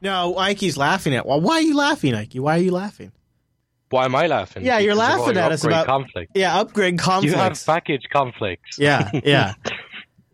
[0.00, 1.26] No, Ike's laughing at.
[1.26, 2.34] Well, why are you laughing, Ike?
[2.34, 3.12] Why are you laughing?
[3.90, 4.64] Why am I laughing?
[4.64, 6.32] Yeah, you're Because laughing at us about- conflict.
[6.34, 7.32] Yeah, upgrade conflicts.
[7.34, 8.78] You have package conflicts.
[8.78, 9.54] yeah, yeah.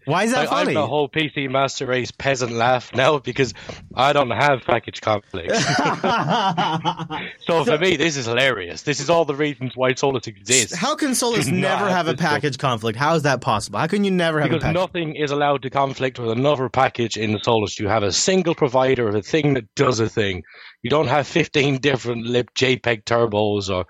[0.06, 0.74] Why is that Like, I'm funny?
[0.74, 3.54] the whole PC Master Race peasant laugh now because
[3.94, 5.58] I don't have package conflicts.
[7.46, 8.82] so for me, this is hilarious.
[8.82, 10.74] This is all the reasons why Solus exists.
[10.76, 12.30] How can Solus never have a this stuff.
[12.32, 12.98] package conflict?
[12.98, 13.78] How is that possible?
[13.78, 14.74] How can you never have Because a package?
[14.74, 17.78] Because nothing is allowed to conflict with another package in Solus.
[17.80, 20.42] You have a single provider of a thing that does a thing.
[20.82, 23.86] You don't have 15 different libjpeg turbos or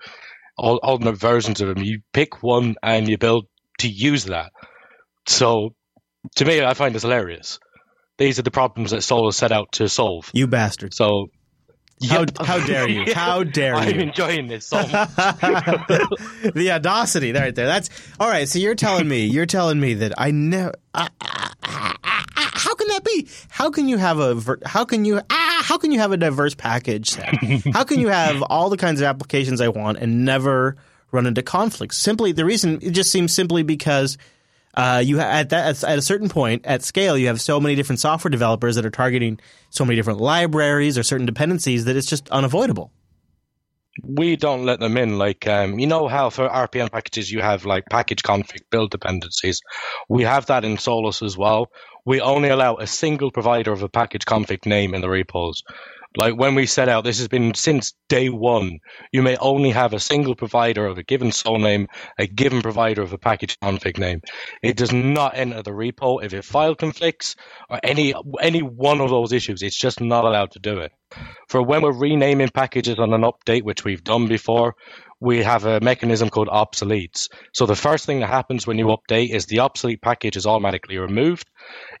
[0.57, 1.83] all alternate versions of them.
[1.83, 3.47] You pick one and you build
[3.79, 4.51] to use that.
[5.27, 5.75] So,
[6.35, 7.59] to me, I find this hilarious.
[8.17, 10.29] These are the problems that Solus set out to solve.
[10.33, 10.93] You bastard.
[10.93, 11.27] So,
[12.07, 13.13] How, how dare you?
[13.13, 13.79] How dare you?
[13.79, 14.89] I'm enjoying this so much.
[15.15, 17.65] the audacity right there.
[17.65, 17.89] That's
[18.19, 18.47] all right.
[18.47, 20.73] So you're telling me, you're telling me that I never.
[20.93, 23.27] how can that be?
[23.49, 24.57] How can you have a?
[24.65, 25.19] How can you?
[25.29, 27.33] Ah, how can you have a diverse package set?
[27.73, 30.77] how can you have all the kinds of applications I want and never
[31.11, 31.97] run into conflicts?
[31.97, 34.17] Simply, the reason it just seems simply because.
[34.75, 37.75] Uh, you ha- at that at a certain point at scale, you have so many
[37.75, 42.07] different software developers that are targeting so many different libraries or certain dependencies that it's
[42.07, 42.91] just unavoidable.
[44.03, 45.17] we don't let them in.
[45.17, 49.61] Like, um, you know how for RPM packages you have like package config build dependencies.
[50.09, 51.71] We have that in Solus as well.
[52.05, 55.63] We only allow a single provider of a package config name in the repos.
[56.17, 58.79] Like when we set out, this has been since day one.
[59.11, 63.13] You may only have a single provider of a given soname, a given provider of
[63.13, 64.21] a package config name.
[64.63, 67.35] It does not enter the repo if it file conflicts
[67.69, 69.61] or any any one of those issues.
[69.61, 70.91] It's just not allowed to do it
[71.47, 74.75] for when we're renaming packages on an update, which we've done before,
[75.19, 77.29] we have a mechanism called obsoletes.
[77.53, 80.97] So the first thing that happens when you update is the obsolete package is automatically
[80.97, 81.49] removed.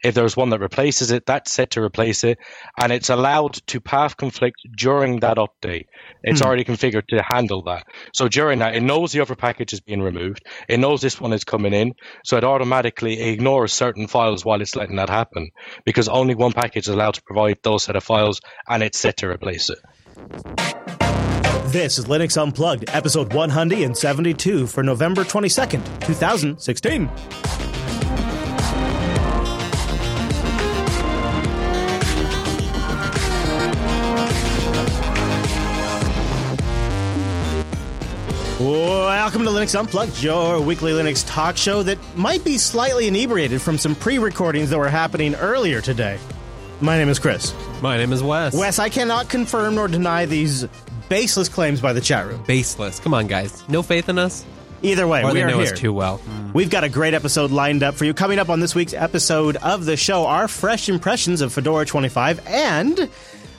[0.03, 2.37] If there's one that replaces it, that's set to replace it,
[2.79, 5.85] and it's allowed to path conflict during that update.
[6.23, 6.45] It's hmm.
[6.45, 7.85] already configured to handle that.
[8.13, 10.45] So during that, it knows the other package is being removed.
[10.67, 11.93] It knows this one is coming in,
[12.25, 15.49] so it automatically ignores certain files while it's letting that happen,
[15.85, 19.17] because only one package is allowed to provide those set of files, and it's set
[19.17, 20.84] to replace it.
[21.75, 27.09] This is Linux Unplugged, episode 172 for November 22nd, 2016.
[38.57, 43.77] Welcome to Linux Unplugged, your weekly Linux talk show that might be slightly inebriated from
[43.77, 46.19] some pre recordings that were happening earlier today.
[46.79, 47.53] My name is Chris.
[47.81, 48.53] My name is Wes.
[48.53, 50.67] Wes, I cannot confirm nor deny these
[51.09, 52.43] baseless claims by the chat room.
[52.47, 52.99] Baseless.
[52.99, 53.63] Come on, guys.
[53.69, 54.45] No faith in us?
[54.81, 55.73] Either way, Or we they are know here.
[55.73, 56.19] us too well.
[56.19, 56.53] Mm.
[56.53, 58.13] We've got a great episode lined up for you.
[58.13, 62.45] Coming up on this week's episode of the show, our fresh impressions of Fedora 25
[62.47, 63.09] and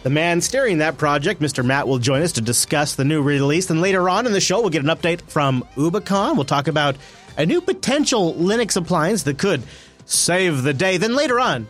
[0.04, 1.64] the man steering that project, Mr.
[1.64, 3.70] Matt, will join us to discuss the new release.
[3.70, 6.36] And later on in the show, we'll get an update from UbuCon.
[6.36, 6.96] We'll talk about
[7.36, 9.62] a new potential Linux appliance that could
[10.04, 10.96] save the day.
[10.98, 11.66] Then later on,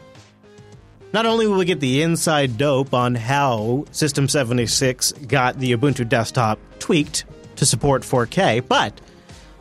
[1.13, 6.09] not only will we get the inside dope on how System 76 got the Ubuntu
[6.09, 7.25] desktop tweaked
[7.57, 9.01] to support 4K, but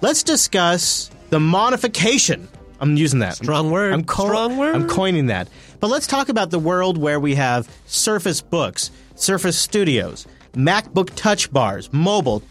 [0.01, 2.47] let's discuss the modification.
[2.79, 3.35] I'm using that.
[3.35, 3.94] Strong word.
[3.94, 4.75] I'm co- Strong word.
[4.75, 5.47] I'm coining that.
[5.79, 11.51] But let's talk about the world where we have Surface Books, Surface Studios, MacBook Touch
[11.53, 12.44] Bars, mobile,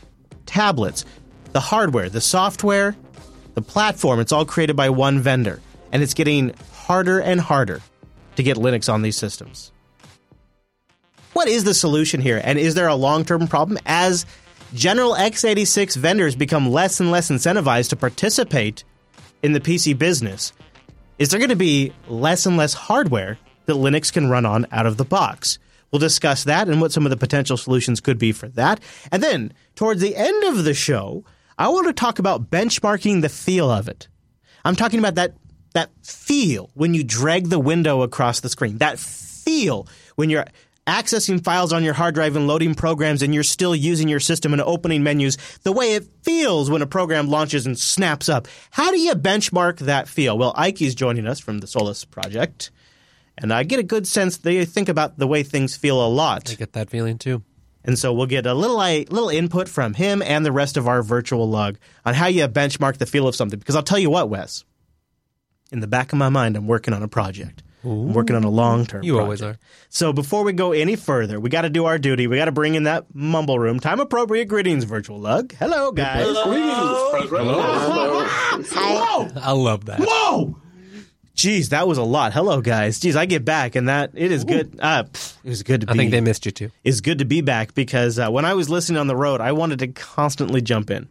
[0.47, 1.05] tablets,
[1.53, 2.97] the hardware, the software,
[3.55, 4.19] the platform.
[4.21, 5.61] It's all created by one vendor,
[5.93, 7.83] and it's getting harder and harder
[8.37, 9.73] to get Linux on these systems.
[11.33, 12.41] What is the solution here?
[12.43, 14.25] And is there a long term problem as
[14.73, 18.85] general x86 vendors become less and less incentivized to participate
[19.43, 20.53] in the PC business?
[21.19, 24.87] Is there going to be less and less hardware that Linux can run on out
[24.87, 25.59] of the box?
[25.91, 28.81] We'll discuss that and what some of the potential solutions could be for that.
[29.13, 31.25] And then, towards the end of the show,
[31.57, 34.09] I want to talk about benchmarking the feel of it.
[34.65, 35.35] I'm talking about that
[35.75, 38.79] that feel when you drag the window across the screen.
[38.79, 39.87] That feel
[40.17, 40.47] when you're
[40.87, 44.53] accessing files on your hard drive and loading programs and you're still using your system
[44.53, 45.37] and opening menus.
[45.63, 48.49] The way it feels when a program launches and snaps up.
[48.71, 50.37] How do you benchmark that feel?
[50.37, 52.71] Well, Ike's joining us from the Solus project.
[53.37, 56.51] And I get a good sense they think about the way things feel a lot.
[56.51, 57.43] I get that feeling too.
[57.85, 60.89] And so we'll get a little a little input from him and the rest of
[60.89, 63.59] our virtual lug on how you benchmark the feel of something.
[63.59, 64.65] Because I'll tell you what, Wes,
[65.75, 67.63] in the back of my mind, I'm working on a project.
[67.83, 69.03] I'm working on a long term.
[69.03, 69.59] You always are.
[69.91, 72.27] So before we go any further, we got to do our duty.
[72.27, 73.79] We got to bring in that mumble room.
[73.79, 75.53] Time appropriate greetings, virtual lug.
[75.59, 76.25] Hello, guys.
[78.73, 79.29] Hello.
[79.37, 80.01] I love that.
[80.01, 80.57] Whoa!
[81.35, 82.33] Geez, that was a lot.
[82.33, 83.01] Hello, guys.
[83.01, 84.79] Geez, I get back, and that it is good.
[84.81, 85.93] Uh, pff, it was good to be.
[85.93, 86.71] I think they missed you too.
[86.85, 89.53] It's good to be back because uh, when I was listening on the road, I
[89.53, 91.09] wanted to constantly jump in.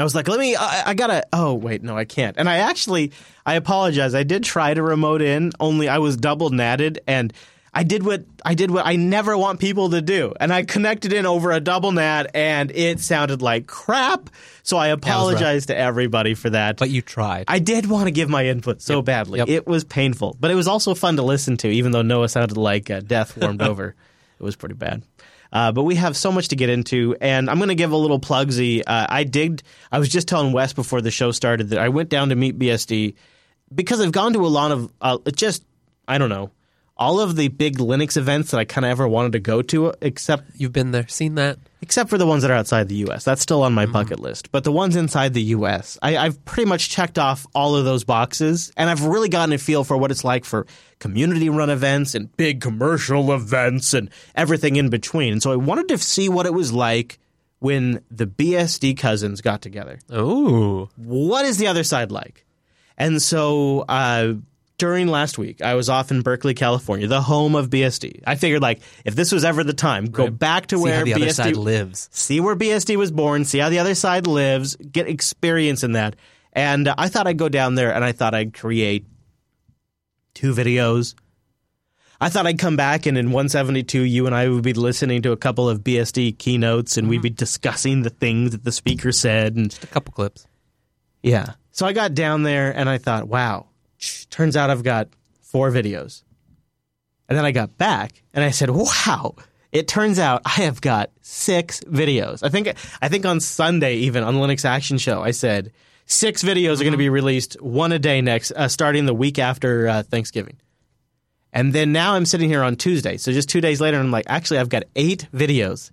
[0.00, 0.56] I was like, let me.
[0.56, 1.26] I, I gotta.
[1.32, 2.36] Oh wait, no, I can't.
[2.36, 3.12] And I actually,
[3.44, 4.14] I apologize.
[4.14, 7.32] I did try to remote in, only I was double natted, and
[7.74, 11.12] I did what I did what I never want people to do, and I connected
[11.12, 14.30] in over a double nat, and it sounded like crap.
[14.62, 16.76] So I apologize to everybody for that.
[16.76, 17.44] But you tried.
[17.48, 19.38] I did want to give my input so badly.
[19.38, 19.48] Yep.
[19.48, 22.56] It was painful, but it was also fun to listen to, even though Noah sounded
[22.56, 23.94] like uh, death warmed over.
[24.40, 25.02] It was pretty bad.
[25.52, 27.96] Uh, but we have so much to get into, and I'm going to give a
[27.96, 28.82] little plugsy.
[28.86, 29.62] Uh, I digged.
[29.90, 33.14] I was just telling Wes before the show started that I went down to MeetBSD
[33.74, 35.64] because I've gone to a lot of uh, just
[36.06, 36.50] I don't know
[36.98, 39.92] all of the big Linux events that I kind of ever wanted to go to,
[40.00, 41.58] except You've been there, seen that.
[41.80, 43.24] except for the ones that are outside the U.S.
[43.24, 44.50] That's still on my bucket list.
[44.50, 48.02] But the ones inside the U.S., I, I've pretty much checked off all of those
[48.04, 50.66] boxes, and I've really gotten a feel for what it's like for
[50.98, 55.32] community-run events and big commercial events and everything in between.
[55.34, 57.18] And so I wanted to see what it was like
[57.60, 62.44] when the BSD cousins got together Oh, what is the other side like?
[62.96, 64.34] And so uh,
[64.78, 68.22] during last week, I was off in Berkeley, California, the home of BSD.
[68.26, 71.12] I figured, like, if this was ever the time, go back to see where the
[71.12, 72.08] BSD other side lives.
[72.12, 76.16] see where BSD was born, see how the other side lives, get experience in that.
[76.52, 79.06] And uh, I thought I'd go down there and I thought I'd create
[80.34, 81.14] two videos.
[82.20, 85.32] I thought I'd come back and in 172, you and I would be listening to
[85.32, 89.54] a couple of BSD keynotes and we'd be discussing the things that the speaker said.
[89.54, 90.46] And just A couple clips.
[91.22, 91.54] yeah.
[91.70, 93.67] So I got down there and I thought, wow,
[94.30, 95.08] turns out I've got
[95.40, 96.22] four videos.
[97.28, 99.34] And then I got back and I said, wow,
[99.70, 102.42] it turns out I have got six videos.
[102.42, 102.68] I think,
[103.02, 105.72] I think on Sunday, even on the Linux Action Show, I said
[106.06, 109.38] six videos are going to be released, one a day next, uh, starting the week
[109.38, 110.56] after uh, Thanksgiving.
[111.52, 113.16] And then now I'm sitting here on Tuesday.
[113.16, 115.90] So just two days later, I'm like, actually, I've got eight videos,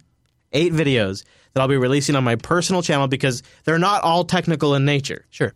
[0.53, 1.23] eight videos
[1.53, 5.25] that I'll be releasing on my personal channel because they're not all technical in nature.
[5.29, 5.53] Sure.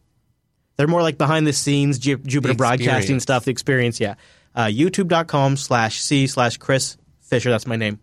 [0.79, 3.99] They're more like behind the scenes Ju- Jupiter broadcasting stuff, the experience.
[3.99, 4.15] Yeah.
[4.55, 7.49] Uh, YouTube.com slash C slash Chris Fisher.
[7.49, 7.99] That's my name.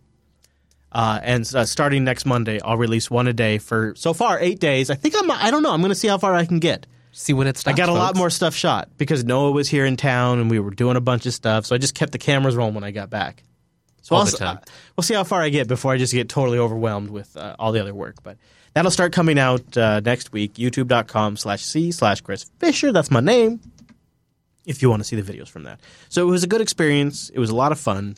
[0.91, 4.59] Uh, and uh, starting next Monday, I'll release one a day for so far eight
[4.59, 4.91] days.
[4.91, 5.71] I think I'm, I don't know.
[5.71, 6.85] I'm going to see how far I can get.
[7.13, 9.97] See when it I got a lot more stuff shot because Noah was here in
[9.97, 11.65] town and we were doing a bunch of stuff.
[11.65, 13.41] So I just kept the cameras rolling when I got back.
[14.03, 14.57] So All I'll the time.
[14.57, 17.55] uh, we'll see how far I get before I just get totally overwhelmed with uh,
[17.57, 18.21] all the other work.
[18.21, 18.37] But
[18.77, 20.53] that'll start coming out uh, next week.
[20.53, 22.91] YouTube.com slash C slash Chris Fisher.
[22.91, 23.59] That's my name.
[24.65, 25.79] If you want to see the videos from that.
[26.09, 27.29] So it was a good experience.
[27.29, 28.17] It was a lot of fun.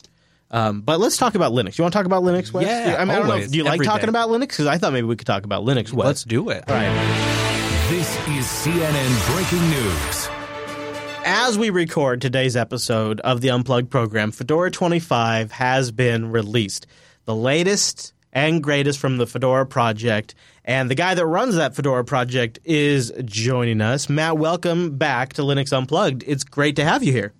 [0.50, 1.78] Um, but let's talk about Linux.
[1.78, 2.66] You want to talk about Linux, Wes?
[2.66, 3.34] Yeah, I, mean, I don't know.
[3.34, 4.10] always, Do you like talking day.
[4.10, 4.48] about Linux?
[4.48, 6.06] Because I thought maybe we could talk about Linux, Wes.
[6.06, 6.64] Let's do it.
[6.68, 7.86] All right.
[7.88, 10.28] This is CNN Breaking News.
[11.24, 16.86] As we record today's episode of the Unplugged program, Fedora 25 has been released.
[17.26, 20.34] The latest and greatest from the Fedora project.
[20.64, 24.08] And the guy that runs that Fedora project is joining us.
[24.08, 26.22] Matt, welcome back to Linux Unplugged.
[26.26, 27.32] It's great to have you here.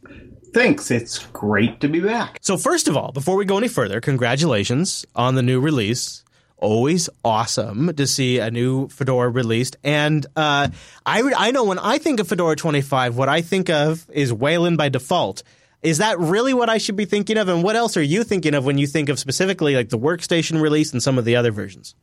[0.52, 0.90] Thanks.
[0.90, 2.38] It's great to be back.
[2.42, 6.24] So, first of all, before we go any further, congratulations on the new release.
[6.56, 9.76] Always awesome to see a new Fedora released.
[9.82, 10.68] And uh,
[11.06, 14.76] I, I know when I think of Fedora 25, what I think of is Wayland
[14.76, 15.42] by default.
[15.82, 17.48] Is that really what I should be thinking of?
[17.48, 20.60] And what else are you thinking of when you think of specifically like the workstation
[20.60, 21.94] release and some of the other versions?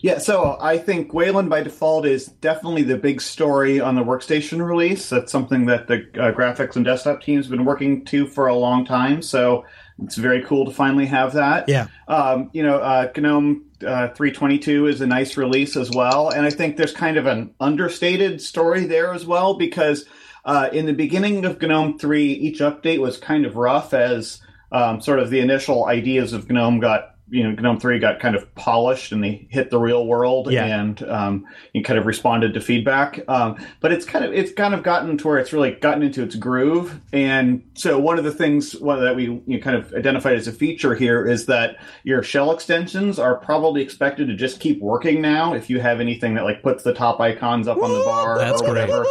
[0.00, 4.64] Yeah, so I think Wayland by default is definitely the big story on the workstation
[4.64, 5.08] release.
[5.08, 8.84] That's something that the uh, graphics and desktop team's been working to for a long
[8.84, 9.22] time.
[9.22, 9.64] So
[10.00, 11.68] it's very cool to finally have that.
[11.68, 11.88] Yeah.
[12.06, 16.30] Um, you know, uh, GNOME uh, 322 is a nice release as well.
[16.30, 20.04] And I think there's kind of an understated story there as well because
[20.48, 24.40] uh, in the beginning of GNOME 3, each update was kind of rough as
[24.72, 28.34] um, sort of the initial ideas of GNOME got, you know, GNOME 3 got kind
[28.34, 30.64] of polished and they hit the real world Yeah.
[30.64, 33.20] and um, you kind of responded to feedback.
[33.28, 36.22] Um, but it's kind of it's kind of gotten to where it's really gotten into
[36.22, 36.98] its groove.
[37.12, 40.48] And so one of the things one that we you know, kind of identified as
[40.48, 45.20] a feature here is that your shell extensions are probably expected to just keep working
[45.20, 45.52] now.
[45.52, 48.62] If you have anything that like puts the top icons up on the bar That's
[48.62, 48.88] or great.
[48.88, 49.04] whatever.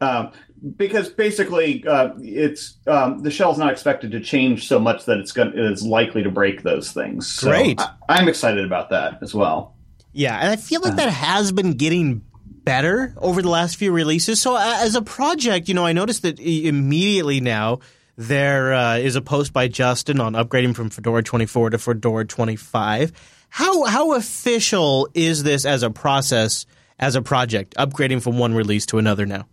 [0.00, 0.32] Um,
[0.76, 5.32] because basically, uh, it's um, the shell's not expected to change so much that it's
[5.32, 7.26] going it is likely to break those things.
[7.26, 7.80] So Great.
[7.80, 9.74] I, I'm excited about that as well.
[10.12, 12.22] Yeah, and I feel like that has been getting
[12.66, 14.40] better over the last few releases.
[14.40, 17.80] So uh, as a project, you know, I noticed that immediately now
[18.16, 23.12] there uh, is a post by Justin on upgrading from Fedora 24 to Fedora 25.
[23.50, 26.66] How how official is this as a process
[26.98, 29.46] as a project, upgrading from one release to another now?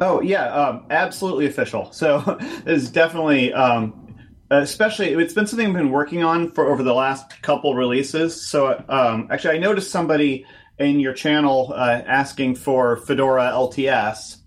[0.00, 1.92] Oh yeah, um, absolutely official.
[1.92, 4.16] So it's definitely, um,
[4.50, 8.46] especially it's been something I've been working on for over the last couple releases.
[8.46, 10.46] So um, actually, I noticed somebody
[10.78, 14.38] in your channel uh, asking for Fedora LTS,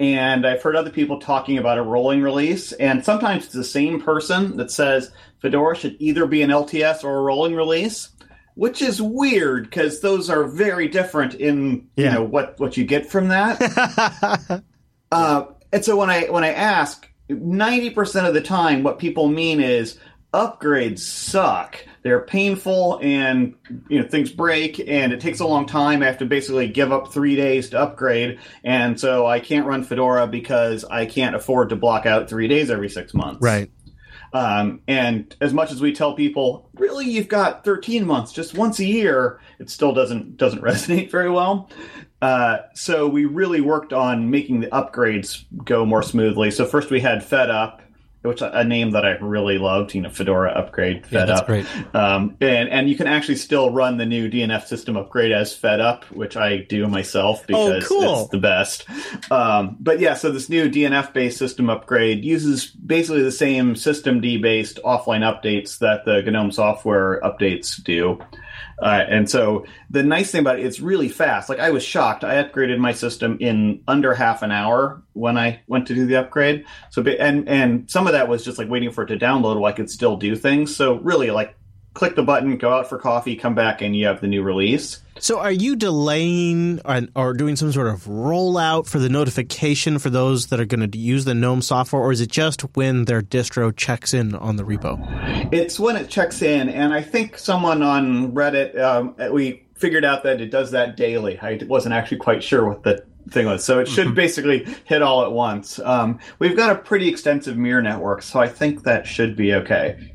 [0.00, 2.72] and I've heard other people talking about a rolling release.
[2.72, 7.18] And sometimes it's the same person that says Fedora should either be an LTS or
[7.18, 8.08] a rolling release.
[8.54, 13.06] Which is weird because those are very different in you know what what you get
[13.08, 14.62] from that.
[15.12, 19.28] Uh, and so when I when I ask, ninety percent of the time, what people
[19.28, 19.98] mean is
[20.32, 21.84] upgrades suck.
[22.02, 23.54] They're painful, and
[23.88, 26.02] you know things break, and it takes a long time.
[26.02, 29.84] I have to basically give up three days to upgrade, and so I can't run
[29.84, 33.42] Fedora because I can't afford to block out three days every six months.
[33.42, 33.70] Right.
[34.32, 38.78] Um, and as much as we tell people, really, you've got 13 months, just once
[38.78, 41.68] a year, it still doesn't doesn't resonate very well.
[42.22, 46.50] Uh, so we really worked on making the upgrades go more smoothly.
[46.52, 47.82] So first we had Fed Up,
[48.22, 51.46] which a name that I really loved, you know, Fedora upgrade, Fed Yeah, that's Up.
[51.48, 51.66] great.
[51.92, 55.80] Um, and and you can actually still run the new DNF system upgrade as Fed
[55.80, 58.20] Up, which I do myself because Oh, cool.
[58.22, 58.86] it's the best.
[59.32, 64.40] Um, but yeah, so this new DNF based system upgrade uses basically the same systemd
[64.40, 68.20] based offline updates that the GNOME software updates do.
[68.82, 71.48] Uh, and so the nice thing about it, it's really fast.
[71.48, 72.24] Like I was shocked.
[72.24, 76.16] I upgraded my system in under half an hour when I went to do the
[76.16, 76.64] upgrade.
[76.90, 79.72] So and and some of that was just like waiting for it to download while
[79.72, 80.74] I could still do things.
[80.74, 81.56] So really, like
[81.94, 85.00] click the button, go out for coffee, come back, and you have the new release.
[85.18, 90.10] So, are you delaying or, or doing some sort of rollout for the notification for
[90.10, 93.22] those that are going to use the GNOME software, or is it just when their
[93.22, 94.98] distro checks in on the repo?
[95.52, 100.22] It's when it checks in, and I think someone on Reddit um, we figured out
[100.22, 101.38] that it does that daily.
[101.38, 105.24] I wasn't actually quite sure what the thing was, so it should basically hit all
[105.24, 105.78] at once.
[105.78, 110.14] Um, we've got a pretty extensive mirror network, so I think that should be okay.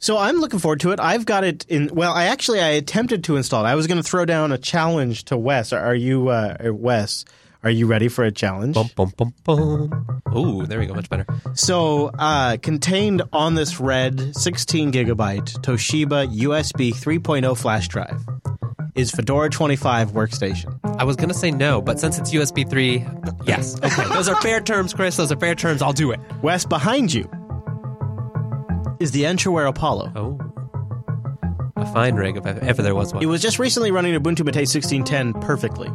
[0.00, 1.00] So I'm looking forward to it.
[1.00, 1.90] I've got it in.
[1.92, 3.68] Well, I actually I attempted to install it.
[3.68, 5.72] I was going to throw down a challenge to Wes.
[5.72, 7.24] Are you, uh, Wes?
[7.64, 8.74] Are you ready for a challenge?
[8.74, 10.22] Bum, bum, bum, bum.
[10.36, 10.94] Ooh, there we go.
[10.94, 11.26] Much better.
[11.54, 18.24] So, uh, contained on this red 16 gigabyte Toshiba USB 3.0 flash drive
[18.94, 20.78] is Fedora 25 workstation.
[20.98, 23.04] I was going to say no, but since it's USB 3,
[23.44, 23.76] yes.
[23.82, 24.04] Okay.
[24.08, 25.16] Those are fair terms, Chris.
[25.16, 25.82] Those are fair terms.
[25.82, 26.20] I'll do it.
[26.42, 27.28] Wes, behind you
[29.00, 30.12] is the Entroware Apollo.
[30.16, 30.38] Oh.
[31.76, 33.22] A fine rig, if ever there was one.
[33.22, 35.88] It was just recently running Ubuntu Mate 16.10 perfectly.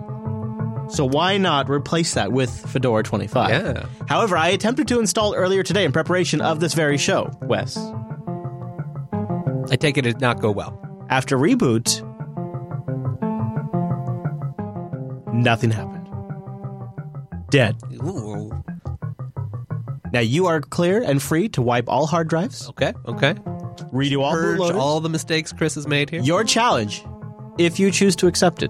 [0.90, 3.50] So why not replace that with Fedora 25?
[3.50, 3.86] Yeah.
[4.08, 7.78] However, I attempted to install earlier today in preparation of this very show, Wes.
[9.72, 10.80] I take it it did not go well.
[11.10, 12.02] After reboot,
[15.34, 16.10] nothing happened.
[17.50, 17.76] Dead.
[17.94, 18.52] Ooh.
[20.14, 23.34] Now you are clear and free to wipe all hard drives, Okay, okay.
[23.92, 24.76] redo all Purge bootloaders.
[24.76, 26.22] all the mistakes Chris has made here.
[26.22, 27.04] Your challenge,
[27.58, 28.70] if you choose to accept it,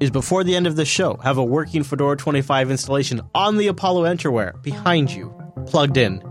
[0.00, 3.66] is before the end of the show, have a working Fedora 25 installation on the
[3.66, 5.34] Apollo Entroware behind you,
[5.66, 6.22] plugged in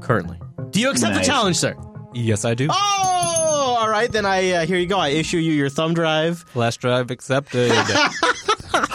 [0.00, 0.40] currently.
[0.70, 1.24] Do you accept Nice.
[1.24, 1.76] the challenge, sir?
[2.12, 2.66] yes, I do.
[2.70, 4.10] Oh, all right.
[4.10, 4.98] Then I uh, here you go.
[4.98, 6.40] I issue you your thumb drive.
[6.48, 7.70] Flash drive accepted.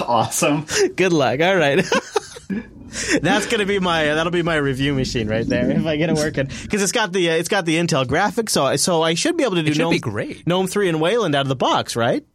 [0.02, 0.66] Awesome.
[0.96, 1.40] Good luck.
[1.40, 1.86] All right.
[3.22, 6.16] That's gonna be my that'll be my review machine right there if I get it
[6.16, 9.38] working because it's got the uh, it's got the Intel graphics so so I should
[9.38, 10.46] be able to do should Gnome, be great.
[10.48, 12.26] Gnome three and Wayland out of the box right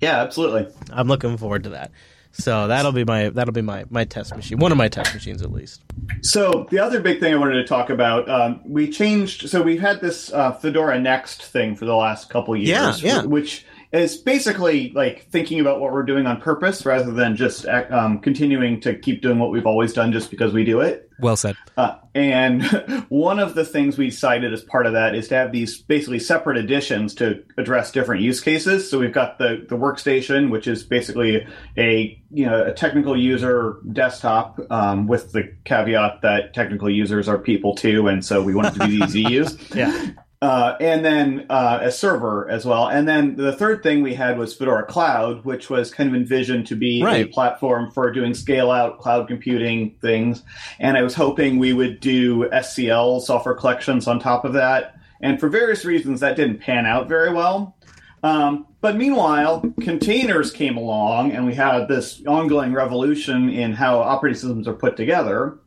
[0.00, 0.66] Yeah, absolutely.
[0.90, 1.90] I'm looking forward to that
[2.32, 5.40] so that'll be my that'll be my my test machine one of my test machines
[5.42, 5.82] at least
[6.22, 9.48] So the other big thing I wanted to talk about, um, we changed.
[9.48, 13.22] So we've had this uh, Fedora Next thing for the last couple years, Yeah, yeah.
[13.24, 13.64] which
[13.94, 18.80] is basically like thinking about what we're doing on purpose rather than just um, continuing
[18.80, 21.08] to keep doing what we've always done just because we do it.
[21.20, 21.54] well said.
[21.76, 22.64] Uh, and
[23.08, 26.18] one of the things we decided as part of that is to have these basically
[26.18, 28.90] separate editions to address different use cases.
[28.90, 31.46] So we've got the, the workstation, which is basically
[31.78, 37.38] a you know a technical user desktop um, with the caveat that technical users are
[37.38, 39.58] people too, and so we want it to be easy to use.
[39.74, 40.10] yeah
[40.44, 42.88] Uh, and then uh, a server as well.
[42.88, 46.66] And then the third thing we had was Fedora Cloud, which was kind of envisioned
[46.66, 50.42] to be a platform for doing scale out cloud computing things.
[50.78, 54.98] And I was hoping we would do SCL software collections on top of that.
[55.22, 57.74] And for various reasons, that didn't pan out very well.
[58.22, 64.38] Um, but meanwhile, containers came along, and we had this ongoing revolution in how operating
[64.38, 65.58] systems are put together.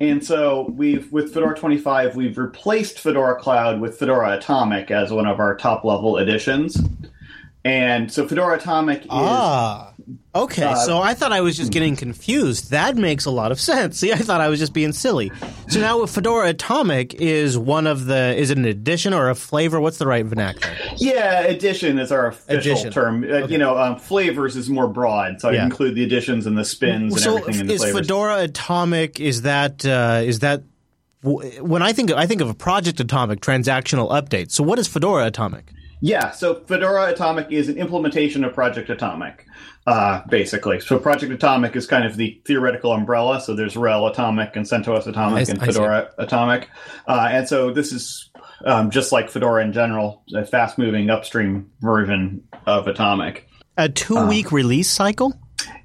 [0.00, 5.26] And so we've with Fedora 25, we've replaced Fedora Cloud with Fedora Atomic as one
[5.26, 6.80] of our top level editions.
[7.64, 9.92] And so Fedora Atomic is Ah,
[10.34, 10.62] okay.
[10.64, 12.70] Uh, so I thought I was just getting confused.
[12.70, 13.98] That makes a lot of sense.
[13.98, 15.30] See, I thought I was just being silly.
[15.68, 18.34] So now Fedora Atomic is one of the.
[18.36, 19.80] Is it an edition or a flavor?
[19.80, 20.74] What's the right vernacular?
[20.96, 22.92] yeah, edition is our official Edition.
[22.92, 23.24] term.
[23.24, 25.64] Uh, You know, um, flavors is more broad, so I Yeah.
[25.64, 28.00] include the editions and the spins and so everything in the is flavors.
[28.06, 29.20] Fedora Atomic?
[29.20, 30.62] Is that uh, is that
[31.22, 34.50] w- when I think I think of a Project Atomic transactional update.
[34.52, 35.72] So what is Fedora Atomic?
[36.00, 39.46] Yeah, so Fedora Atomic is an implementation of Project Atomic,
[39.86, 40.80] uh, basically.
[40.80, 43.40] So Project Atomic is kind of the theoretical umbrella.
[43.40, 45.72] So there's RHEL Atomic and CentOS Atomic I- and I see.
[45.72, 46.68] Fedora Atomic.
[47.06, 48.30] Uh, and so this is
[48.64, 53.48] um, just like Fedora in general, a fast moving upstream version of Atomic.
[53.76, 55.34] A two week release cycle?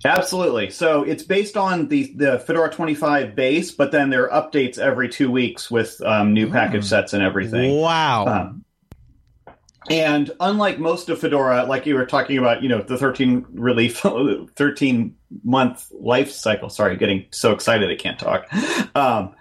[0.06, 0.70] Absolutely.
[0.70, 5.10] So it's based on the, the Fedora 25 base, but then there are updates every
[5.10, 7.80] two weeks with um, new package sets and everything.
[7.80, 8.26] Wow.
[8.28, 8.63] Um,
[9.90, 14.00] and unlike most of Fedora, like you were talking about, you know, the 13 relief,
[14.56, 16.70] 13 month life cycle.
[16.70, 18.48] Sorry, getting so excited I can't talk.
[18.96, 19.36] Um,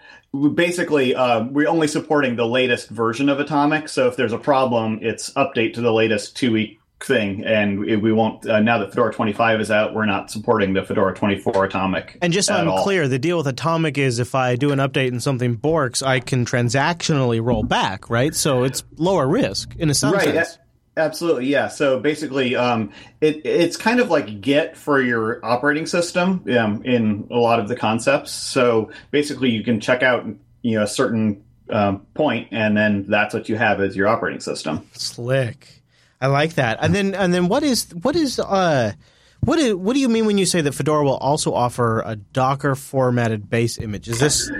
[0.55, 3.89] basically, uh, we're only supporting the latest version of Atomic.
[3.89, 7.45] So if there's a problem, it's update to the latest two week thing.
[7.45, 11.15] And we won't, uh, now that Fedora 25 is out, we're not supporting the Fedora
[11.15, 12.19] 24 Atomic.
[12.23, 12.83] And just so I'm all.
[12.83, 16.21] clear, the deal with Atomic is if I do an update and something borks, I
[16.21, 18.35] can transactionally roll back, right?
[18.35, 20.59] So it's lower risk in a some right sense.
[20.97, 26.45] absolutely yeah so basically um, it, it's kind of like git for your operating system
[26.59, 30.25] um, in a lot of the concepts so basically you can check out
[30.63, 34.41] you know a certain um, point and then that's what you have as your operating
[34.41, 35.82] system Slick.
[36.23, 36.79] I like that.
[36.81, 38.93] And then and then what is what is uh
[39.41, 42.15] what is, what do you mean when you say that Fedora will also offer a
[42.17, 44.09] Docker formatted base image?
[44.09, 44.51] Is this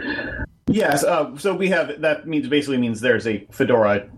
[0.69, 4.09] yes uh, so we have that means basically means there's a fedora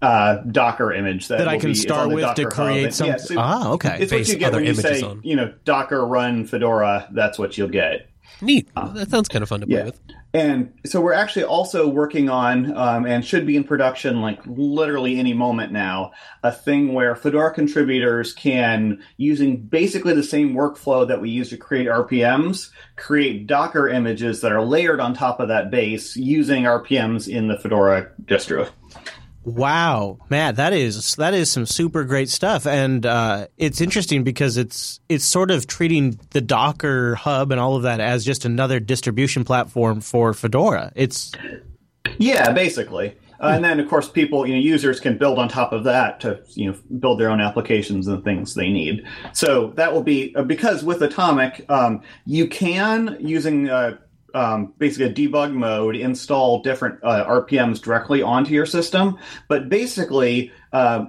[0.00, 2.66] uh, Docker image that, That I can be- start with to Docker Hub.
[2.72, 3.98] create some- yeah, so Ah, okay.
[4.00, 5.20] It's what you get when you say, on.
[5.24, 7.08] you know, Docker run Fedora.
[7.12, 8.08] That's what you'll get.
[8.40, 8.68] Neat.
[8.76, 10.00] that sounds kind of fun to play with.
[10.34, 15.18] And so we're actually also working on, um, and should be in production like literally
[15.18, 16.12] any moment now,
[16.42, 21.58] a thing where Fedora contributors can, using basically the same workflow that we use to
[21.58, 27.28] create RPMs, create Docker images that are layered on top of that base using RPMs
[27.28, 28.70] in the Fedora distro.
[29.44, 34.56] Wow, Matt, that is that is some super great stuff, and uh, it's interesting because
[34.56, 38.78] it's it's sort of treating the Docker hub and all of that as just another
[38.78, 40.92] distribution platform for Fedora.
[40.94, 41.32] It's
[42.18, 43.16] Yeah, basically.
[43.40, 46.20] Uh, and then, of course, people, you know, users can build on top of that
[46.20, 49.04] to, you know, build their own applications and things they need.
[49.32, 53.96] So that will be uh, because with Atomic, um, you can using uh,
[54.34, 59.18] um, basically a debug mode install different uh, RPMs directly onto your system.
[59.48, 61.06] But basically, uh,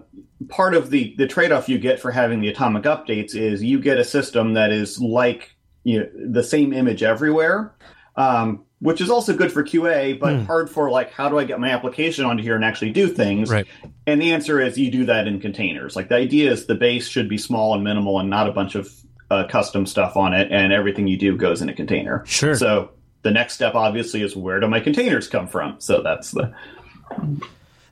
[0.49, 3.79] part of the the trade off you get for having the Atomic updates is you
[3.79, 7.75] get a system that is like you know, the same image everywhere.
[8.15, 11.57] Um, which is also good for QA, but hard for like, how do I get
[11.57, 13.49] my application onto here and actually do things?
[13.49, 13.65] Right.
[14.05, 15.95] And the answer is you do that in containers.
[15.95, 18.75] Like the idea is the base should be small and minimal and not a bunch
[18.75, 18.93] of
[19.31, 22.23] uh, custom stuff on it, and everything you do goes in a container.
[22.25, 22.55] Sure.
[22.55, 22.91] So
[23.23, 25.75] the next step, obviously, is where do my containers come from?
[25.79, 26.53] So that's the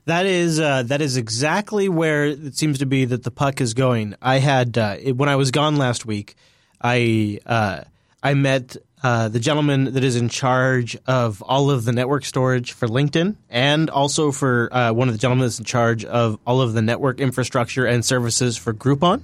[0.04, 3.74] That is uh, that is exactly where it seems to be that the puck is
[3.74, 4.14] going.
[4.20, 6.34] I had uh, it, when I was gone last week,
[6.80, 7.82] I uh,
[8.22, 12.72] I met uh, the gentleman that is in charge of all of the network storage
[12.72, 16.60] for LinkedIn, and also for uh, one of the gentlemen that's in charge of all
[16.60, 19.22] of the network infrastructure and services for Groupon,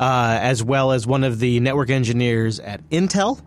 [0.00, 3.40] uh, as well as one of the network engineers at Intel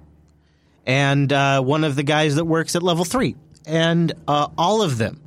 [0.86, 3.36] and uh, one of the guys that works at level three.
[3.66, 5.22] And uh, all of them,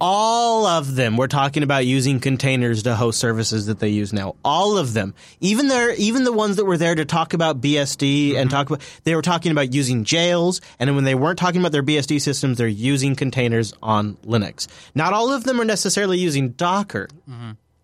[0.00, 4.34] all of them were talking about using containers to host services that they use now.
[4.44, 8.34] All of them, even there, even the ones that were there to talk about BSD
[8.34, 10.60] and talk about, they were talking about using jails.
[10.80, 14.66] And when they weren't talking about their BSD systems, they're using containers on Linux.
[14.94, 17.08] Not all of them are necessarily using Docker.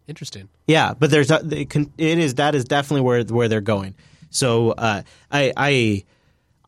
[0.09, 0.49] Interesting.
[0.67, 3.95] Yeah, but there's a- it is that is definitely where where they're going.
[4.31, 6.05] So uh, I I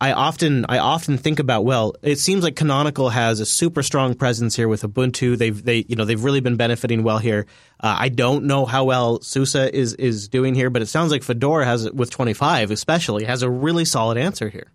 [0.01, 4.15] I often I often think about well, it seems like Canonical has a super strong
[4.15, 5.37] presence here with Ubuntu.
[5.37, 7.45] They've they you know they've really been benefiting well here.
[7.79, 11.21] Uh, I don't know how well SUSE is is doing here, but it sounds like
[11.21, 14.71] Fedora has with 25 especially has a really solid answer here.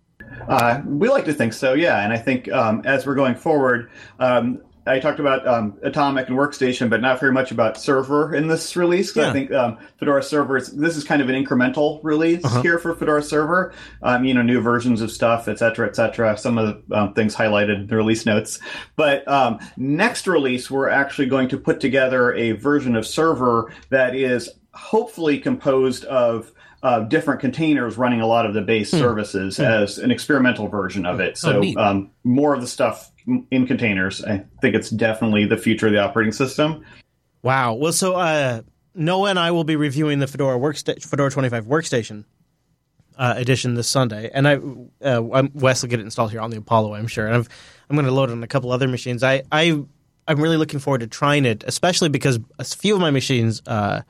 [0.47, 2.03] Uh, we like to think so, yeah.
[2.03, 6.37] And I think um, as we're going forward, um, I talked about um, Atomic and
[6.37, 9.15] Workstation, but not very much about Server in this release.
[9.15, 9.29] Yeah.
[9.29, 12.95] I think um, Fedora Server, is, this is kind of an incremental release here for
[12.95, 13.73] Fedora Server.
[14.01, 16.37] Um, you know, new versions of stuff, et cetera, et cetera.
[16.37, 18.59] Some of the um, things highlighted in the release notes.
[18.95, 24.15] But um, next release, we're actually going to put together a version of Server that
[24.15, 26.51] is hopefully composed of
[26.83, 31.19] uh, different containers running a lot of the base services as an experimental version of
[31.19, 31.31] it.
[31.31, 31.75] Oh, So neat.
[31.75, 34.23] um, more of the stuff in containers.
[34.23, 36.83] I think it's definitely the future of the operating system.
[37.43, 37.73] Wow.
[37.73, 38.61] Well, so uh,
[38.95, 42.25] Noah and I will be reviewing the Fedora worksta- Fedora 25 workstation
[43.17, 44.55] uh, edition this Sunday, and I
[45.05, 47.25] uh, Wes will get it installed here on the Apollo, I'm sure.
[47.25, 47.49] And I've,
[47.89, 49.23] I'm going to load it on a couple other machines.
[49.23, 49.83] I I
[50.27, 53.61] I'm really looking forward to trying it, especially because a few of my machines.
[53.65, 54.01] Uh,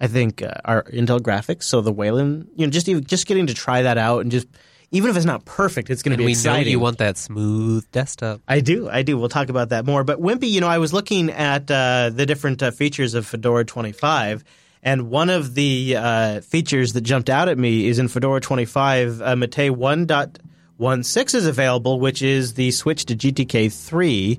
[0.00, 3.46] I think uh, are Intel graphics, so the Wayland, you know, just even just getting
[3.46, 4.48] to try that out and just
[4.90, 6.64] even if it's not perfect, it's going to be we exciting.
[6.64, 8.40] know you want that smooth desktop.
[8.46, 9.18] I do, I do.
[9.18, 10.04] We'll talk about that more.
[10.04, 13.64] But Wimpy, you know, I was looking at uh, the different uh, features of Fedora
[13.64, 14.44] 25,
[14.82, 19.22] and one of the uh, features that jumped out at me is in Fedora 25,
[19.22, 24.38] uh, Mate 1.16 is available, which is the switch to GTK 3.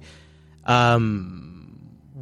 [0.65, 1.54] Um,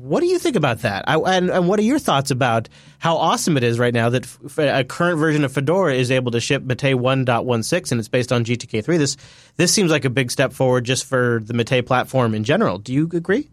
[0.03, 1.05] what do you think about that?
[1.07, 2.67] I, and, and what are your thoughts about
[2.99, 6.31] how awesome it is right now that f- a current version of Fedora is able
[6.31, 8.97] to ship Mate 1.16 and it's based on GTK3?
[8.97, 9.15] This
[9.55, 12.79] this seems like a big step forward just for the Mate platform in general.
[12.79, 13.49] Do you agree?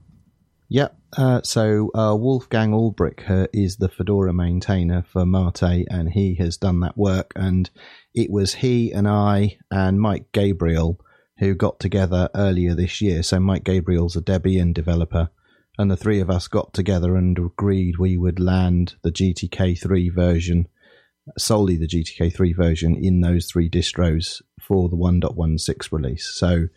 [0.71, 0.97] Yep.
[1.17, 6.57] Uh, so uh, Wolfgang Ulbrich uh, is the Fedora maintainer for Mate, and he has
[6.57, 7.33] done that work.
[7.37, 7.71] And
[8.13, 11.01] it was he and I and Mike Gabriel
[11.41, 13.23] who got together earlier this year.
[13.23, 15.31] So Mike Gabriel's a Debian developer,
[15.81, 20.69] and the three of us got together and agreed we would land the GTK3 version,
[21.39, 26.27] solely the GTK3 version, in those three distros for the 1.16 release.
[26.27, 26.69] So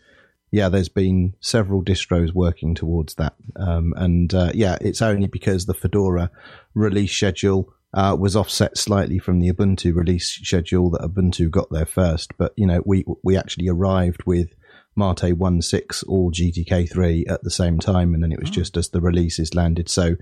[0.51, 5.65] yeah, there's been several distros working towards that, um, and uh, yeah, it's only because
[5.65, 6.29] the Fedora
[6.75, 11.87] release schedule uh, was offset slightly from the Ubuntu release schedule that Ubuntu got there
[11.87, 12.37] first.
[12.37, 14.53] But you know, we we actually arrived with
[14.95, 19.01] Mate 1.6 or GTK3 at the same time, and then it was just as the
[19.01, 19.89] releases landed.
[19.89, 20.15] So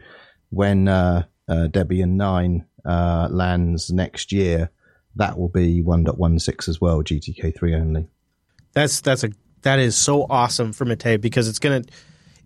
[0.49, 4.71] when uh, uh, Debian 9 uh, lands next year,
[5.15, 8.07] that will be 1.16 as well, GTK3 only.
[8.73, 9.31] That's that's a
[9.63, 11.83] that is so awesome for Mate because it's gonna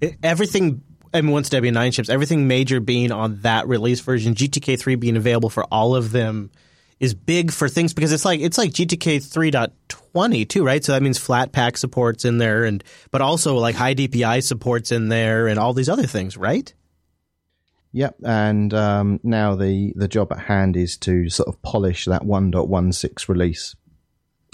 [0.02, 0.82] it, everything.
[1.14, 4.96] I mean, once Debian nine ships, everything major being on that release version, GTK three
[4.96, 6.50] being available for all of them
[7.00, 10.84] is big for things because it's like it's like GTK 3.20 too, right?
[10.84, 15.10] So that means Flatpak supports in there, and but also like high DPI supports in
[15.10, 16.74] there, and all these other things, right?
[17.92, 22.24] Yep, and um, now the the job at hand is to sort of polish that
[22.24, 23.76] 1.16 release.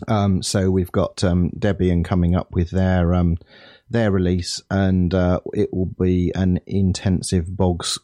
[0.08, 3.38] Um, so we've got um, Debian coming up with their um,
[3.92, 8.00] their release, and uh, it will be an intensive bog s-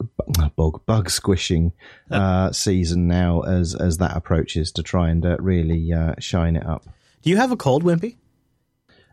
[0.56, 1.74] bog bug squishing
[2.12, 6.66] uh, season now as as that approaches to try and uh, really uh, shine it
[6.66, 6.86] up.
[7.22, 8.18] Do you have a cold, Wimpy?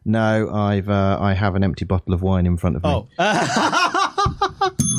[0.05, 2.91] No, I've uh, I have an empty bottle of wine in front of me.
[2.91, 3.09] Oh,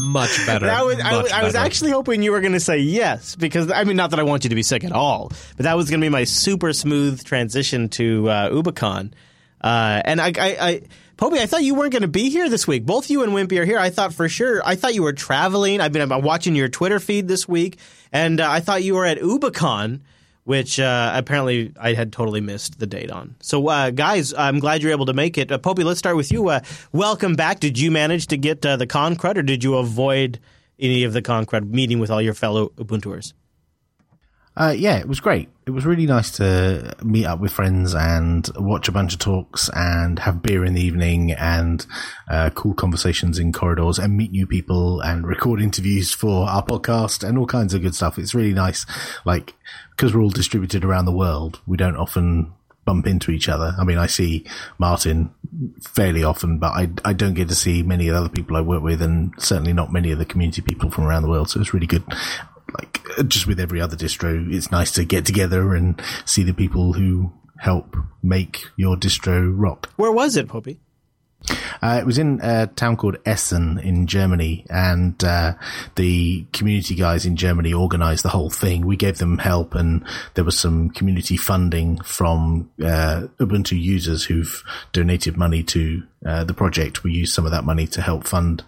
[0.08, 0.70] Much better.
[0.70, 3.36] I was, I, much was, I was actually hoping you were going to say yes
[3.36, 5.76] because I mean, not that I want you to be sick at all, but that
[5.76, 9.12] was going to be my super smooth transition to uh, UbuCon.
[9.62, 10.82] Uh, and I, I, I,
[11.18, 12.86] Popey, I thought you weren't going to be here this week.
[12.86, 13.80] Both you and Wimpy are here.
[13.80, 14.62] I thought for sure.
[14.66, 15.80] I thought you were traveling.
[15.80, 17.78] I've been watching your Twitter feed this week,
[18.12, 20.02] and uh, I thought you were at UbuCon.
[20.44, 23.34] Which uh, apparently I had totally missed the date on.
[23.42, 25.52] So, uh, guys, I'm glad you're able to make it.
[25.52, 26.50] Uh, Popey, let's start with you.
[26.50, 26.60] Uh,
[26.92, 27.60] welcome back.
[27.60, 30.40] Did you manage to get uh, the con crud, or did you avoid
[30.78, 33.34] any of the con crud meeting with all your fellow Ubuntuers?
[34.58, 35.50] Uh, yeah, it was great.
[35.66, 39.70] It was really nice to meet up with friends and watch a bunch of talks
[39.74, 41.86] and have beer in the evening and
[42.30, 47.28] uh, cool conversations in corridors and meet new people and record interviews for our podcast
[47.28, 48.18] and all kinds of good stuff.
[48.18, 48.86] It's really nice.
[49.26, 49.56] Like,
[49.92, 52.54] because we're all distributed around the world, we don't often
[52.86, 53.74] bump into each other.
[53.78, 54.46] I mean, I see
[54.78, 55.34] Martin
[55.82, 58.62] fairly often, but I, I don't get to see many of the other people I
[58.62, 61.50] work with and certainly not many of the community people from around the world.
[61.50, 62.04] So it's really good
[62.80, 66.94] like just with every other distro, it's nice to get together and see the people
[66.94, 69.90] who help make your distro rock.
[69.96, 70.78] Where was it, Popey?
[71.82, 75.54] Uh, it was in a town called Essen in Germany, and uh,
[75.96, 78.86] the community guys in Germany organized the whole thing.
[78.86, 84.64] We gave them help, and there was some community funding from uh, Ubuntu users who've
[84.92, 87.04] donated money to uh, the project.
[87.04, 88.64] We used some of that money to help fund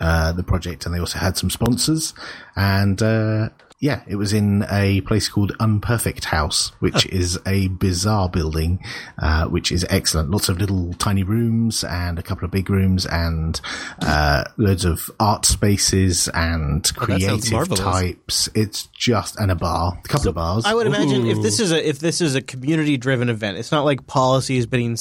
[0.00, 2.14] uh, the project, and they also had some sponsors.
[2.54, 8.28] And uh, yeah, it was in a place called Unperfect House, which is a bizarre
[8.30, 8.82] building,
[9.18, 10.30] uh, which is excellent.
[10.30, 13.60] Lots of little tiny rooms and a couple of big rooms and
[14.00, 17.80] uh, loads of art spaces and Oh, that sounds creative marvelous.
[17.80, 18.48] types.
[18.54, 20.64] It's just and a bar, a couple of bars.
[20.64, 23.72] I would imagine if this is a if this is a community driven event, it's
[23.72, 24.96] not like policies being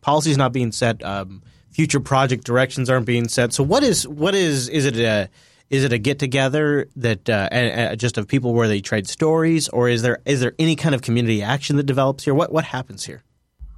[0.00, 1.42] policies not being set, um,
[1.76, 3.52] future project directions aren't being set.
[3.52, 5.28] So what is what is is it a
[5.68, 9.06] Is it a get together that uh, and, uh, just of people where they trade
[9.06, 12.34] stories, or is there is there any kind of community action that develops here?
[12.34, 13.22] What what happens here?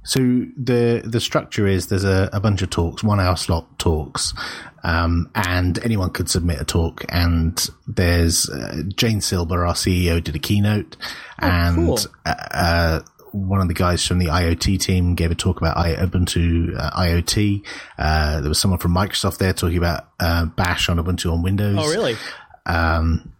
[0.03, 4.33] So the the structure is there's a, a bunch of talks, one hour slot talks,
[4.83, 7.03] um, and anyone could submit a talk.
[7.09, 10.95] And there's uh, Jane Silber, our CEO, did a keynote,
[11.39, 11.99] and cool.
[12.25, 12.99] uh, uh,
[13.31, 16.91] one of the guys from the IoT team gave a talk about I- Ubuntu uh,
[16.91, 17.65] IoT.
[17.97, 21.77] Uh, there was someone from Microsoft there talking about uh, Bash on Ubuntu on Windows.
[21.79, 22.15] Oh, really?
[22.65, 23.33] Um,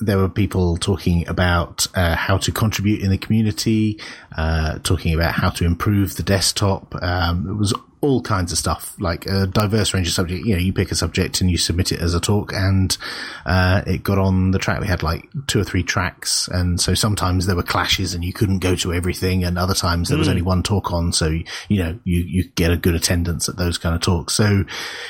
[0.00, 4.00] there were people talking about uh, how to contribute in the community,
[4.36, 6.94] uh, talking about how to improve the desktop.
[7.00, 7.72] Um, it was
[8.04, 10.44] all kinds of stuff, like a diverse range of subject.
[10.44, 12.96] You know, you pick a subject and you submit it as a talk, and
[13.46, 14.80] uh, it got on the track.
[14.80, 18.32] We had like two or three tracks, and so sometimes there were clashes, and you
[18.32, 21.12] couldn't go to everything, and other times there was only one talk on.
[21.12, 21.28] So
[21.68, 24.34] you know, you you get a good attendance at those kind of talks.
[24.34, 24.64] So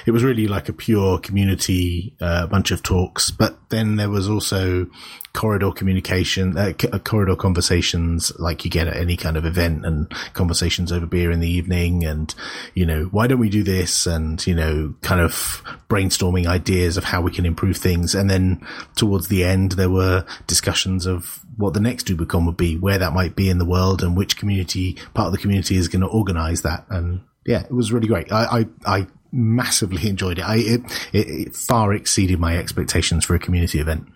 [0.07, 3.31] it was really like a pure community uh, bunch of talks.
[3.31, 4.87] But then there was also
[5.33, 9.85] corridor communication, uh, c- uh, corridor conversations like you get at any kind of event
[9.85, 12.05] and conversations over beer in the evening.
[12.05, 12.33] And,
[12.75, 14.07] you know, why don't we do this?
[14.07, 18.15] And, you know, kind of brainstorming ideas of how we can improve things.
[18.15, 18.67] And then
[18.97, 23.13] towards the end, there were discussions of what the next UbuCon would be, where that
[23.13, 26.09] might be in the world and which community, part of the community is going to
[26.09, 26.85] organize that.
[26.91, 28.33] And yeah, it was really great.
[28.33, 30.45] I, I, I massively enjoyed it.
[30.45, 30.81] I, it,
[31.13, 34.09] it, it far exceeded my expectations for a community event.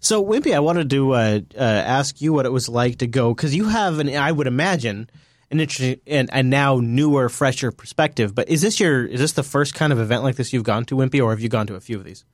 [0.00, 3.34] So, Wimpy, I wanted to uh, uh, ask you what it was like to go
[3.34, 5.10] because you have an, I would imagine,
[5.50, 8.34] an interesting and a now newer, fresher perspective.
[8.34, 10.84] But is this your is this the first kind of event like this you've gone
[10.86, 12.24] to, Wimpy, or have you gone to a few of these?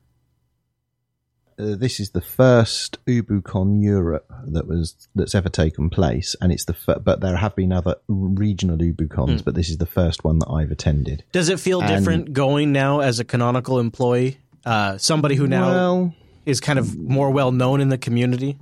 [1.57, 6.65] Uh, this is the first UbuCon Europe that was that's ever taken place, and it's
[6.65, 10.39] the fir- but there have been other regional UbuCons, but this is the first one
[10.39, 11.23] that I've attended.
[11.31, 15.69] Does it feel And- different going now as a canonical employee, uh, somebody who now
[15.69, 18.57] Well, is kind of more well known in the community?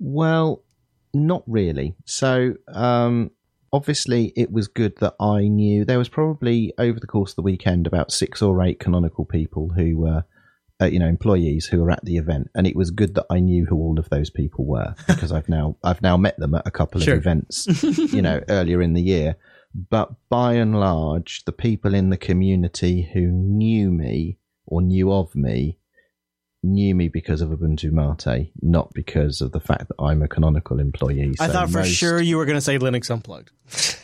[0.00, 0.62] Well,
[1.12, 1.94] not really.
[2.06, 3.32] So, um,
[3.72, 7.42] obviously, it was good that I knew there was probably over the course of the
[7.42, 10.24] weekend about six or eight canonical people who were,
[10.80, 13.40] uh, you know, employees who were at the event, and it was good that I
[13.40, 16.66] knew who all of those people were because I've now I've now met them at
[16.66, 17.14] a couple Sure.
[17.14, 17.66] of events,
[18.12, 19.36] you know, earlier in the year.
[19.74, 25.34] But by and large, the people in the community who knew me or knew of
[25.34, 25.78] me
[26.62, 30.78] knew me because of Ubuntu Mate, not because of the fact that I'm a canonical
[30.78, 31.34] employee.
[31.40, 33.50] I So thought for most- sure you were going to say Linux Unplugged.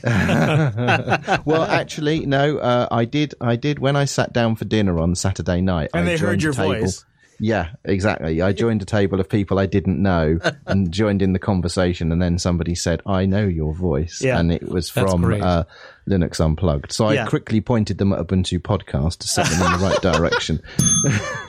[1.47, 2.59] well, actually, no.
[2.59, 3.35] Uh, I did.
[3.41, 5.91] I did when I sat down for dinner on Saturday night.
[5.95, 7.05] And I they heard your table- voice.
[7.41, 8.43] Yeah, exactly.
[8.43, 12.21] I joined a table of people I didn't know and joined in the conversation, and
[12.21, 14.39] then somebody said, "I know your voice," Yeah.
[14.41, 15.63] and it was from uh,
[16.09, 16.91] Linux Unplugged.
[16.93, 17.25] So Yeah.
[17.25, 20.61] I quickly pointed them at Ubuntu podcast to set them in the right direction.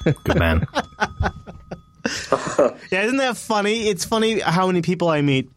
[0.23, 0.67] Good man.
[2.91, 3.88] Yeah, isn't that funny?
[3.88, 5.49] It's funny how many people I meet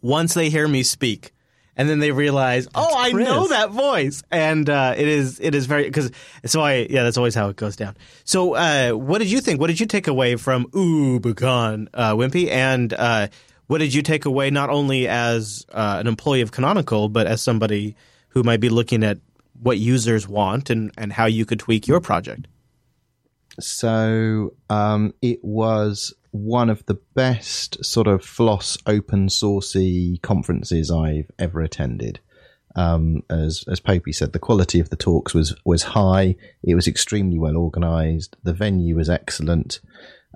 [0.00, 1.32] once they hear me speak,
[1.78, 3.28] and then they realize, oh, I Chris.
[3.28, 6.10] know that voice, and uh, it is it is very because
[6.44, 7.96] so I yeah that's always how it goes down.
[8.24, 9.60] So uh, what did you think?
[9.60, 13.28] What did you take away from Ubucon, uh, Wimpy, and uh,
[13.68, 17.40] what did you take away not only as uh, an employee of Canonical, but as
[17.40, 17.94] somebody
[18.30, 19.18] who might be looking at
[19.62, 22.48] what users want and and how you could tweak your project?
[23.60, 31.30] So um, it was one of the best sort of floss open sourcey conferences I've
[31.38, 32.20] ever attended.
[32.76, 36.36] Um, as as Popey said, the quality of the talks was was high.
[36.62, 38.36] It was extremely well organised.
[38.44, 39.80] The venue was excellent,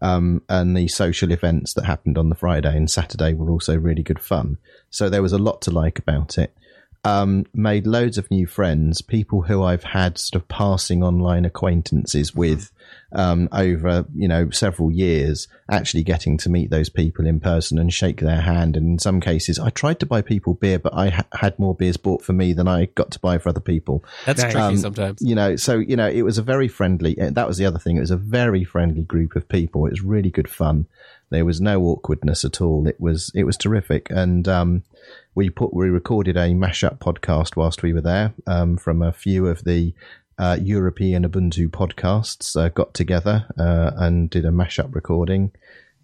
[0.01, 4.03] um, and the social events that happened on the Friday and Saturday were also really
[4.03, 4.59] good fun.
[4.91, 6.57] So there was a lot to like about it
[7.05, 12.33] um, made loads of new friends, people who I've had sort of passing online acquaintances
[12.35, 12.71] with
[13.11, 17.93] um, over, you know, several years, actually getting to meet those people in person and
[17.93, 18.77] shake their hand.
[18.77, 21.75] And in some cases, I tried to buy people beer, but I ha- had more
[21.75, 24.05] beers bought for me than I got to buy for other people.
[24.25, 25.21] That's tricky Um, sometimes.
[25.21, 27.81] You know, so, you know, it was a very friendly, uh, that was the other
[27.81, 27.97] thing.
[27.97, 29.87] It was a very friendly group of people.
[29.87, 30.87] It was really good fun.
[31.31, 32.87] There was no awkwardness at all.
[32.87, 34.09] It was, it was terrific.
[34.11, 34.85] And, um,
[35.35, 39.47] we put we recorded a mashup podcast whilst we were there um, from a few
[39.47, 39.95] of the
[40.39, 45.53] uh, European Ubuntu podcasts uh, got together uh, and did a mashup recording.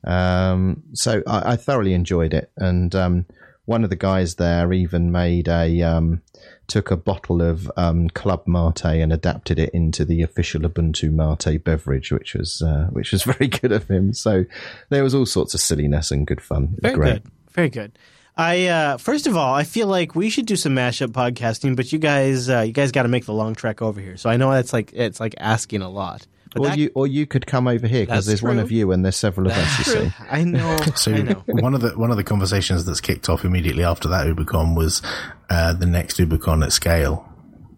[0.05, 3.27] Um, so I, I thoroughly enjoyed it, and um,
[3.65, 6.23] one of the guys there even made a um,
[6.69, 11.63] took a bottle of um, Club Mate and adapted it into the official Ubuntu Mate
[11.65, 14.15] beverage, which was uh, which was very good of him.
[14.15, 14.45] So
[14.89, 16.77] there was all sorts of silliness and good fun.
[16.81, 17.23] Very great.
[17.25, 17.33] good.
[17.51, 17.99] Very good.
[18.39, 21.93] I uh, first of all, I feel like we should do some mashup podcasting, but
[21.93, 24.17] you guys, uh, you guys got to make the long trek over here.
[24.17, 26.91] So I know that's like it's like asking a lot, but But or that- you
[26.95, 29.49] or you could come over here because That's there's one of you and there's several
[29.49, 29.79] of us.
[29.79, 30.13] You see.
[30.31, 30.77] I know.
[30.95, 31.43] So I know.
[31.47, 35.03] one of the one of the conversations that's kicked off immediately after that Ubercon was
[35.51, 37.29] uh, the next Ubercon at scale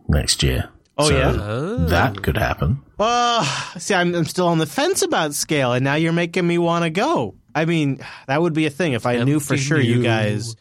[0.09, 0.69] next year.
[0.99, 1.87] Oh, So yeah?
[1.89, 2.83] that could happen.
[2.99, 6.59] Oh, see, I'm, I'm still on the fence about scale, and now you're making me
[6.59, 7.35] want to go.
[7.55, 10.03] I mean, that would be a thing if I knew for sure you you.
[10.03, 10.57] guys.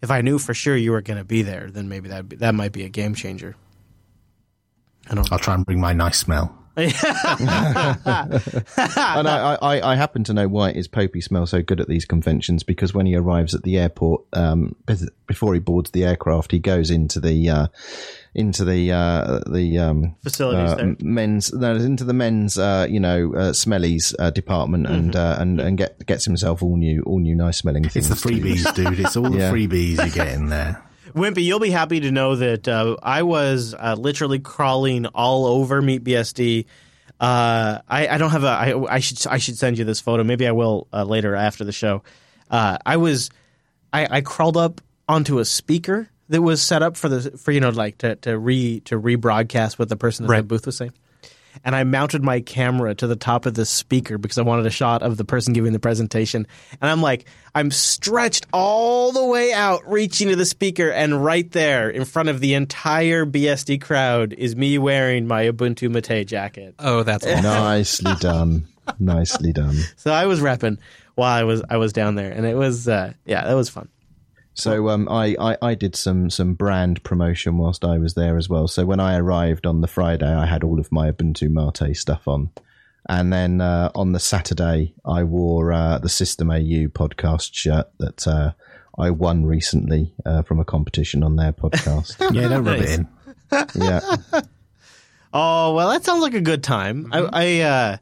[0.00, 2.54] If I knew for sure you were going to be there, then maybe that that
[2.54, 3.54] might be a game changer.
[5.08, 5.30] I don't.
[5.32, 6.56] I'll try and bring my nice smell.
[6.76, 6.88] And
[9.28, 12.62] I, I, I happen to know why is Popey smell so good at these conventions
[12.62, 14.74] because when he arrives at the airport, um,
[15.26, 17.66] before he boards the aircraft, he goes into the uh,
[18.34, 20.96] into the uh, the um, Facilities uh, there.
[21.00, 25.60] men's no, into the men's uh, you know uh, smellies uh, department and uh, and
[25.60, 28.10] and get gets himself all new all new nice smelling things.
[28.10, 28.98] It's the freebies, dude.
[29.00, 29.52] It's all the Yeah.
[29.52, 30.82] freebies you get in there.
[31.14, 35.82] Wimpy, you'll be happy to know that uh, I was uh, literally crawling all over
[35.82, 36.66] MeetBSD.
[37.20, 38.48] Uh, I, I don't have a.
[38.48, 40.24] I, I should I should send you this photo.
[40.24, 42.02] Maybe I will uh, later after the show.
[42.50, 43.30] Uh, I was
[43.92, 47.60] I, I crawled up onto a speaker that was set up for the for you
[47.60, 50.92] know like to to re to rebroadcast what the person at the booth was saying.
[51.64, 54.70] And I mounted my camera to the top of the speaker because I wanted a
[54.70, 56.46] shot of the person giving the presentation.
[56.80, 61.50] And I'm like, I'm stretched all the way out, reaching to the speaker, and right
[61.52, 66.74] there in front of the entire BSD crowd is me wearing my Ubuntu Mate jacket.
[66.78, 67.42] Oh, that's awesome.
[67.42, 69.76] Nicely done, nicely done.
[69.96, 70.78] So I was repping
[71.14, 73.88] while I was I was down there, and it was uh, yeah, that was fun.
[74.54, 78.48] So um, I, I, I did some some brand promotion whilst I was there as
[78.48, 78.68] well.
[78.68, 82.28] So when I arrived on the Friday, I had all of my Ubuntu Mate stuff
[82.28, 82.50] on,
[83.08, 88.26] and then uh, on the Saturday, I wore uh, the System AU podcast shirt that
[88.28, 88.52] uh,
[88.98, 92.16] I won recently uh, from a competition on their podcast.
[92.34, 93.08] Yeah, don't rub it in.
[93.74, 94.00] yeah,
[95.32, 97.08] Oh well, that sounds like a good time.
[97.10, 97.96] I I, uh,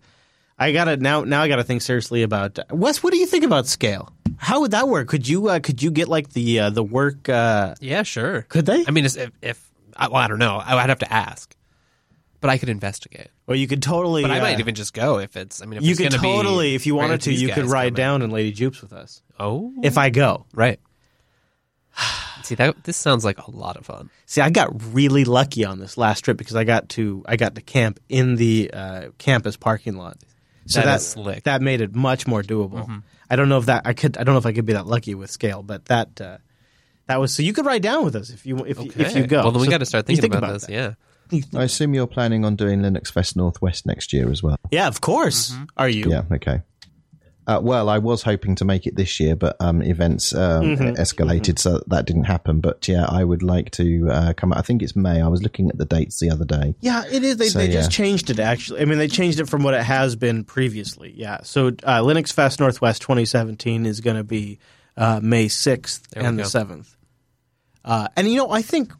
[0.58, 3.02] I gotta now now I gotta think seriously about Wes.
[3.04, 4.12] What do you think about scale?
[4.42, 5.06] How would that work?
[5.08, 7.28] Could you uh, could you get like the uh, the work?
[7.28, 8.42] Uh, Yeah, sure.
[8.48, 8.84] could they?
[8.86, 11.54] I mean, if, if I, well, I don't know, I- I'd have to ask,
[12.40, 13.28] but I could investigate.
[13.46, 14.22] Well, you could totally.
[14.22, 15.60] But I uh, might even just go if it's.
[15.62, 17.66] I mean, if You it's could gonna be totally, if you wanted to, you could
[17.66, 17.94] ride coming.
[17.94, 19.22] down in Lady Jupes with us.
[19.38, 20.80] Oh, If I go, right.
[22.42, 24.08] See that this sounds like a lot of fun.
[24.26, 27.54] see, I got really lucky on this last trip because I got to I got
[27.56, 30.16] to camp in the uh, campus parking lot.
[30.70, 31.42] So That that is slick.
[31.44, 32.82] that made it much more doable.
[32.84, 32.98] Mm-hmm.
[33.28, 34.16] I don't know if that I could.
[34.16, 36.38] I don't know if I could be that lucky with scale, but that uh,
[37.06, 39.26] that was so you could ride down with us if you if you, if you
[39.26, 39.42] go.
[39.42, 40.66] Well, then we So got to start thinking think about, this.
[40.66, 40.72] that.
[40.72, 40.94] Yeah.
[41.54, 44.56] I assume you're planning on doing LinuxFest Northwest next year as well.
[44.72, 45.50] Yeah, of course.
[45.52, 45.64] Mm-hmm.
[45.76, 46.06] Are you?
[46.08, 46.62] Yeah, okay.
[47.50, 51.00] Uh, well, I was hoping to make it this year, but um, events um, Mm-hmm.
[51.00, 52.60] escalated, so that didn't happen.
[52.60, 54.52] But yeah, I would like to uh, come.
[54.52, 55.20] I think it's May.
[55.20, 56.76] I was looking at the dates the other day.
[56.80, 57.38] Yeah, it is.
[57.38, 58.38] They, So, they just changed it.
[58.38, 61.12] Actually, I mean, they changed it from what it has been previously.
[61.16, 61.38] Yeah.
[61.42, 64.58] So uh, LinuxFest Northwest 2017 is going to be
[64.96, 66.94] uh, May 6th There and the 7th.
[67.84, 68.92] Uh, and you know, I think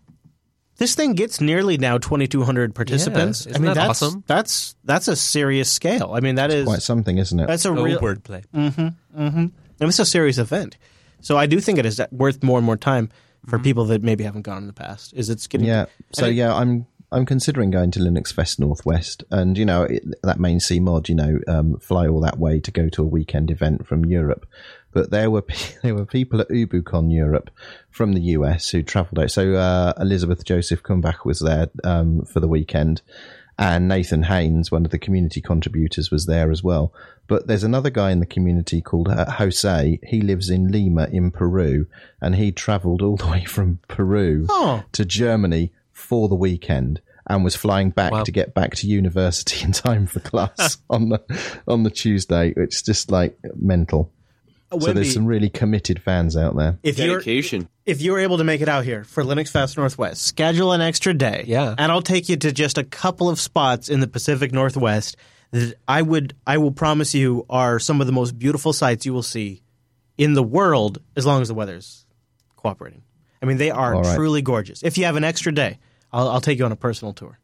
[0.80, 3.40] this thing gets nearly now 2,200 participants.
[3.40, 4.24] isn't I mean, that that's awesome?
[4.26, 6.12] that's that's a serious scale.
[6.14, 7.46] I mean, that is Quite something, isn't it?
[7.46, 8.44] that's a Oh, real wordplay.
[8.54, 9.38] Mm-hmm, mm-hmm.
[9.38, 10.78] and it's a serious event.
[11.20, 13.10] So I do think it is worth more and more time
[13.46, 13.64] for mm-hmm.
[13.64, 15.12] people that maybe haven't gone in the past.
[15.12, 15.84] Is it's getting Yeah.
[16.12, 20.40] So it- yeah, I'm I'm considering going to LinuxFest Northwest, and you know it, that
[20.40, 23.50] main C mod, you know, um, fly all that way to go to a weekend
[23.50, 24.46] event from Europe.
[24.92, 25.44] But there were
[25.82, 27.50] there were people at UbuCon Europe
[27.90, 29.30] from the US who travelled out.
[29.30, 33.02] So uh, Elizabeth Joseph Krumbach was there um, for the weekend,
[33.58, 36.92] and Nathan Haines, one of the community contributors, was there as well.
[37.26, 40.00] But there's another guy in the community called uh, Jose.
[40.02, 41.86] He lives in Lima in Peru,
[42.20, 44.82] and he travelled all the way from Peru Oh.
[44.92, 48.24] to Germany for the weekend and was flying back Wow.
[48.24, 51.20] to get back to university in time for class on the
[51.68, 52.52] on the Tuesday.
[52.56, 54.10] It's just like mental.
[54.72, 56.78] Uh, so there's some really committed fans out there.
[56.82, 57.68] if you're Dedication.
[57.86, 61.44] if you're able to make it out here for LinuxFest Northwest, schedule an extra day.
[61.46, 61.74] Yeah.
[61.76, 65.16] And I'll take you to just a couple of spots in the Pacific Northwest
[65.50, 69.12] that I would I will promise you are some of the most beautiful sights you
[69.12, 69.62] will see
[70.16, 72.06] in the world as long as the weather's
[72.56, 73.02] cooperating.
[73.42, 74.14] I mean, they are All right.
[74.16, 74.82] truly gorgeous.
[74.82, 75.78] If you have an extra day,
[76.12, 77.38] I'll, I'll take you on a personal tour.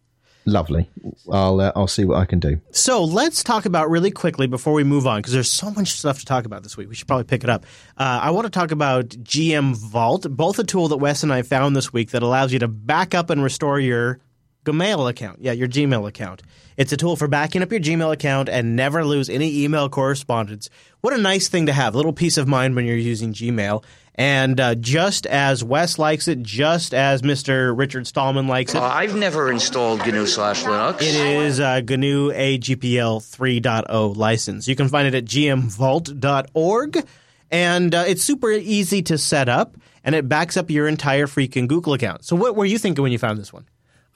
[0.48, 0.88] Lovely.
[1.30, 2.60] I'll uh, I'll see what I can do.
[2.70, 6.20] So let's talk about really quickly before we move on because there's so much stuff
[6.20, 6.88] to talk about this week.
[6.88, 7.66] We should probably pick it up.
[7.96, 11.74] Uh, I want to talk about Gmvault, both a tool that Wes and I found
[11.74, 14.20] this week that allows you to back up and restore your
[14.64, 15.40] Gmail account.
[15.40, 16.42] Yeah, your Gmail account.
[16.76, 20.68] It's a tool for backing up your Gmail account and never lose any email correspondence.
[21.00, 21.94] What a nice thing to have.
[21.94, 23.82] A little peace of mind when you're using Gmail.
[24.18, 27.76] And uh, just as Wes likes it, just as Mr.
[27.76, 31.02] Richard Stallman likes it, Uh, I've never installed GNU slash Linux.
[31.02, 34.66] it is uh, GNU AGPL 3.0 license.
[34.68, 37.06] You can find it at gmvault.org,
[37.50, 41.68] and uh, it's super easy to set up, and it backs up your entire freaking
[41.68, 42.24] Google account.
[42.24, 43.66] So, what were you thinking when you found this one?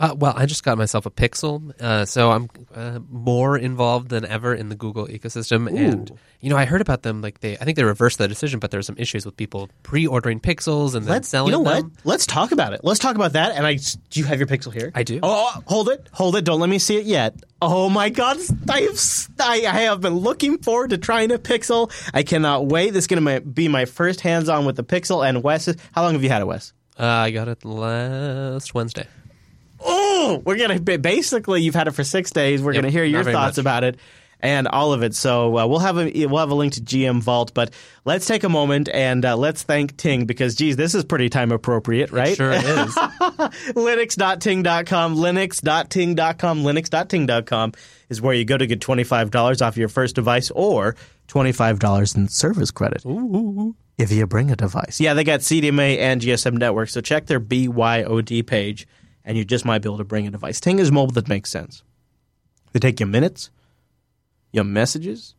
[0.00, 4.24] Uh, well, I just got myself a Pixel, uh, so I'm uh, more involved than
[4.24, 5.68] ever in the Google ecosystem.
[5.68, 7.20] And you know, I heard about them.
[7.20, 9.68] Like they, I think they reversed the decision, but there were some issues with people
[9.82, 11.92] pre-ordering Pixels and then Let's, selling you know them.
[11.92, 12.06] what?
[12.06, 12.80] Let's talk about it.
[12.82, 13.54] Let's talk about that.
[13.54, 14.90] And I, do you have your Pixel here?
[14.94, 15.20] I do.
[15.22, 16.46] Oh, oh, hold it, hold it.
[16.46, 17.34] Don't let me see it yet.
[17.60, 18.38] Oh my God,
[18.70, 21.92] I have, I I have been looking forward to trying a Pixel.
[22.14, 22.94] I cannot wait.
[22.94, 25.28] This is going to be my first hands-on with the Pixel.
[25.28, 26.72] And Wes, how long have you had it, Wes?
[26.98, 29.06] Uh, I got it last Wednesday.
[29.82, 32.62] Oh, we're gonna basically you've had it for six days.
[32.62, 33.62] We're Yep, gonna hear your thoughts much.
[33.62, 33.98] about it
[34.42, 35.14] and all of it.
[35.14, 37.72] So uh, we'll have a we'll have a link to Gmvault, but
[38.04, 41.52] let's take a moment and uh, let's thank Ting because geez, this is pretty time
[41.52, 42.36] appropriate, right?
[42.36, 42.62] Sure is.
[43.74, 47.72] Linux.ting.com, Linux.ting.com, Linux.ting.com
[48.08, 51.52] is where you go to get twenty five dollars off your first device or twenty
[51.52, 53.02] five dollars in service credit.
[53.98, 54.98] If you bring a device.
[55.00, 58.86] Yeah, they got CDMA and GSM network, so check their BYOD page
[59.30, 60.58] and you just might be able to bring a device.
[60.60, 61.84] Ting is mobile that makes sense.
[62.72, 63.50] They take your minutes,
[64.50, 65.36] your messages,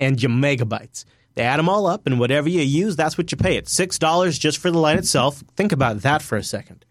[0.00, 1.04] and your megabytes.
[1.34, 3.58] They add them all up, and whatever you use, that's what you pay.
[3.58, 5.44] It's $6 just for the line itself.
[5.56, 6.86] Think about that for a second.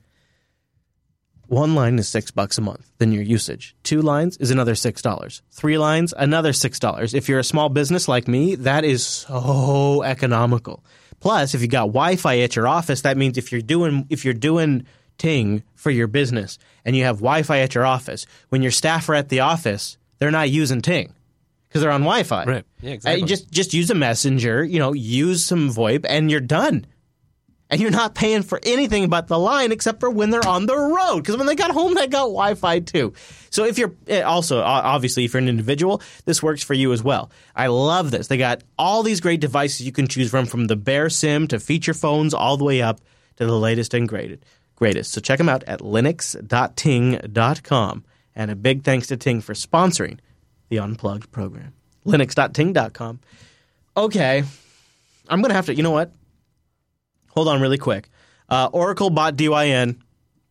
[1.47, 3.75] One line is six bucks a month, then your usage.
[3.81, 5.41] Two lines is another six dollars.
[5.51, 7.13] Three lines, another six dollars.
[7.15, 10.83] If you're a small business like me, that is so economical.
[11.19, 14.33] Plus, if you got Wi-Fi at your office, that means if you're doing if you're
[14.33, 14.87] doing
[15.17, 19.15] Ting for your business and you have Wi-Fi at your office, when your staff are
[19.15, 21.13] at the office, they're not using Ting
[21.67, 22.45] because they're on Wi-Fi.
[22.45, 22.65] Right.
[22.81, 23.21] Yeah, Uh, exactly.
[23.21, 26.85] you just just use a messenger, you know, use some VoIP, and you're done.
[27.67, 30.77] And you're not paying for anything but the line except for when they're on the
[30.77, 31.21] road.
[31.21, 33.13] Because when they got home, they got Wi Fi too.
[33.49, 37.01] So if you're eh, also, obviously, if you're an individual, this works for you as
[37.01, 37.31] well.
[37.55, 38.27] I love this.
[38.27, 41.59] They got all these great devices you can choose from, from the bare SIM to
[41.59, 43.01] feature phones, all the way up
[43.37, 44.43] to the latest and greatest.
[44.75, 45.11] Greatest.
[45.11, 48.03] So check them out at linux.ting.com.
[48.37, 50.19] And a big thanks to Ting for sponsoring
[50.69, 51.73] the Unplugged program.
[52.05, 53.19] Linux.ting.com.
[53.95, 54.43] Okay.
[55.29, 56.11] I'm going to have to, you know what?
[57.29, 58.09] Hold on really quick.
[58.49, 59.97] Uh, Oracle bought DYN.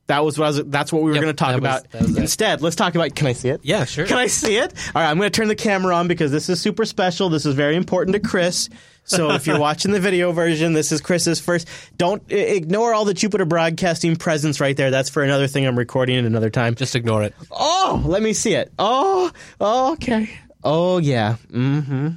[0.07, 1.91] That was what I was, that's what we were Yep, going to talk was- about.
[1.93, 2.19] that it.
[2.19, 3.15] Instead, let's talk about.
[3.15, 3.61] Can I see it?
[3.63, 4.05] Yeah, sure.
[4.07, 4.73] Can I see it?
[4.95, 7.31] All right, I'm going to turn the camera on because this is super special.
[7.31, 8.69] This is very important to Chris.
[9.05, 11.69] So if you're watching the video version, this is Chris's first.
[11.97, 14.91] Don't ignore all the Jupiter Broadcasting presence right there.
[14.91, 16.75] That's for another thing I'm recording at another time.
[16.75, 17.35] Just ignore it.
[17.51, 18.73] Oh, let me see it.
[18.79, 19.31] Oh,
[19.61, 20.29] oh, okay.
[20.63, 21.37] Oh, yeah.
[21.51, 22.09] Mm-hmm.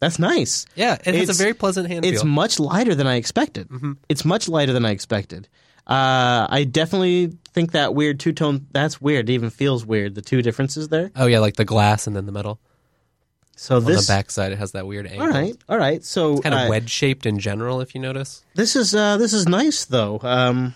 [0.00, 0.64] That's nice.
[0.76, 2.30] Yeah, it has It's- a very pleasant hand It's feel.
[2.30, 3.68] much lighter than I expected.
[4.08, 5.48] It's much lighter than I expected.
[5.90, 8.66] Uh, I definitely think that weird two tone.
[8.70, 9.28] That's weird.
[9.28, 10.14] It even feels weird.
[10.14, 11.10] The two differences there.
[11.16, 12.60] oh yeah, like the glass and then the metal.
[13.56, 14.06] So On this.
[14.06, 15.22] the backside, it has that weird angle.
[15.26, 15.54] All right.
[15.68, 16.02] All right.
[16.02, 18.42] So Kind of uh, wedge shaped in general, if you notice.
[18.54, 20.18] This is uh, this is nice though.
[20.22, 20.74] Um,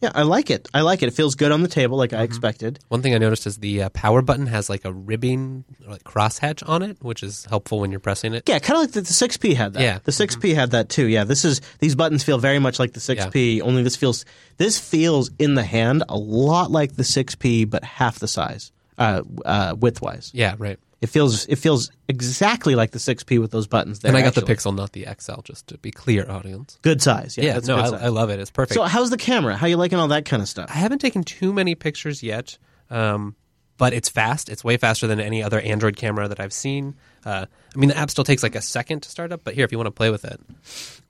[0.00, 0.68] yeah, I like it.
[0.74, 1.08] I like it.
[1.08, 2.78] It feels good on the table, like I expected.
[2.88, 6.04] One thing I noticed is the uh, power button has like a ribbing, or like
[6.04, 8.48] crosshatch on it, which is helpful when you're pressing it.
[8.48, 9.82] Yeah, kind of like the, the 6P had that.
[9.82, 9.98] Yeah.
[10.04, 11.06] the 6P had that too.
[11.06, 13.62] Yeah, this is these buttons feel very much like the 6P.
[13.62, 14.24] Only this feels
[14.58, 19.22] this feels in the hand a lot like the 6P, but half the size, uh,
[19.44, 20.30] uh, width wise.
[20.34, 20.78] Yeah, right.
[21.02, 23.98] It feels it feels exactly like the 6P with those buttons.
[24.00, 24.40] There, and I got the.
[24.40, 26.78] Pixel, not the XL, just to be clear, audience.
[26.82, 27.36] Good size.
[27.36, 28.02] Yeah, Yeah, that's no, good I, size.
[28.02, 28.40] I love it.
[28.40, 28.74] It's perfect.
[28.74, 29.56] So, how's the camera?
[29.56, 30.70] How you liking all that kind of stuff?
[30.70, 32.56] I haven't taken too many pictures yet,
[32.88, 33.36] um,
[33.76, 34.48] but it's fast.
[34.48, 36.94] It's way faster than any other Android camera that I've seen.
[37.26, 37.44] Uh,
[37.74, 39.72] I mean, the app still takes like a second to start up, but here, if
[39.72, 40.40] you want to play with it,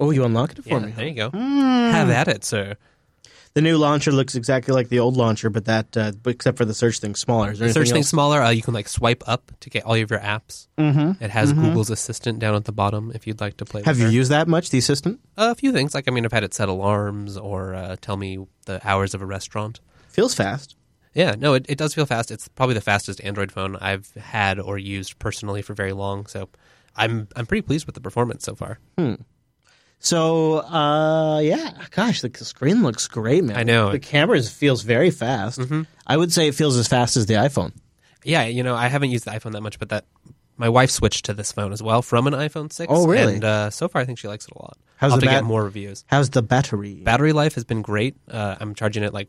[0.00, 0.92] Oh, you unlock it for yeah, me.
[0.92, 1.30] there you go.
[1.30, 1.38] Hmm.
[1.92, 2.74] Have at it, sir.
[3.56, 6.66] The new launcher looks exactly like the old launcher, but that uh, but except for
[6.66, 7.52] the search thing smaller.
[7.52, 8.08] Is there The search thing else?
[8.08, 8.42] smaller.
[8.42, 10.68] Uh, you can like swipe up to get all of your apps.
[10.76, 11.24] Mm-hmm.
[11.24, 13.82] It has Google's Assistant down at the bottom if you'd like to play.
[13.84, 14.12] Have with you her.
[14.12, 14.68] used that much?
[14.68, 15.94] The assistant a few things?
[15.94, 19.22] Like I mean, I've had it set alarms or uh, tell me the hours of
[19.22, 19.80] a restaurant.
[20.08, 20.76] feels fast.
[21.14, 22.30] Yeah, no, it, it does feel fast.
[22.30, 26.26] It's probably the fastest Android phone I've had or used personally for very long.
[26.26, 26.50] So
[26.94, 28.80] I'm I'm pretty pleased with the performance so far.
[29.98, 33.56] So, uh, yeah, gosh, the screen looks great, man.
[33.56, 33.90] I know.
[33.92, 35.60] the camera is- feels very fast.
[36.06, 37.72] I would say it feels as fast as the iPhone.
[38.24, 40.04] Yeah, you know, I haven't used the iPhone that much, but that
[40.56, 42.90] my wife switched to this phone as well from an iPhone 6.
[42.94, 43.34] Oh, really?
[43.34, 44.78] And uh, so far, I think she likes it a lot.
[44.96, 46.04] How's I'll the bat- get more reviews.
[46.06, 46.94] How's the battery?
[46.94, 48.16] Battery life has been great.
[48.30, 49.28] Uh, I'm charging it like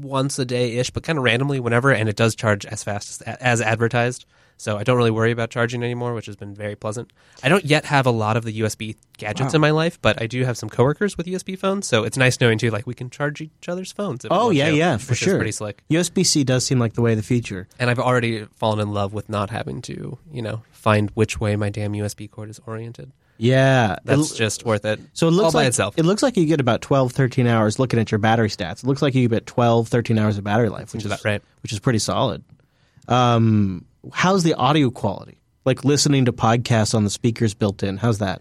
[0.00, 3.22] once a day ish, but kind of randomly whenever, and it does charge as fast
[3.22, 4.26] as, as advertised.
[4.58, 7.12] So I don't really worry about charging anymore, which has been very pleasant.
[7.42, 10.26] I don't yet have a lot of the USB gadgets in my life, but I
[10.26, 13.10] do have some coworkers with USB phones, so it's nice knowing too, like we can
[13.10, 14.24] charge each other's phones.
[14.24, 15.36] If Oh yeah, to, yeah, for sure.
[15.36, 15.82] pretty slick.
[15.90, 17.68] USB C does seem like the way of the future.
[17.78, 21.54] And I've already fallen in love with not having to, you know, find which way
[21.56, 23.12] my damn USB cord is oriented.
[23.38, 25.00] Yeah, That's just worth it.
[25.12, 25.98] so it looks all by like itself.
[25.98, 28.82] it looks like you get about 12, 13 hours looking at your battery stats.
[28.82, 31.42] It looks like you get 12, 13 hours of battery life, which is right.
[31.62, 32.42] which is pretty solid.
[33.08, 35.38] Um, how's the audio quality?
[35.64, 37.96] Like listening to podcasts on the speakers built in.
[37.96, 38.40] How's that?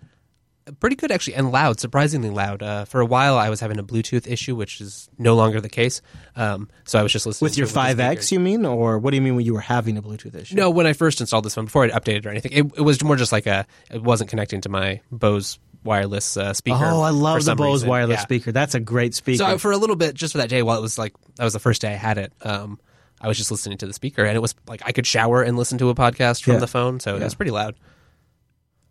[0.79, 3.83] Pretty good actually and loud surprisingly loud uh, for a while i was having a
[3.83, 6.01] bluetooth issue which is no longer the case
[6.35, 9.11] um, so i was just listening With your it the 5X, you mean, or what
[9.11, 10.55] do you mean when you were having a Bluetooth issue?
[10.55, 13.03] no when i first installed this one before it updated or anything it, it was
[13.03, 17.11] more just like a it wasn't connecting to my bose wireless uh, speaker Oh, I
[17.11, 17.89] love the Bose reason.
[17.89, 18.21] wireless Yeah.
[18.23, 18.51] speaker.
[18.51, 19.37] That's a great speaker.
[19.37, 21.53] so for a little bit just for that day while it was like that was
[21.53, 22.79] the first day i had it um,
[23.21, 25.57] i was just listening to the speaker and it was like i could shower and
[25.57, 26.59] listen to a podcast from Yeah.
[26.59, 27.75] the phone so it was pretty loud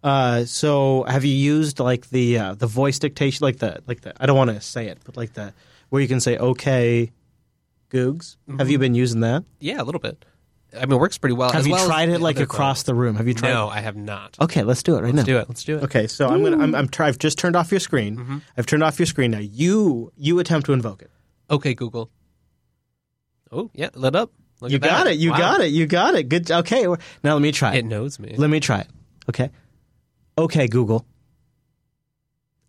[0.05, 4.13] Uh, so have you used like the uh, the voice dictation, like the like the
[4.23, 5.55] I don't want to say it, but like the
[5.89, 7.11] where you can say okay,
[7.91, 8.37] Googs?
[8.49, 8.71] Have Mm-hmm.
[8.71, 9.45] you been using that?
[9.61, 10.25] yeah a little bit
[10.77, 12.95] i mean it works pretty well Have you well tried it like across phone.
[12.97, 13.15] the room?
[13.17, 13.51] Have you tried?
[13.53, 15.19] no i have not Okay, let's do it right now.
[15.23, 17.39] let's do it let's do it Okay, so I'm gonna I'm, I'm try, I've just
[17.39, 18.17] turned off your screen.
[18.17, 18.39] Mm-hmm.
[18.59, 19.39] I've turned off your screen now.
[19.39, 21.11] You you attempt to invoke it.
[21.51, 22.11] Okay, Google.
[23.53, 24.33] Oh, yeah, lit up.
[24.61, 24.89] Look you at that.
[24.91, 25.17] got it.
[25.19, 25.39] You Wow.
[25.39, 25.69] got it.
[25.71, 26.25] You got it.
[26.29, 26.51] Good.
[26.51, 26.85] Okay.
[27.23, 27.85] Now let me try It it.
[27.87, 28.35] knows me.
[28.37, 28.89] Let me try it.
[29.29, 29.51] Okay.
[30.37, 31.05] Okay, Google.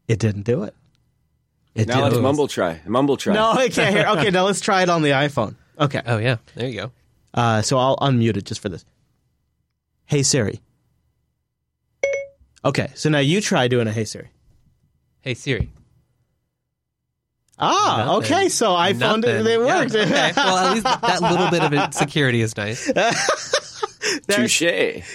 [0.07, 0.75] It didn't do it.
[1.73, 2.79] It Now let's mumble try.
[2.85, 3.33] Mumble try.
[3.33, 4.05] No, I can't hear.
[4.07, 5.55] Okay, now let's try it on the iPhone.
[5.79, 6.01] Okay.
[6.05, 6.91] Oh yeah, there you go.
[7.33, 8.85] Uh, so I'll unmute it just for this.
[10.05, 10.61] Hey Siri.
[12.63, 14.29] Okay, so now you try doing a Hey Siri.
[15.21, 15.69] Hey Siri.
[17.57, 18.33] Ah, Nothing.
[18.37, 18.49] okay.
[18.49, 19.95] So I found it, it Yeah, worked.
[19.95, 20.33] okay.
[20.35, 22.89] Well, at least that little bit of it- security is nice.
[24.27, 24.63] Touche.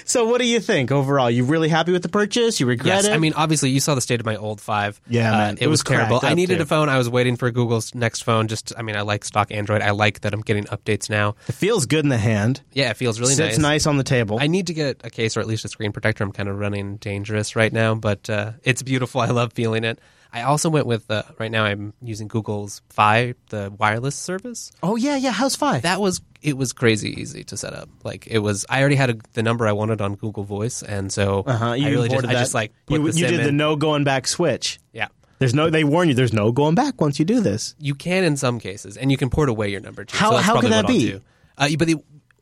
[0.05, 1.30] so what do you think overall?
[1.30, 2.61] You really happy with the purchase?
[2.61, 3.12] You regret Yes, it?
[3.12, 5.01] I mean, obviously, you saw the state of my old five.
[5.09, 5.55] Yeah, Uh, man.
[5.55, 6.20] it, It was, was terrible.
[6.22, 6.62] I needed too.
[6.62, 6.88] a phone.
[6.88, 8.49] I was waiting for Google's next phone.
[8.49, 9.82] Just, I mean, I like stock Android.
[9.82, 11.34] I like that I'm getting updates now.
[11.49, 12.62] it feels good in the hand.
[12.72, 13.62] Yeah, it feels really Sits nice.
[13.62, 14.38] nice on the table.
[14.41, 16.24] I need to get a case or at least a screen protector.
[16.24, 19.20] I'm kind of running dangerous right now, but uh, it's beautiful.
[19.20, 19.99] I love feeling it.
[20.33, 21.64] I also went with uh, right now.
[21.64, 24.70] I'm using Google's Fi, the wireless service.
[24.83, 25.33] oh yeah, yeah.
[25.33, 25.83] How's five?
[25.83, 27.89] That was it was crazy easy to set up.
[28.05, 28.64] Like it was.
[28.68, 31.72] I already had a, the number I wanted on Google Voice, and so uh-huh.
[31.72, 34.05] You I really just, imported I just like you, the you did the no going
[34.05, 34.78] back switch.
[34.93, 35.09] Yeah,
[35.39, 35.68] There's no.
[35.70, 36.14] They warn you.
[36.14, 37.74] There's no going back once you do this.
[37.78, 40.16] you can in some cases, and you can port away your number too.
[40.16, 41.20] How- so how could that be?
[41.59, 41.97] Uh, but the,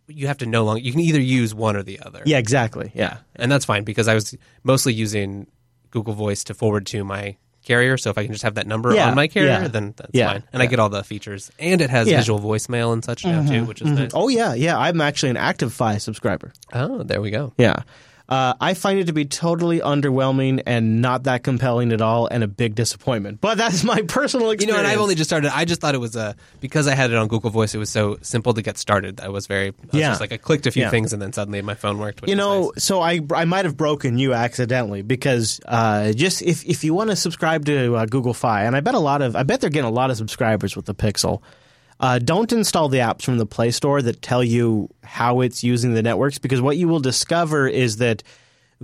[0.06, 0.80] you have to no longer.
[0.80, 2.22] You can either use one or the other.
[2.24, 2.92] Yeah, exactly.
[2.94, 3.18] Yeah.
[3.36, 5.46] and that's fine because I was mostly using
[5.90, 7.36] Google Voice to forward to my
[7.68, 7.96] carrier.
[7.96, 10.10] So if I can just have that number Yeah, on my carrier, yeah, then that's
[10.12, 10.42] yeah, fine.
[10.52, 13.52] And I get all the features, and it has visual voicemail and such now too,
[13.52, 13.66] mm-hmm.
[13.66, 13.96] which is mm-hmm.
[13.96, 14.10] nice.
[14.14, 14.76] Oh yeah, yeah.
[14.76, 16.52] I'm actually an active Fi subscriber.
[16.72, 17.52] Oh, there we go.
[17.58, 17.82] Yeah.
[18.28, 22.44] Uh, I find it to be totally underwhelming and not that compelling at all, and
[22.44, 23.40] a big disappointment.
[23.40, 24.62] But that's my personal experience.
[24.68, 25.50] You know, and I've only just started.
[25.56, 27.74] I just thought it was a because I had it on Google Voice.
[27.74, 29.20] It was so simple to get started.
[29.22, 29.68] I was very.
[29.68, 30.08] I was Yeah.
[30.10, 30.90] just like I clicked a few Yeah.
[30.90, 32.28] things and then suddenly my phone worked.
[32.28, 32.84] You know, nice.
[32.84, 37.08] so I I might have broken you accidentally because uh, just if if you want
[37.08, 39.70] to subscribe to uh, Google Fi, and I bet a lot of I bet they're
[39.70, 41.40] getting a lot of subscribers with the Pixel.
[42.00, 45.94] Uh, don't install the apps from the Play Store that tell you how it's using
[45.94, 48.22] the networks because what you will discover is that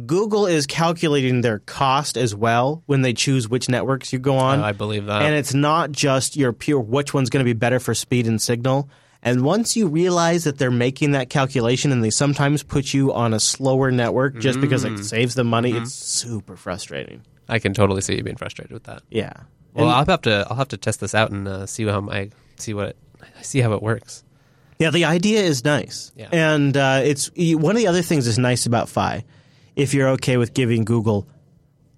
[0.07, 4.59] Google is calculating their cost as well when they choose which networks you go on.
[4.59, 5.23] Oh, I believe that.
[5.23, 8.43] And it's not just your pure which one's going to be better for speed and
[8.43, 8.89] signal.
[9.23, 13.33] And once you realize that they're making that calculation and they sometimes put you on
[13.33, 14.99] a slower network just because Mm.
[14.99, 15.85] it saves them money, Mm-hmm.
[15.85, 17.23] it's super frustrating.
[17.49, 19.03] I can totally see you being frustrated with that.
[19.11, 19.33] Yeah.
[19.75, 22.07] Well, And- I'll have to I'll have to test this out and uh, see how
[22.11, 22.31] I
[22.61, 22.97] see what it,
[23.43, 24.23] see how it works.
[24.79, 26.29] Yeah, the idea is nice, Yeah.
[26.33, 29.25] and uh, it's one of the other things that's nice about Fi.
[29.77, 31.27] If you're okay with giving Google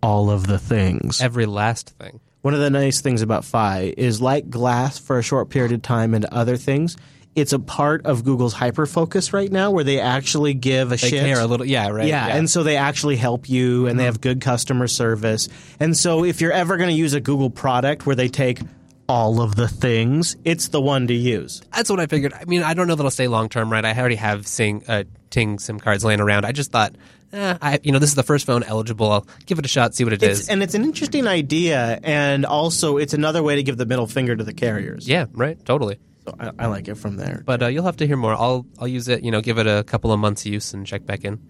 [0.02, 2.20] all of the things, Every last thing.
[2.42, 5.82] one of the nice things about Fi is like Glass for a short period of
[5.82, 6.96] time and other things.
[7.34, 11.08] It's a part of Google's hyper focus right now, where they actually give a They
[11.08, 11.22] shit.
[11.24, 11.66] care a little.
[11.66, 12.06] Yeah, right.
[12.08, 14.06] Yeah, and so they actually help you and they Mm-hmm.
[14.06, 15.48] have good customer service.
[15.80, 18.60] And so if you're ever going to use a Google product where they take
[19.08, 21.62] all of the things, it's the one to use.
[21.74, 22.32] that's what I figured.
[22.32, 23.84] I mean, I don't know that I'll stay long term, right?
[23.84, 26.44] I already have Sing, uh, Ting SIM cards laying around.
[26.44, 26.94] I just thought,
[27.32, 29.10] eh, I, you know, this is the first phone eligible.
[29.10, 30.40] I'll give it a shot, see what it is.
[30.40, 34.06] It's, and it's an interesting idea, and also it's another way to give the middle
[34.06, 35.06] finger to the carriers.
[35.08, 35.62] yeah, right.
[35.64, 35.98] Totally.
[36.24, 37.42] So I, I like it from there.
[37.46, 38.34] But uh, you'll have to hear more.
[38.34, 39.22] I'll I'll use it.
[39.22, 41.40] You know, give it a couple of months use and check back in.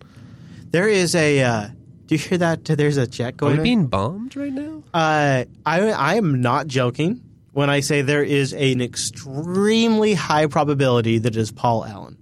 [0.70, 1.42] There is a.
[1.42, 1.68] Uh,
[2.06, 2.64] do you hear that?
[2.66, 3.52] There's a jet Are going.
[3.54, 3.64] we on.
[3.64, 4.82] being bombed right now?
[4.92, 7.22] Uh, I I am not joking
[7.56, 12.18] when I say there is an extremely high probability that it is Paul Allen.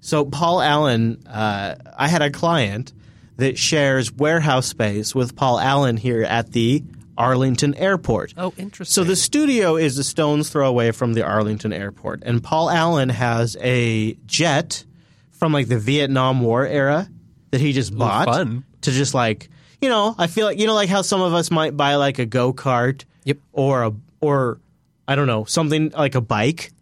[0.00, 2.94] So Paul Allen, uh, I had a client
[3.36, 6.82] that shares warehouse space with Paul Allen here at the
[7.18, 8.32] Arlington Airport.
[8.38, 8.92] Oh, interesting.
[8.94, 13.10] So the studio is a stone's throw away from the Arlington Airport, and Paul Allen
[13.10, 14.84] has a jet
[15.32, 17.10] from like the Vietnam War era
[17.50, 18.64] that he just bought fun.
[18.80, 19.50] to just like
[19.82, 20.14] you know.
[20.16, 22.54] I feel like you know like how some of us might buy like a go
[22.54, 23.38] kart, Yep.
[23.52, 23.92] or a
[24.24, 24.60] or
[25.06, 26.72] I don't know something like a bike,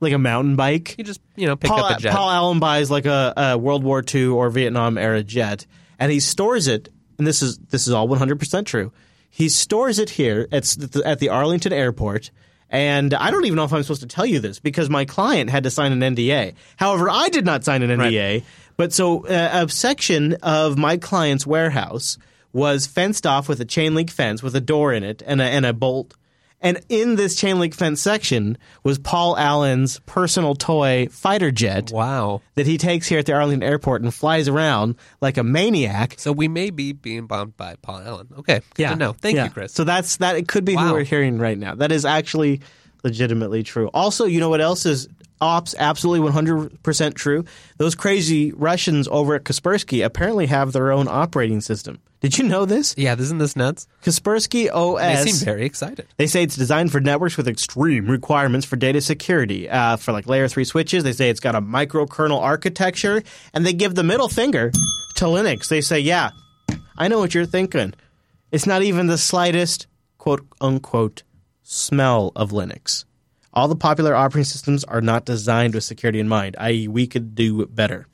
[0.00, 0.96] like a mountain bike.
[0.98, 2.12] you just you know pick Paul, up a jet.
[2.12, 5.66] Paul Allen buys like a, a World War II or Vietnam era jet,
[5.98, 6.88] and he stores it.
[7.18, 8.92] And this is this is all 100 percent true.
[9.30, 12.30] He stores it here at the, at the Arlington Airport.
[12.70, 15.50] And I don't even know if I'm supposed to tell you this because my client
[15.50, 16.54] had to sign an NDA.
[16.76, 18.42] However, I did not sign an NDA.
[18.76, 22.18] But so uh, a section of my client's warehouse
[22.52, 25.44] was fenced off with a chain link fence with a door in it and a,
[25.44, 26.14] and a bolt.
[26.64, 32.40] And in this chain link fence section was Paul Allen's personal toy fighter jet wow.
[32.54, 36.14] that he takes here at the Arlington airport and flies around like a maniac.
[36.16, 38.28] So we may be being bombed by Paul Allen.
[38.38, 38.62] Okay.
[38.74, 39.12] Good to know.
[39.12, 39.44] Thank Yeah.
[39.44, 39.74] you, Chris.
[39.74, 40.36] So that's that.
[40.36, 41.74] It could be who we're hearing right now.
[41.74, 42.62] That is actually
[43.02, 43.90] legitimately true.
[43.92, 45.06] Also, you know what else is
[45.42, 47.44] ops absolutely 100% true?
[47.76, 51.98] Those crazy Russians over at Kaspersky apparently have their own operating system.
[52.24, 52.94] Did you know this?
[52.96, 53.86] yeah, isn't this nuts?
[54.02, 55.24] Kaspersky OS.
[55.24, 56.06] They seem very excited.
[56.16, 59.68] They say it's designed for networks with extreme requirements for data security.
[59.68, 63.22] Uh, for like layer three switches, they say it's got a microkernel architecture,
[63.52, 64.70] and they give the middle finger
[65.16, 65.68] to Linux.
[65.68, 66.30] They say, "Yeah,
[66.96, 67.92] I know what you're thinking.
[68.50, 71.24] It's not even the slightest quote unquote
[71.62, 73.04] smell of Linux.
[73.52, 76.56] All the popular operating systems are not designed with security in mind.
[76.58, 78.06] I.e., we could do better.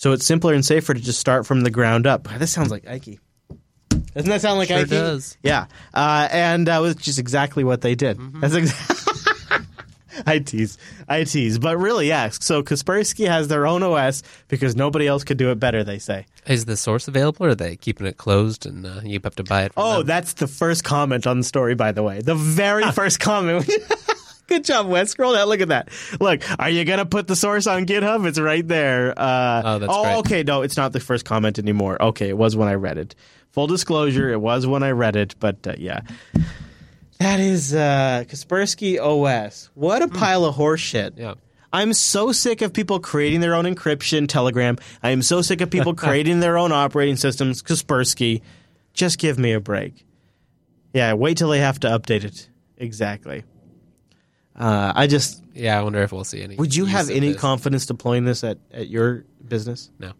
[0.00, 2.26] So it's simpler and safer to just start from the ground up.
[2.38, 3.20] This sounds like Ike.
[4.14, 4.88] Doesn't that sound like Sure Ike?
[4.88, 5.36] does.
[5.42, 8.16] Yeah, uh, and that was just exactly what they did.
[8.16, 8.40] Mm-hmm.
[8.40, 9.66] That's exactly.
[10.26, 12.30] I tease, I tease, but really, yeah.
[12.30, 15.84] So Kaspersky has their own OS because nobody else could do it better.
[15.84, 16.24] They say.
[16.46, 19.44] Is the source available, or are they keeping it closed and uh, you have to
[19.44, 19.74] buy it?
[19.74, 20.06] From Oh, them?
[20.06, 22.22] that's the first comment on the story, by the way.
[22.22, 23.70] The very first comment.
[24.50, 25.10] Good job, Wes.
[25.12, 25.48] Scroll down.
[25.48, 25.88] Look at that.
[26.20, 28.26] Look, are you gonna put the source on GitHub?
[28.26, 29.14] It's right there.
[29.16, 30.16] Uh, Oh, that's oh, great.
[30.18, 30.42] okay.
[30.42, 32.02] No, it's not the first comment anymore.
[32.02, 33.14] Okay, it was when I read it.
[33.52, 36.00] Full disclosure, it was when I read it, but uh, yeah.
[37.18, 39.70] That is uh, Kaspersky OS.
[39.74, 41.12] What a pile of horseshit.
[41.16, 41.34] Yeah.
[41.72, 44.76] I'm so sick of people creating their own encryption, Telegram.
[45.02, 48.42] I am so sick of people creating their own operating systems, Kaspersky.
[48.94, 50.04] Just give me a break.
[50.92, 52.48] Yeah, wait till they have to update it.
[52.76, 53.44] Exactly.
[54.56, 56.56] Uh, I just Yeah, I wonder if we'll see any.
[56.56, 57.40] would you have any this.
[57.40, 59.90] confidence deploying this at, at your business?
[59.98, 60.12] No.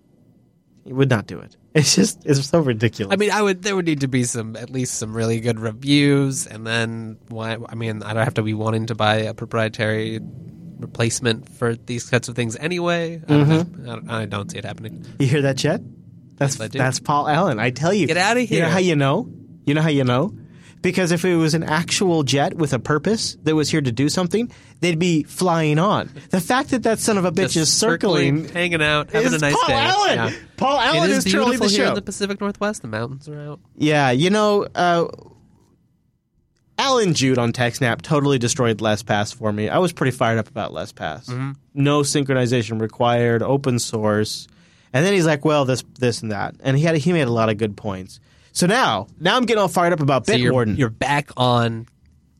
[0.85, 1.57] You would not do it.
[1.73, 3.13] It's just it's so ridiculous.
[3.13, 3.63] I mean, I would.
[3.63, 7.59] There would need to be some, at least some really good reviews, and then why?
[7.69, 10.19] I mean, I don't have to be wanting to buy a proprietary
[10.79, 13.23] replacement for these kinds of things anyway.
[13.23, 13.85] I don't, Mm-hmm.
[13.85, 13.93] know.
[13.93, 15.07] I don't, I don't see it happening.
[15.21, 15.81] You hear that, Chet?
[16.37, 17.61] That's Yes, that's Paul Allen.
[17.61, 18.09] I tell you.
[18.09, 18.59] Get out of here.
[18.59, 19.31] You know how you know?
[19.65, 20.35] You know how you know?
[20.83, 24.09] Because if it was an actual jet with a purpose that was here to do
[24.09, 24.51] something,
[24.81, 26.11] they'd be flying on.
[26.31, 29.39] The fact that that son of a bitch Just is circling, hanging out, having a
[29.39, 29.75] nice Paul day.
[29.75, 30.17] Allen.
[30.17, 30.39] Yeah.
[30.57, 31.89] Paul Allen it is, is truly the here show.
[31.91, 32.81] in the Pacific Northwest.
[32.81, 33.61] The mountains are out.
[33.77, 35.09] Yeah, you know, uh,
[36.79, 39.69] Allan Jude on TechSnap totally destroyed LessPass for me.
[39.69, 41.27] I was pretty fired up about LessPass.
[41.27, 41.53] Mm-hmm.
[41.75, 44.49] No synchronization required, open source.
[44.95, 47.31] And then he's like, "Well, this, this, and that," and he had he made a
[47.31, 48.19] lot of good points.
[48.61, 50.77] So now, now I'm getting all fired up about So you're, Bitwarden.
[50.77, 51.87] you're back on.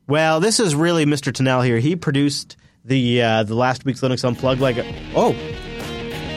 [0.07, 1.33] well, this is really Mr.
[1.33, 1.79] Tennant here.
[1.79, 4.61] He produced the uh, the last week's Linux Unplugged.
[4.61, 4.77] Like,
[5.15, 5.31] oh,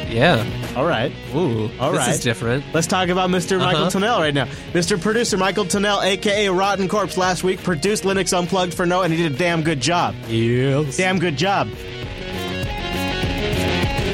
[0.09, 0.43] Yeah.
[0.75, 1.13] all right.
[1.35, 1.69] Ooh.
[1.79, 2.09] All this right.
[2.15, 2.65] is different.
[2.73, 3.59] Let's talk about Mr.
[3.59, 3.91] Michael Uh-huh.
[3.91, 4.47] Tennant right now.
[4.73, 4.99] Mr.
[4.99, 9.23] Producer Michael Tennant, aka Rotten Corpse, last week produced Linux Unplugged for No, and he
[9.23, 10.15] did a damn good job.
[10.29, 10.97] Yes.
[10.97, 11.69] Damn good job.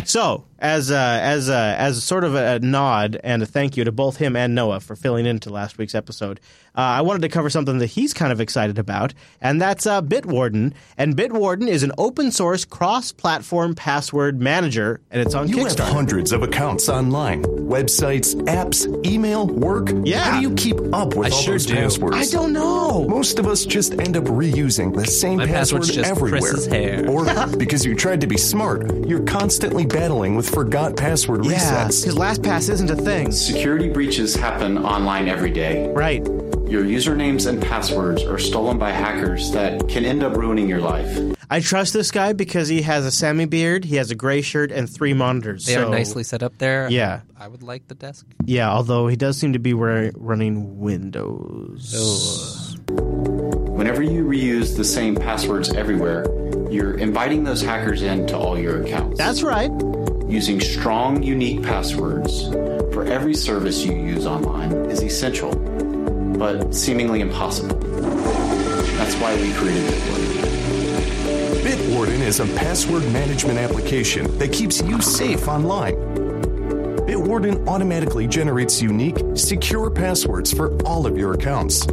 [0.04, 3.92] So, as a, as a, as sort of a nod and a thank you to
[3.92, 6.40] both him and Noah for filling into last week's episode,
[6.76, 10.02] uh, I wanted to cover something that he's kind of excited about, and that's uh,
[10.02, 10.72] Bitwarden.
[10.96, 16.32] And Bitwarden is an open source cross-platform password manager, and it's on You have hundreds
[16.32, 19.90] of accounts online, websites, apps, email, work.
[20.04, 20.20] Yeah.
[20.20, 21.74] How do you keep up with I all sure those do.
[21.74, 22.16] passwords?
[22.16, 23.06] I don't know.
[23.08, 26.40] Most of us just end up reusing the same My password password's just everywhere.
[26.40, 27.08] Chris's hair.
[27.08, 27.24] Or
[27.56, 32.02] because you tried to be smart, you're constantly battling with forgot password Yeah, resets.
[32.02, 33.32] because LastPass isn't a thing.
[33.32, 35.88] Security breaches happen online every day.
[35.92, 36.24] Right.
[36.68, 41.18] Your usernames and passwords are stolen by hackers that can end up ruining your life.
[41.52, 44.70] I trust this guy because he has a semi beard, he has a gray shirt,
[44.70, 45.66] and three monitors.
[45.66, 46.88] They so, are nicely set up there.
[46.88, 47.22] Yeah.
[47.36, 48.24] I would like the desk.
[48.44, 52.76] Yeah, although he does seem to be wearing, running Windows.
[52.88, 56.24] Whenever you reuse the same passwords everywhere,
[56.70, 59.18] you're inviting those hackers into all your accounts.
[59.18, 59.70] That's right.
[60.30, 62.46] Using strong, unique passwords
[62.94, 65.52] for every service you use online is essential,
[66.38, 67.76] but seemingly impossible.
[68.96, 71.64] That's why we created Bitwarden.
[71.64, 75.96] Bitwarden is a password management application that keeps you safe online.
[77.08, 81.84] Bitwarden automatically generates unique, secure passwords for all of your accounts.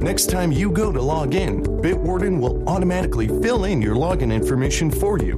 [0.00, 4.92] Next time you go to log in, Bitwarden will automatically fill in your login information
[4.92, 5.32] for you.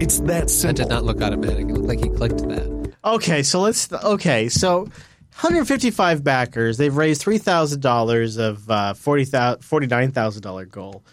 [0.00, 0.26] It's that simple.
[0.26, 0.72] That simple.
[0.74, 1.68] did not look automatic.
[1.68, 2.94] It looked like he clicked that.
[3.04, 3.92] Okay, so let's.
[3.92, 6.78] Okay, so 155 backers.
[6.78, 11.04] They've raised three thousand dollars of uh, forty forty-nine thousand dollar goal.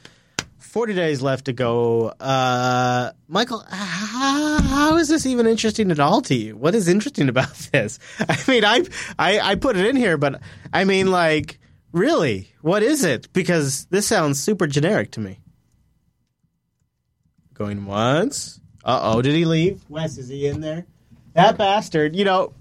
[0.58, 2.08] Forty days left to go.
[2.20, 6.58] Uh, Michael, how, how is this even interesting at all to you?
[6.58, 8.00] What is interesting about this?
[8.20, 8.84] I mean, I,
[9.20, 10.42] I I put it in here, but
[10.74, 11.60] I mean, like,
[11.92, 13.32] really, what is it?
[13.34, 15.40] Because this sounds super generic to me.
[17.54, 18.60] Going once.
[18.84, 19.84] Uh oh, did he leave?
[19.90, 20.86] Wes, is he in there?
[21.34, 22.16] That bastard.
[22.16, 22.54] You know,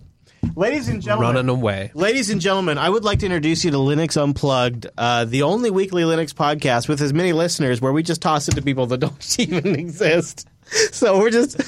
[0.54, 1.34] ladies and gentlemen.
[1.36, 1.90] Running away.
[1.94, 5.70] Ladies and gentlemen, I would like to introduce you to Linux Unplugged, uh, the only
[5.70, 8.98] weekly Linux podcast with as many listeners where we just toss it to people that
[8.98, 10.46] don't even exist.
[10.92, 11.58] So we're just,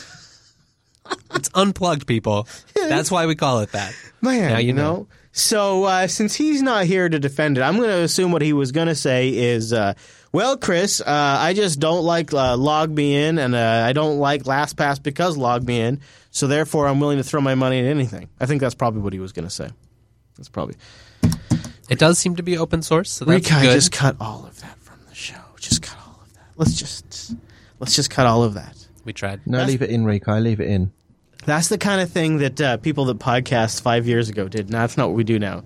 [1.35, 2.47] It's unplugged, people.
[2.75, 3.95] That's why we call it that.
[4.21, 4.95] man, Now you know.
[4.95, 5.09] know.
[5.33, 8.53] So uh, since he's not here to defend it, I'm going to assume what he
[8.53, 9.95] was going to say is, uh,
[10.31, 15.03] well, Chris, uh, I just don't like uh, LogMeIn, and uh, I don't like LastPass
[15.03, 16.01] because LogMeIn.
[16.31, 18.29] So therefore, I'm willing to throw my money at anything.
[18.41, 19.71] I think that's probably what he was going to say.
[20.37, 20.77] That's probably.
[21.89, 23.73] It does seem to be open source, so that's Rika, good.
[23.73, 25.41] just cut all of that from the show.
[25.59, 26.47] Just cut all of that.
[26.57, 27.35] Let's just
[27.81, 28.77] let's just cut all of that.
[29.05, 29.47] we tried.
[29.47, 30.39] No, leave it in, Rico.
[30.39, 30.93] Leave it in.
[31.45, 34.71] That's the kind of thing that uh, people that podcast five years ago did.
[34.71, 35.65] Now that's not what we do now.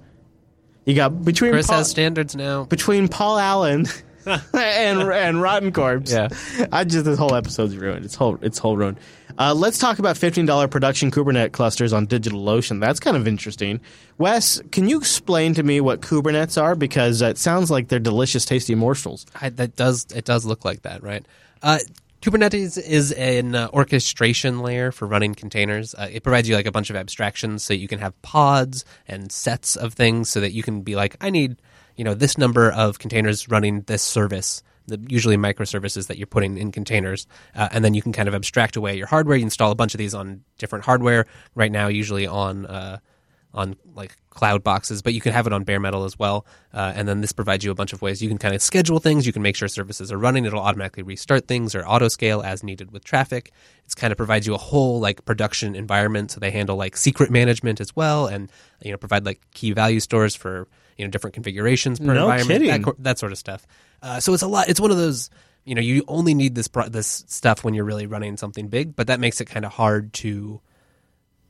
[0.85, 2.65] You got between Chris Paul, has standards now.
[2.65, 3.87] between Paul Allen
[4.55, 6.13] and and Rotten Corpse.
[6.13, 6.29] Yeah.
[6.73, 8.05] I just this whole episode's ruined.
[8.05, 8.99] It's whole it's whole ruined.
[9.39, 12.81] Uh, let's talk about fifteen dollar production Kubernetes clusters on DigitalOcean.
[12.81, 13.81] That's kind of interesting.
[14.19, 16.75] Wes, can you explain to me what Kubernetes are?
[16.75, 19.27] Because it sounds like they're delicious, tasty morsels.
[19.41, 21.25] I, that does it does look like that, right?
[21.63, 21.79] Uh,
[22.23, 25.95] Kubernetes is an uh, orchestration layer for running containers.
[25.95, 29.31] Uh, it provides you like a bunch of abstractions, so you can have pods and
[29.31, 31.61] sets of things, so that you can be like, I need
[31.97, 34.63] you know this number of containers running this service.
[34.89, 38.35] The, usually microservices that you're putting in containers, uh, and then you can kind of
[38.35, 39.37] abstract away your hardware.
[39.37, 41.27] You install a bunch of these on different hardware.
[41.55, 42.99] Right now, usually on uh,
[43.57, 46.47] on like cloud boxes, but you can have it on bare metal as well.
[46.75, 49.01] Uh, and then this provides you a bunch of ways you can kind of schedule
[49.01, 49.27] things.
[49.27, 50.45] You can make sure services are running.
[50.45, 53.51] It'll automatically restart things or auto scale as needed with traffic.
[53.87, 56.31] It's kind of provides you a whole like production environment.
[56.31, 58.53] So they handle like secret management as well, and
[58.83, 62.63] you know provide like key value stores for you know different configurations per No environment,
[62.63, 62.83] kidding.
[62.83, 63.67] That, that sort of stuff.
[64.03, 64.69] Uh, so it's a lot.
[64.69, 65.31] It's one of those.
[65.65, 68.95] You know, you only need this pro- this stuff when you're really running something big,
[68.95, 70.61] but that makes it kind of hard to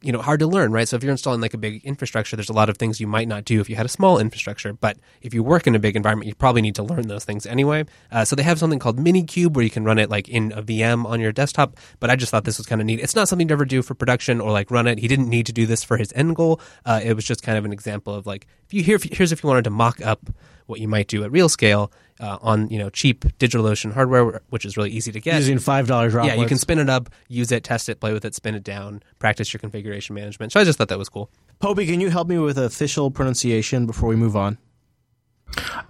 [0.07, 0.88] you know hard to learn right?
[0.88, 3.28] So if you're installing like a big infrastructure there's a lot of things you might
[3.28, 4.72] not do if you had a small infrastructure.
[4.72, 7.44] But if you work in a big environment you probably need to learn those things
[7.46, 7.84] anyway.
[8.11, 10.62] Uh, so they have something called minikube where you can run it like in a
[10.62, 11.76] vm on your desktop.
[12.00, 13.00] But i just thought this was kind of neat.
[13.00, 14.98] It's not something to ever do for production or like run it.
[14.98, 16.61] He didn't need to do this for his end goal.
[16.84, 19.42] Uh, it was just kind of an example of like if you here here's if
[19.42, 20.30] you wanted to mock up
[20.66, 21.90] what you might do at real scale
[22.20, 25.36] uh, on you know cheap DigitalOcean hardware, which is really easy to get.
[25.36, 26.36] Using five dollar droplets.
[26.36, 28.64] Yeah, you can spin it up, use it, test it, play with it, spin it
[28.64, 30.52] down, practice your configuration management.
[30.52, 31.30] So I just thought that was cool.
[31.60, 34.58] Popey, can you help me with official pronunciation before we move on?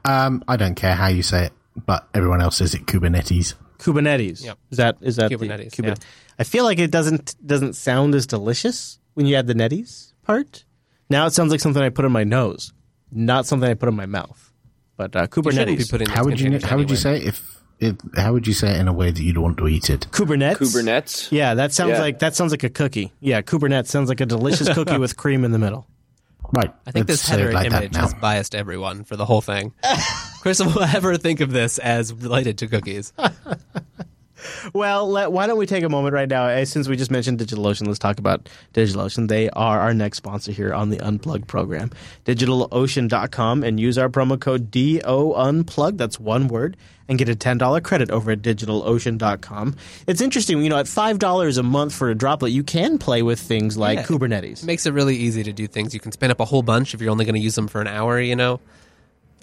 [0.05, 1.53] Um, I don't care how you say it,
[1.87, 3.55] but everyone else says it Kubernetes.
[3.79, 4.45] Kubernetes.
[4.45, 4.59] Yep.
[4.71, 5.95] Is that is that the- Kubernetes, yeah.
[6.39, 10.65] I feel like it doesn't doesn't sound as delicious when you add the netties part.
[11.09, 12.73] Now it sounds like something I put in my nose,
[13.11, 14.46] not something I put in my mouth.
[14.97, 15.91] But uh, You be Kubernetes.
[15.91, 18.71] putting How would you containers How would you say if, if How would you say
[18.75, 20.07] it in a way that you'd want to eat it?
[20.11, 20.57] Kubernetes.
[20.57, 21.31] Kubernetes.
[21.33, 22.01] Yeah, that sounds Yeah.
[22.01, 23.13] like that sounds like a cookie.
[23.21, 25.87] Yeah, Kubernetes sounds like a delicious cookie with cream in the middle.
[26.53, 26.73] Right.
[26.87, 29.73] I think let's this say header like image has biased everyone for the whole thing.
[30.43, 33.13] Chris will ever think of this as related to cookies.
[34.73, 36.47] Well, let, why don't we take a moment right now?
[36.47, 39.29] eh, Since we just mentioned DigitalOcean, let's talk about DigitalOcean.
[39.29, 41.91] They are our next sponsor here on the Unplugged program.
[42.25, 45.99] DigitalOcean.com and use our promo code DO Unplugged.
[45.99, 46.77] That's one word.
[47.09, 49.77] And get a $10 credit over at DigitalOcean.com.
[50.09, 53.39] It's interesting, you know, at $5 a month for a droplet, you can play with
[53.39, 54.05] things like Yeah.
[54.07, 54.63] Kubernetes.
[54.63, 55.95] It makes it really easy to do things.
[55.95, 57.81] You can spin up a whole bunch if you're only going to use them for
[57.81, 58.61] an hour, you know.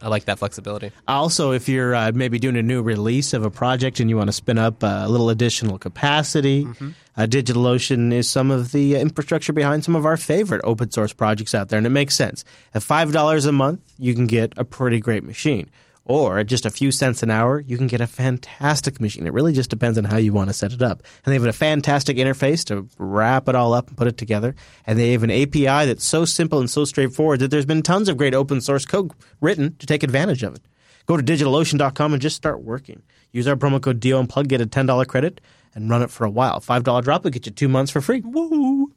[0.01, 0.91] I like that flexibility.
[1.07, 4.27] Also, if you're uh, maybe doing a new release of a project and you want
[4.27, 6.89] to spin up uh, a little additional capacity, Mm-hmm.
[7.15, 11.13] uh, DigitalOcean is some of the uh, infrastructure behind some of our favorite open source
[11.13, 12.43] projects out there, and it makes sense.
[12.73, 15.69] At $5 a month, you can get a pretty great machine.
[16.05, 19.25] Or at just a few cents an hour, you can get a fantastic machine.
[19.25, 21.01] It really just depends on how you want to set it up.
[21.23, 24.53] And they have a fantastic interface to wrap it all up and put it together.
[24.85, 28.09] And they have an API that's so simple and so straightforward that there's been tons
[28.09, 30.61] of great open source code written to take advantage of it.
[31.05, 33.01] Go to digitalocean.com and just start working.
[33.31, 35.39] Use our promo code DO Unplugged, get a $10 credit,
[35.73, 36.59] and run it for a while.
[36.59, 38.21] $5 drop will get you two months for free.
[38.21, 38.91] Woo!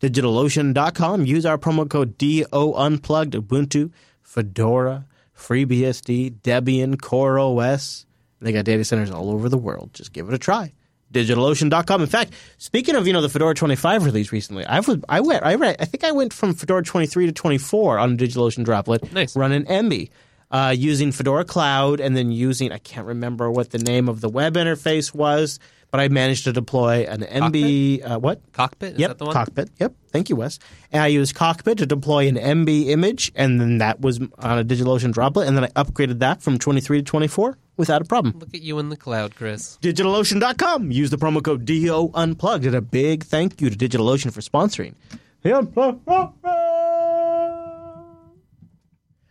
[0.00, 1.26] DigitalOcean.com.
[1.26, 3.90] Use our promo code DO Unplugged, Ubuntu,
[4.22, 5.06] Fedora,
[5.40, 8.04] FreeBSD, Debian, CoreOS.
[8.40, 9.90] They got data centers all over the world.
[9.92, 10.72] Just give it a try.
[11.12, 12.00] DigitalOcean.com.
[12.02, 15.44] In fact, speaking of you know the Fedora 25 release recently, I was I went
[15.44, 19.34] I read I think I went from Fedora 23 to 24 on DigitalOcean Droplet, Nice.
[19.36, 20.10] running Emby,
[20.52, 24.28] uh, using Fedora Cloud, and then using I can't remember what the name of the
[24.28, 25.58] web interface was,
[25.90, 28.94] but I managed to deploy an Emby uh, what Cockpit?
[28.94, 29.34] Is yep, that the one?
[29.34, 29.70] Cockpit.
[29.78, 29.94] Yep.
[30.12, 30.58] Thank you, Wes.
[30.92, 34.64] And I used Cockpit to deploy an Emby image, and then that was on a
[34.64, 38.38] DigitalOcean droplet, and then I upgraded that from 23 to 24 without a problem.
[38.38, 39.78] Look at you in the cloud, Chris.
[39.82, 40.92] DigitalOcean.com.
[40.92, 42.66] Use the promo code DO Unplugged.
[42.66, 44.94] And a big thank you to DigitalOcean for sponsoring.
[45.42, 46.06] The Unplugged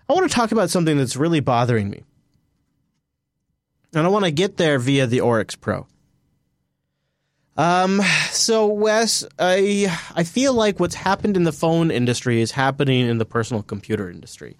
[0.09, 2.03] I want to talk about something that's really bothering me.
[3.93, 5.85] And I want to get there via the Oryx Pro.
[7.59, 8.01] Um,
[8.31, 13.17] so Wes, I I feel like what's happened in the phone industry is happening in
[13.17, 14.55] the personal computer industry.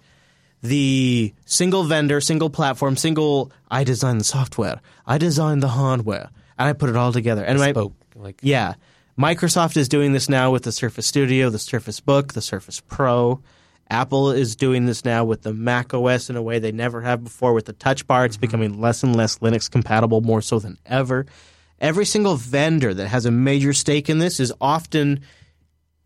[0.62, 6.28] The single vendor, single platform, single I design the software, I design the hardware,
[6.58, 7.42] and I put it all together.
[7.42, 8.74] And my, Spoke like yeah,
[9.18, 13.40] Microsoft is doing this now with the Surface Studio, the Surface Book, the Surface Pro.
[13.88, 17.24] Apple is doing this now with the Mac OS in a way they never have
[17.24, 18.26] before with the Touch Bar.
[18.26, 21.24] It's becoming less and less Linux compatible, more so than ever.
[21.80, 25.20] Every single vendor that has a major stake in this is often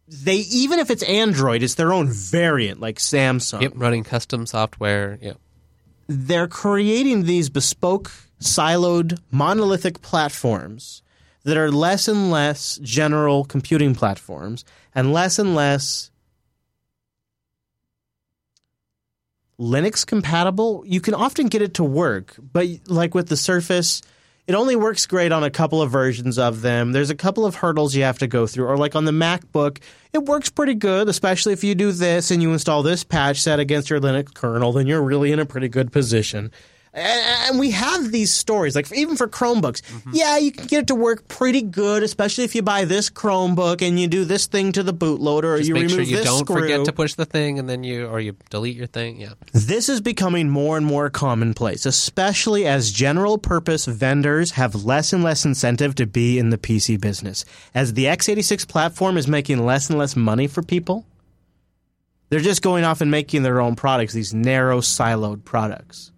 [0.06, 5.18] they even if it's Android, it's their own variant, like Samsung yep, running custom software.
[5.20, 5.38] Yep.
[6.06, 11.02] they're creating these bespoke, siloed, monolithic platforms
[11.44, 14.64] that are less and less general computing platforms
[14.94, 16.10] and less and less
[19.58, 20.84] Linux compatible.
[20.86, 24.02] You can often get it to work, but like with the Surface,
[24.46, 26.92] it only works great on a couple of versions of them.
[26.92, 28.66] There's a couple of hurdles you have to go through.
[28.66, 29.78] Or like on the MacBook,
[30.12, 33.58] it works pretty good, especially if you do this and you install this patch set
[33.58, 36.52] against your Linux kernel, then you're really in a pretty good position.
[36.96, 39.82] And we have these stories, like even for Chromebooks.
[39.82, 40.10] Mm-hmm.
[40.12, 43.82] Yeah, you can get it to work pretty good, especially if you buy this Chromebook
[43.82, 46.16] and you do this thing to the bootloader, or Just you make remove sure you
[46.18, 46.60] this don't screw.
[46.60, 49.20] forget to push the thing, and then you or you delete your thing.
[49.20, 49.32] Yeah.
[49.52, 55.24] This is becoming more and more commonplace, especially as general purpose vendors have less and
[55.24, 57.44] less incentive to be in the PC business.
[57.74, 61.04] As the x86 platform is making less and less money for people,
[62.28, 66.12] they're just going off and making their own products, these narrow, siloed products.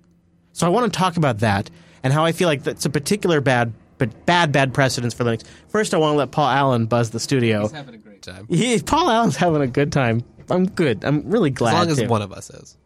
[0.56, 1.68] So I want to talk about that
[2.02, 5.44] and how I feel like that's a particular bad, but bad, bad precedence for Linux.
[5.68, 7.60] First, I want to let Paul Allen buzz the studio.
[7.60, 8.46] He's having a great time.
[8.48, 10.24] He, Paul Allen's having a good time.
[10.48, 11.04] I'm good.
[11.04, 11.74] I'm really glad.
[11.74, 12.06] As long as to.
[12.06, 12.78] one of us is.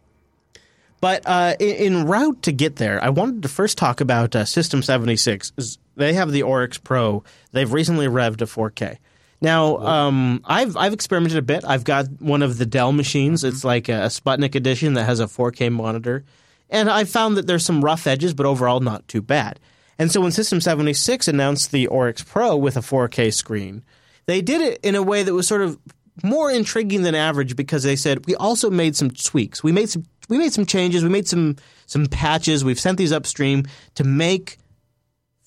[1.01, 4.45] But uh, in, in route to get there, I wanted to first talk about uh,
[4.47, 5.79] System 76.
[5.95, 7.23] They have the Oryx Pro.
[7.53, 8.99] They've recently revved to 4K.
[9.41, 11.65] Now, um, I've I've experimented a bit.
[11.65, 13.45] I've got one of the Dell machines.
[13.45, 16.25] It's like a, Sputnik edition that has a 4K monitor,
[16.71, 19.61] and I found that there's some rough edges, but overall not too bad.
[19.99, 23.85] And so when System 76 announced the Oryx Pro with a 4K screen,
[24.27, 25.79] they did it in a way that was sort of
[26.23, 29.63] more intriguing than average because they said we also made some tweaks.
[29.63, 31.03] We made some we made some changes.
[31.03, 31.57] We made some
[31.87, 32.65] some patches.
[32.65, 33.65] We've sent these upstream
[33.97, 34.59] to make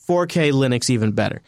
[0.07, 1.41] 4K Linux even better.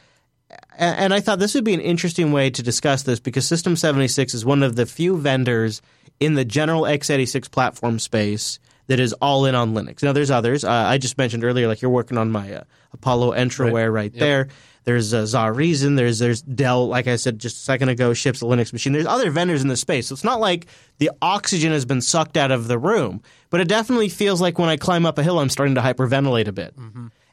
[0.77, 4.33] And I thought this would be an interesting way to discuss this because System 76
[4.33, 5.81] is one of the few vendors
[6.19, 10.03] in the general x86 platform space that is all in on Linux.
[10.03, 10.63] Now, there's others.
[10.63, 12.63] Uh, I just mentioned earlier, like you're working on my uh,
[12.93, 14.49] Apollo Entroware right, there.
[14.83, 15.95] There's uh, ZaReason.
[15.95, 16.87] There's there's Dell.
[16.87, 18.93] Like I said just a second ago, ships a Linux machine.
[18.93, 20.07] There's other vendors in the space.
[20.07, 20.67] So it's not like
[20.99, 24.69] the oxygen has been sucked out of the room, but it definitely feels like when
[24.69, 26.75] I climb up a hill, I'm starting to hyperventilate a bit.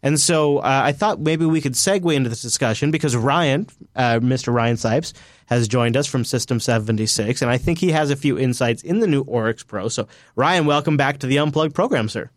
[0.03, 4.19] And so uh, I thought maybe we could segue into this discussion because Ryan, uh,
[4.21, 4.53] Mr.
[4.53, 5.13] Ryan Sipes,
[5.53, 9.01] has joined us from System 76, and I think he has a few insights in
[9.01, 9.89] the new Oryx Pro.
[9.89, 12.31] So, Ryan, welcome back to the Unplugged program, sir.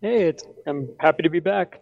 [0.00, 1.80] Hey, it's, I'm happy to be back.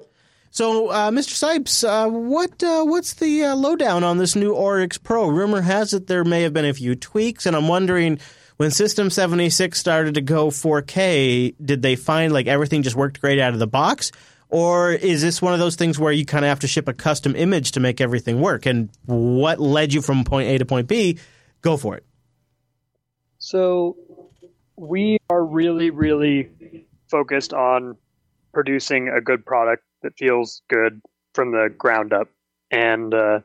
[0.51, 1.35] So, uh, Mr.
[1.35, 5.27] Sipes, uh, what uh, what's the uh, lowdown on this new Oryx Pro?
[5.27, 8.21] Rumor has it there may have been a few tweaks, and I'm wondering
[8.57, 13.41] when System 76 started to go 4K, did they find like everything just worked great
[13.41, 14.13] out of the box?
[14.55, 16.93] Or is this one of those things where you kind of have to ship a
[16.93, 18.67] custom image to make everything work?
[18.67, 21.19] And what led you from point A to point B?
[21.61, 22.07] Go for it.
[23.39, 23.97] So
[24.77, 27.97] we are really, really focused on
[28.53, 31.03] producing a good product that feels good
[31.35, 32.29] from the ground up.
[32.71, 33.41] And uh,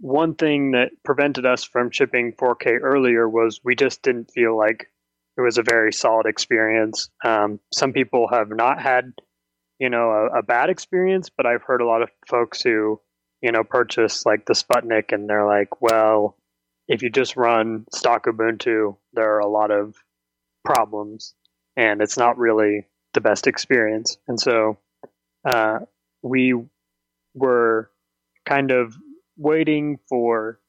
[0.00, 4.90] one thing that prevented us from shipping 4K earlier was we just didn't feel like
[5.38, 7.08] it was a very solid experience.
[7.24, 9.12] Um, some people have not had,
[9.78, 13.00] you know, a, a, bad experience, but I've heard a lot of folks who,
[13.40, 16.36] you know, purchase like the Sputnik and they're like, well,
[16.88, 19.96] if you just run stock Ubuntu, there are a lot of
[20.64, 21.34] problems
[21.76, 24.16] and it's not really the best experience.
[24.28, 24.78] And so
[25.44, 25.80] uh,
[26.22, 26.54] we
[27.34, 27.90] were
[28.46, 28.96] kind of
[29.36, 30.60] waiting for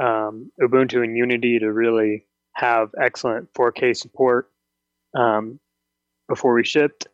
[0.00, 4.50] um, Ubuntu and Unity to really have excellent 4K support
[5.16, 5.60] um,
[6.28, 7.06] before we shipped,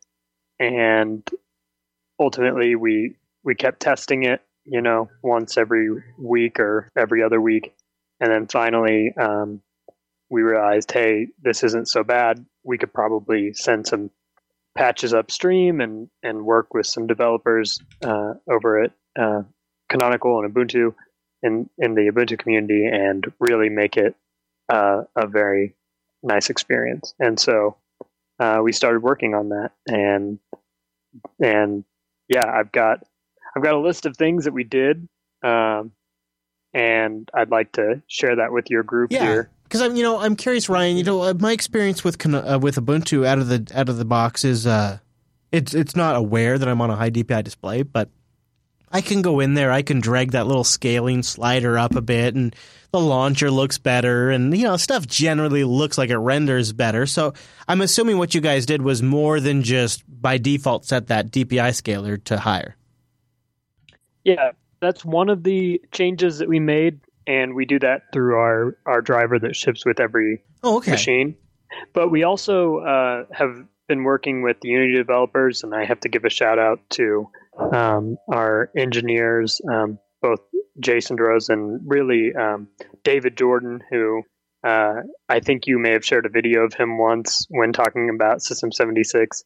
[0.58, 1.28] and
[2.18, 5.88] ultimately we we kept testing it, you know, once every
[6.18, 7.74] week or every other week,
[8.20, 9.60] and then finally um,
[10.28, 12.44] we realized, hey, this isn't so bad.
[12.64, 14.10] We could probably send some
[14.76, 19.42] patches upstream and and work with some developers uh, over at uh,
[19.88, 20.94] Canonical and Ubuntu
[21.42, 24.14] in in the Ubuntu community and really make it
[24.68, 25.74] uh, a very
[26.22, 27.14] nice experience.
[27.18, 27.76] And so
[28.38, 30.38] uh, we started working on that, and
[31.40, 31.84] and
[32.28, 33.00] yeah, I've got
[33.56, 35.08] I've got a list of things that we did,
[35.42, 35.92] um,
[36.74, 39.24] and I'd like to share that with your group yeah.
[39.24, 39.50] here.
[39.64, 40.96] Because I'm, you know, I'm curious, Ryan.
[40.96, 44.04] You know, uh, my experience with uh, with Ubuntu out of the out of the
[44.04, 44.98] box is, uh,
[45.50, 48.10] it's it's not aware that I'm on a high DPI display, but
[48.92, 52.34] I can go in there, I can drag that little scaling slider up a bit,
[52.34, 52.54] and
[52.92, 57.06] the launcher looks better, and you know stuff generally looks like it renders better.
[57.06, 57.34] So
[57.66, 61.74] I'm assuming what you guys did was more than just by default set that DPI
[61.74, 62.76] scaler to higher.
[64.24, 68.78] Yeah, that's one of the changes that we made, and we do that through our
[68.86, 70.92] our driver that ships with every oh, okay.
[70.92, 71.36] machine.
[71.92, 76.08] But we also uh, have been working with the Unity developers, and I have to
[76.08, 77.28] give a shout out to
[77.72, 80.40] um, our engineers, um, both
[80.80, 82.68] Jason DeRose and really um,
[83.04, 84.22] David Jordan, who
[84.64, 88.42] uh, I think you may have shared a video of him once when talking about
[88.42, 89.44] System 76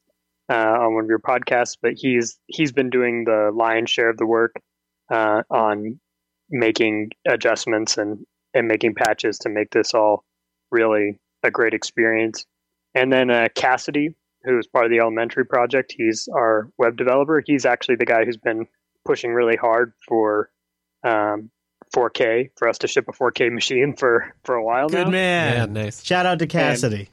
[0.50, 1.76] uh, on one of your podcasts.
[1.80, 4.54] But he's he's been doing the lion's share of the work
[5.10, 6.00] uh, on
[6.48, 8.18] making adjustments and
[8.54, 10.24] and making patches to make this all
[10.70, 12.46] really a great experience.
[12.94, 13.48] And then uh,
[14.42, 15.94] Cassidy, who's part of the elementary project.
[15.96, 17.42] He's our web developer.
[17.44, 18.66] He's actually the guy who's been
[19.04, 20.50] pushing really hard for
[21.04, 21.50] um,
[21.94, 24.98] 4K for us to ship a 4K machine for for a while now.
[24.98, 25.10] Good now.
[25.10, 25.54] man.
[25.54, 26.04] Yeah, nice.
[26.04, 27.08] Shout out to Cassidy.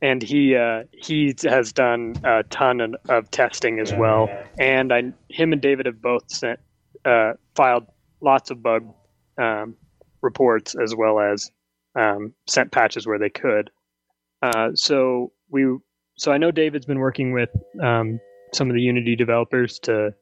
[0.00, 4.28] And, and he uh, he has done a ton of, of, testing as well.
[4.58, 6.58] And I, him and David have both sent
[7.04, 7.86] uh, filed
[8.20, 8.92] lots of bug
[9.38, 9.76] um,
[10.20, 11.50] reports as well as
[11.94, 13.70] um, sent patches where they could.
[14.42, 15.66] Uh, so we
[16.16, 17.50] so I know David's been working with
[17.82, 18.20] um,
[18.54, 20.14] some of the Unity developers to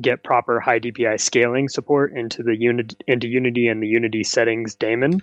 [0.00, 4.74] get proper high DPI scaling support into the unit into Unity and the Unity settings
[4.74, 5.22] daemon.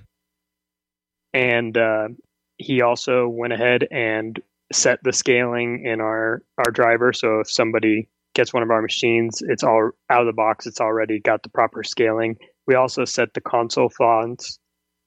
[1.33, 2.09] And uh,
[2.57, 4.39] he also went ahead and
[4.71, 7.13] set the scaling in our our driver.
[7.13, 10.65] So if somebody gets one of our machines, it's all out of the box.
[10.65, 12.37] It's already got the proper scaling.
[12.65, 14.59] We also set the console fonts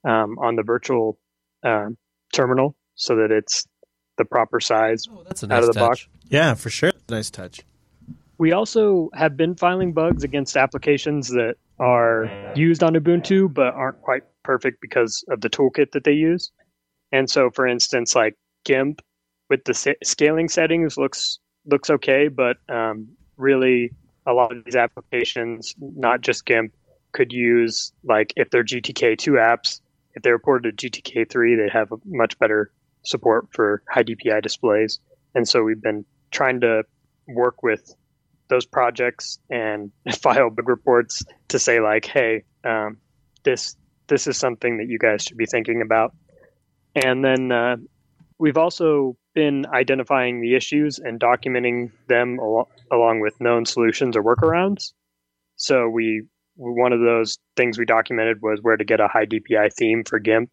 [0.05, 1.19] um, on the virtual
[1.65, 1.89] uh,
[2.33, 3.67] terminal so that it's
[4.17, 5.89] the proper size oh, that's a nice out of the touch.
[5.89, 6.09] box.
[6.29, 6.93] Yeah, for sure.
[7.09, 7.63] Nice touch.
[8.39, 14.01] We also have been filing bugs against applications that are used on Ubuntu but aren't
[14.03, 16.51] quite perfect because of the toolkit that they use.
[17.13, 19.01] And so, for instance, like GIMP
[19.49, 23.93] with the scaling settings looks looks okay, but um, really
[24.27, 26.73] a lot of these applications, not just GIMP,
[27.13, 29.81] could use like if they're GTK2 apps,
[30.15, 32.71] if they reported to GTK3, they'd have a much better
[33.07, 35.01] support for high DPI displays.
[35.35, 36.83] And so we've been trying to
[37.29, 37.95] work with
[38.49, 42.99] those projects and file big reports to say like, hey, um,
[43.45, 43.77] this
[44.09, 46.15] this is something that you guys should be thinking about.
[46.95, 47.77] And then uh,
[48.39, 54.23] we've also been identifying the issues and documenting them al- along with known solutions or
[54.23, 54.93] workarounds.
[55.57, 56.23] So we
[56.57, 60.19] one of those things we documented was where to get a high DPI theme for
[60.19, 60.51] GIMP.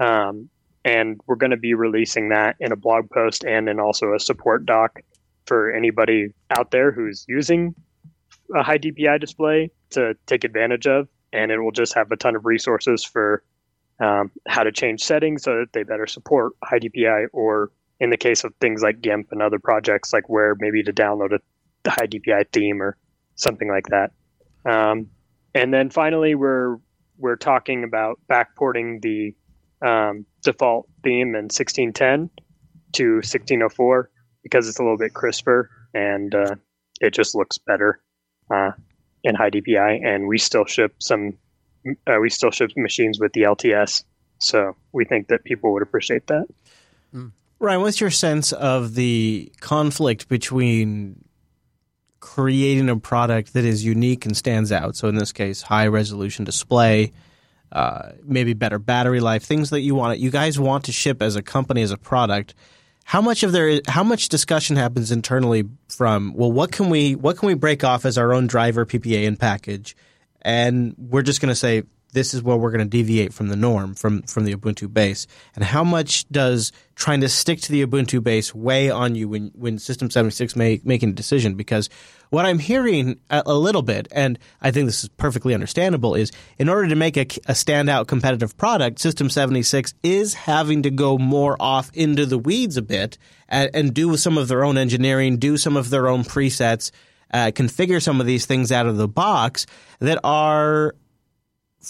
[0.00, 0.50] Um,
[0.88, 4.18] and we're going to be releasing that in a blog post and in also a
[4.18, 5.02] support doc
[5.44, 7.74] for anybody out there who's using
[8.56, 11.06] a high DPI display to take advantage of.
[11.30, 13.42] And it will just have a ton of resources for
[14.00, 17.70] um, how to change settings so that they better support high DPI, or
[18.00, 21.38] in the case of things like GIMP and other projects, like where maybe to download
[21.84, 22.96] a high DPI theme or
[23.34, 24.12] something like that.
[24.64, 25.10] Um,
[25.54, 26.78] and then finally, we're
[27.18, 29.34] we're talking about backporting the
[29.82, 32.30] um, default theme in 1610
[32.92, 34.10] to 1604
[34.42, 36.54] because it's a little bit crisper and uh,
[37.00, 38.00] it just looks better
[38.50, 38.72] uh,
[39.22, 40.04] in high DPI.
[40.04, 41.38] And we still ship some,
[42.06, 44.04] uh, we still ship machines with the LTS,
[44.38, 46.46] so we think that people would appreciate that.
[47.60, 51.24] Ryan, what's your sense of the conflict between
[52.20, 54.94] creating a product that is unique and stands out?
[54.94, 57.12] So, in this case, high resolution display,
[57.72, 60.18] uh, maybe better battery life, things that you want.
[60.18, 62.54] You guys want to ship as a company as a product.
[63.04, 63.80] How much of there?
[63.88, 66.34] How much discussion happens internally from?
[66.34, 69.38] Well, what can we what can we break off as our own driver PPA and
[69.38, 69.96] package,
[70.42, 73.56] and we're just going to say this is where we're going to deviate from the
[73.56, 75.26] norm from from the Ubuntu base.
[75.54, 79.50] And how much does trying to stick to the Ubuntu base weigh on you when
[79.54, 81.54] when System 76 make, making a decision?
[81.54, 81.88] Because
[82.30, 86.30] what I'm hearing a, a, little bit, and I think this is perfectly understandable, is
[86.58, 91.18] in order to make a, a standout competitive product, System 76 is having to go
[91.18, 95.38] more off into the weeds a bit and, and do some of their own engineering,
[95.38, 96.90] do some of their own presets.
[97.30, 99.66] Uh, configure some of these things out of the box
[99.98, 100.94] that are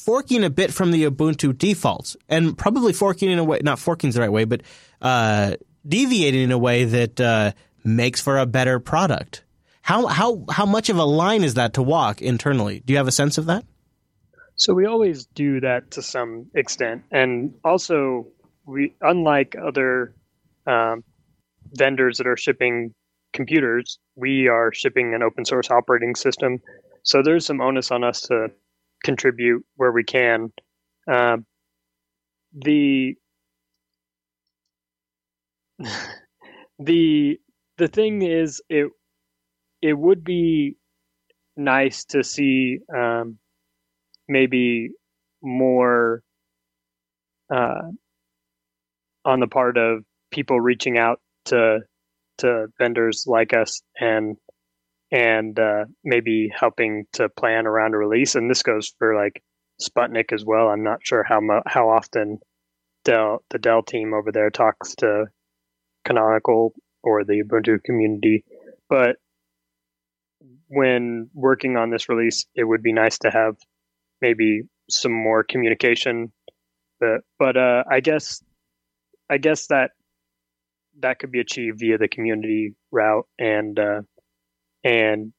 [0.04, 4.08] forking a bit from the Ubuntu defaults and probably forking in a way, not forking
[4.08, 4.62] is the right way, but
[5.02, 7.52] uh, deviating in a way that uh,
[7.84, 9.44] makes for a better product.
[9.82, 12.82] How, how, how much of a line is that to walk internally?
[12.84, 13.64] Do you have a sense of that?
[14.56, 17.04] So we always do that to some extent.
[17.12, 18.26] And also,
[18.66, 20.14] we unlike other
[20.66, 21.04] um,
[21.72, 22.92] vendors that are shipping
[23.32, 26.58] computers, we are shipping an open source operating system.
[27.04, 28.48] So there's some onus on us to
[29.04, 30.52] contribute where we can.
[31.10, 31.38] Uh,
[32.52, 33.14] the
[36.78, 37.38] the
[37.78, 38.88] the thing is, it
[39.82, 40.76] it would be
[41.56, 43.38] nice to see um,
[44.28, 44.90] maybe
[45.42, 46.22] more
[47.54, 47.82] uh,
[49.24, 51.80] on the part of people reaching out to
[52.38, 54.36] to vendors like us and
[55.10, 58.34] and uh, maybe helping to plan around a release.
[58.34, 59.42] And this goes for like
[59.80, 60.68] Sputnik as well.
[60.68, 62.38] I'm not sure how mo- how often
[63.04, 65.26] Dell the Dell team over there talks to
[66.04, 68.44] Canonical or the Ubuntu community,
[68.88, 69.16] but
[70.68, 73.56] when working on this release, it would be nice to have
[74.20, 76.32] maybe some more communication.
[77.00, 78.42] But but uh, I guess
[79.30, 79.92] I guess that
[81.00, 84.02] that could be achieved via the community route and uh,
[84.84, 85.32] and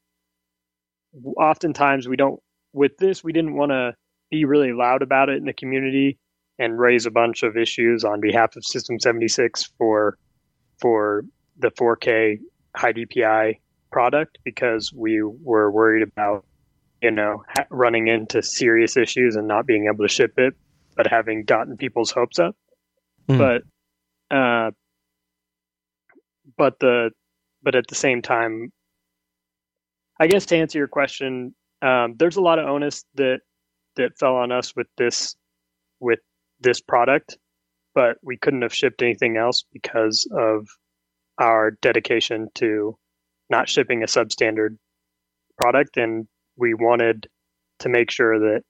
[1.37, 2.39] oftentimes we don't
[2.73, 3.93] with this we didn't want to
[4.29, 6.17] be really loud about it in the community
[6.59, 10.17] and raise a bunch of issues on behalf of system 76 for
[10.79, 11.23] for
[11.57, 12.37] the 4k
[12.75, 13.55] high dpi
[13.91, 16.45] product because we were worried about
[17.01, 20.53] you know ha- running into serious issues and not being able to ship it
[20.95, 22.55] but having gotten people's hopes up
[23.27, 23.37] mm.
[23.37, 24.69] but uh
[26.57, 27.09] but the
[27.63, 28.71] but at the same time
[30.19, 33.39] I guess to answer your question, um, there's a lot of onus that
[33.95, 35.35] that fell on us with this
[35.99, 36.19] with
[36.59, 37.37] this product,
[37.95, 40.67] but we couldn't have shipped anything else because of
[41.37, 42.97] our dedication to
[43.49, 44.77] not shipping a substandard
[45.57, 47.27] product, and we wanted
[47.79, 48.63] to make sure that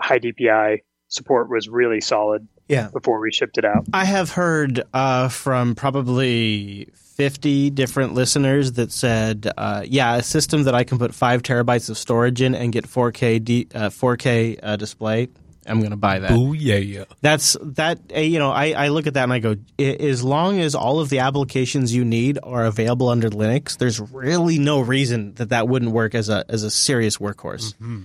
[0.00, 0.78] high DPI
[1.08, 2.88] support was really solid yeah.
[2.92, 3.86] before we shipped it out.
[3.92, 10.64] I have heard uh, from probably 50 different listeners that said, uh, yeah, a system
[10.64, 14.58] that I can put five terabytes of storage in and get 4K D, uh, 4K
[14.62, 15.28] uh, display.
[15.66, 16.32] I'm going to buy that.
[16.32, 17.04] Oh yeah, yeah.
[17.22, 17.98] That's that.
[18.14, 21.00] Uh, you know, I, I look at that and I go, as long as all
[21.00, 25.66] of the applications you need are available under Linux, there's really no reason that that
[25.68, 27.74] wouldn't work as a as a serious workhorse.
[27.76, 28.02] Mm-hmm.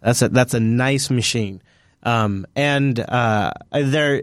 [0.00, 1.62] That's a that's a nice machine.
[2.02, 4.22] Um, and uh, there,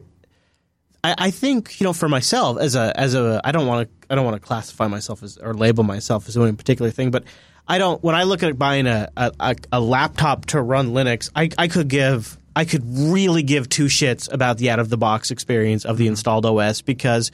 [1.04, 4.08] I, I, think you know for myself as a as a I don't want to
[4.10, 7.10] I don't want to classify myself as or label myself as doing a particular thing,
[7.10, 7.24] but
[7.68, 11.50] I don't when I look at buying a a, a laptop to run Linux, I,
[11.58, 15.32] I could give I could really give two shits about the out of the box
[15.32, 17.32] experience of the installed OS because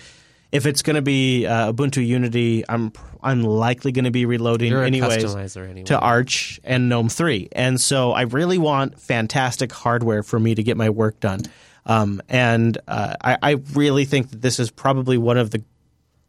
[0.55, 4.71] if it's going to be uh, Ubuntu Unity, I'm I'm likely going to be reloading
[4.71, 5.83] anyways anyway.
[5.83, 7.49] to Arch and GNOME 3.
[7.51, 11.41] And so I really want fantastic hardware for me to get my work done.
[11.85, 15.63] Um, and uh, I, I, really think that this is probably one of the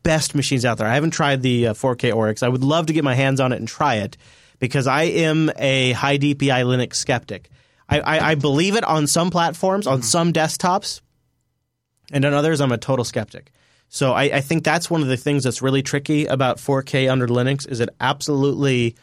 [0.02, 0.86] best machines out there.
[0.86, 2.42] I haven't tried the uh, 4K Oryx.
[2.42, 4.18] I would love to get my hands on it and try it
[4.58, 7.48] because I am a high DPI Linux skeptic.
[7.88, 11.00] I, I, I believe it on some platforms, on some desktops,
[12.12, 13.50] and on others, I'm a total skeptic.
[13.88, 17.26] So I, I think that's one of the things that's really tricky about 4K under
[17.26, 18.96] Linux is it absolutely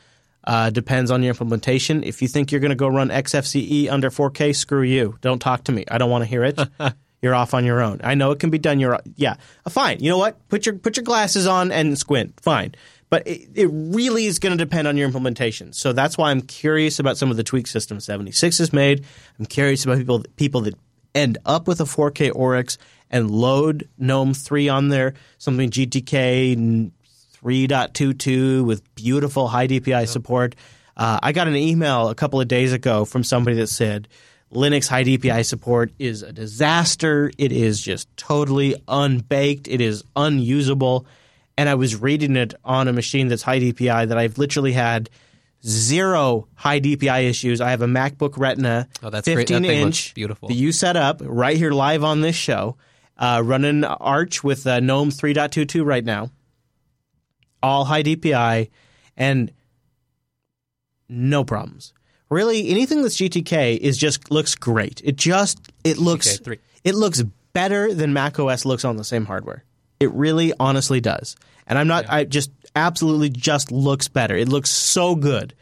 [0.44, 2.04] uh, depends on your implementation.
[2.04, 5.18] If you think you're going to go run XFCE under 4K, screw you.
[5.22, 5.86] Don't talk to me.
[5.90, 6.60] I don't want to hear it.
[7.24, 8.02] you're off on your own.
[8.04, 8.80] I know it can be done.
[8.80, 10.00] You're yeah, uh, fine.
[10.02, 10.48] You know what?
[10.50, 12.40] Put your put your glasses on and squint.
[12.42, 12.76] Fine.
[13.10, 15.72] But it, it really is going to depend on your implementation.
[15.72, 19.06] So that's why I'm curious about some of the tweak System 76 has made.
[19.40, 20.76] I'm curious about people people that
[21.16, 22.78] end up with a 4K Oryx
[23.14, 26.92] and load GNOME 3 on there, something GTK
[27.42, 30.56] 3.22 with beautiful high DPI support.
[30.98, 34.08] Uh, I got an email a couple of days ago from somebody that said
[34.52, 37.32] Linux high DPI support is a disaster.
[37.38, 39.68] It is just totally unbaked.
[39.68, 41.06] It is unusable.
[41.58, 45.10] And I was reading it on a machine that's high DPI that I've literally had
[45.66, 47.62] zero high DPI issues.
[47.62, 49.68] I have a MacBook Retina, Oh, that's 15 great.
[49.68, 50.48] That inch, beautiful.
[50.50, 52.76] that you set up right here live on this show,
[53.18, 56.30] uh, running Arch with uh, GNOME 3.22 right now,
[57.62, 58.70] all high DPI,
[59.18, 59.52] and
[61.10, 61.94] no problems.
[62.30, 65.02] Really, anything that's GTK is just looks great.
[65.04, 66.60] It just it looks GTK3.
[66.84, 67.22] it looks
[67.54, 69.64] better than Mac OS looks on the same hardware.
[70.00, 71.36] It really, honestly does.
[71.68, 72.06] And I'm not.
[72.10, 74.36] I just absolutely just looks better.
[74.36, 75.54] It looks so good.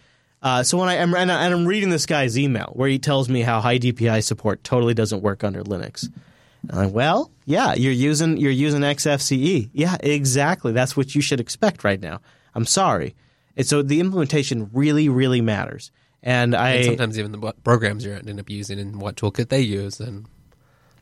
[0.41, 2.97] Uh, so when I am and, I- and I'm reading this guy's email where he
[2.97, 6.09] tells me how high DPI support totally doesn't work under Linux.
[6.69, 9.69] I'm like, well, yeah, you're using you're using XFCE.
[9.73, 10.71] Yeah, exactly.
[10.71, 12.21] That's what you should expect right now.
[12.53, 13.15] I'm sorry.
[13.57, 15.91] And so the implementation really, really matters.
[16.23, 19.61] And I and sometimes even the programs you end up using and what toolkit they
[19.61, 20.27] use and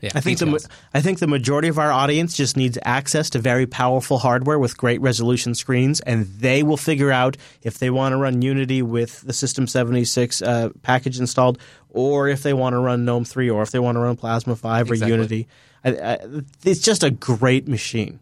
[0.01, 0.67] yeah, I think the details.
[0.69, 4.57] ma- I think the majority of our audience just needs access to very powerful hardware
[4.57, 8.81] with great resolution screens, and they will figure out if they want to run Unity
[8.81, 11.57] with the System 76 uh, package installed,
[11.89, 14.55] or if they want to run GNOME 3, or if they want to run Plasma
[14.55, 15.47] 5 or Unity.
[15.83, 16.17] I, I,
[16.65, 18.19] it's just a great machine,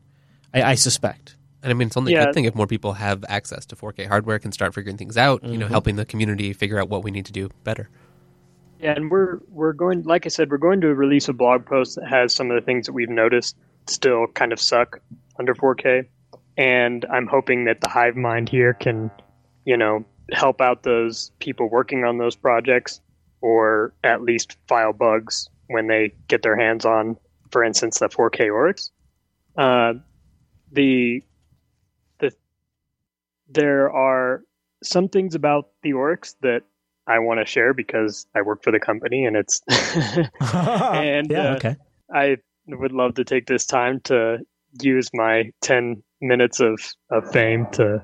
[0.53, 1.35] I, I suspect.
[1.63, 4.07] And I mean, it's only a good thing if more people have access to 4K
[4.07, 5.43] hardware, can start figuring things out.
[5.43, 5.71] You know, Mhm.
[5.71, 7.89] helping the community figure out what we need to do better.
[8.79, 11.95] Yeah, and we're we're going like I said, we're going to release a blog post
[11.95, 14.99] that has some of the things that we've noticed still kind of suck
[15.39, 16.05] under 4K.
[16.57, 19.11] And I'm hoping that the hive mind here can,
[19.65, 23.01] you know, help out those people working on those projects
[23.41, 27.17] or at least file bugs when they get their hands on,
[27.51, 28.91] for instance, the 4K Oryx.
[29.55, 29.93] Uh,
[30.71, 31.23] the
[32.19, 32.31] the
[33.49, 34.43] there are
[34.83, 36.63] some things about the Oryx that
[37.07, 39.61] I want to share because I work for the company and it's
[40.39, 41.75] and yeah, uh, okay.
[42.13, 44.39] I would love to take this time to
[44.81, 46.79] use my 10 minutes of,
[47.09, 48.03] of fame to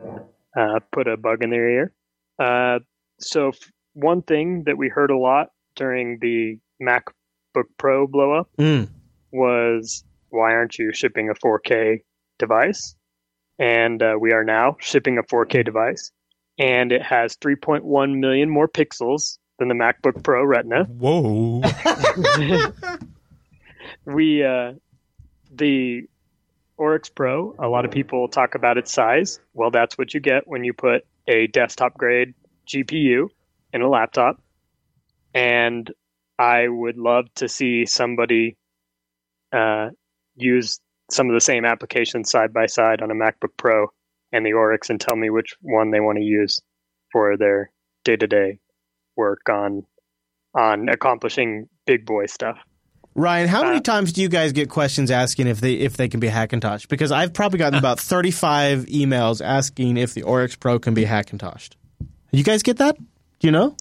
[0.58, 1.94] uh, put a bug in their ear.
[2.40, 2.80] Uh,
[3.20, 8.50] so, f- one thing that we heard a lot during the MacBook Pro blow up
[8.58, 8.90] Mm.
[9.32, 12.02] was why aren't you shipping a 4K
[12.40, 12.96] device?
[13.60, 16.12] And uh, we are now shipping a 4K device,
[16.58, 20.86] and it has 3.1 million more pixels than the MacBook Pro Retina.
[20.86, 21.62] Whoa!
[24.06, 24.74] we uh,
[25.52, 26.04] the
[26.78, 27.56] Oryx Pro.
[27.60, 29.40] A lot of people talk about its size.
[29.54, 32.34] Well, that's what you get when you put a desktop grade
[32.68, 33.30] GPU
[33.72, 34.42] in a laptop.
[35.34, 35.90] And
[36.38, 38.58] I would love to see somebody
[39.52, 39.90] uh,
[40.36, 40.80] use
[41.12, 43.88] some of the same applications side by side on a MacBook Pro
[44.34, 46.60] and the Oryx and tell me which one they want to use
[47.14, 47.72] for their
[48.04, 48.60] day to day
[49.16, 49.84] work on
[50.56, 52.58] on accomplishing big boy stuff.
[53.16, 56.08] Ryan, how many Uh, times do you guys get questions asking if they if they
[56.10, 56.88] can be Hackintoshed?
[56.90, 61.06] Because I've probably gotten about thirty five emails asking if the Oryx Pro can be
[61.06, 61.76] Hackintoshed.
[62.32, 62.98] You guys get that?
[62.98, 63.76] Do you know?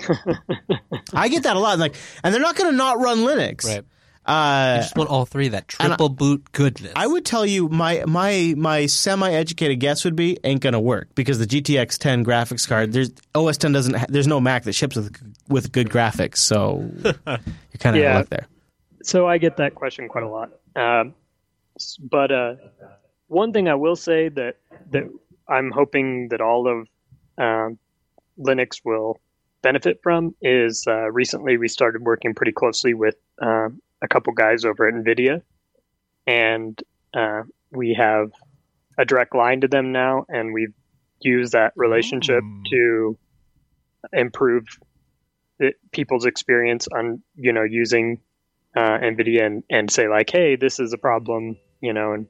[1.14, 1.78] I get that a lot.
[1.78, 1.94] Like,
[2.24, 3.64] and they're not going to not run Linux.
[3.64, 3.84] Right.
[4.26, 5.48] Uh, I just want all three.
[5.48, 6.92] That triple boot goodness.
[6.96, 11.14] I would tell you my my my semi educated guess would be ain't gonna work
[11.14, 14.72] because the GTX 10 graphics card there's OS 10 doesn't ha- there's no Mac that
[14.74, 15.14] ships with
[15.48, 17.14] with good graphics so you're
[17.80, 18.12] kind of Yeah.
[18.12, 18.46] out luck there.
[19.02, 20.50] So I get that question quite a lot.
[20.74, 21.14] Um,
[22.00, 22.54] but uh,
[23.28, 24.56] one thing I will say that
[24.90, 25.04] that
[25.48, 26.88] I'm hoping that all of
[27.36, 27.78] um,
[28.38, 29.20] Linux will
[29.60, 34.64] benefit from is uh, recently we started working pretty closely with um, a couple guys
[34.64, 35.42] over at NVIDIA,
[36.26, 36.80] and
[37.14, 38.30] uh, we have
[38.98, 40.74] a direct line to them now, and we've
[41.20, 43.18] used that relationship to
[44.12, 44.66] improve
[45.58, 48.20] it, people's experience on you know using
[48.76, 52.26] uh, NVIDIA and, and say like, hey, this is a problem, you know, and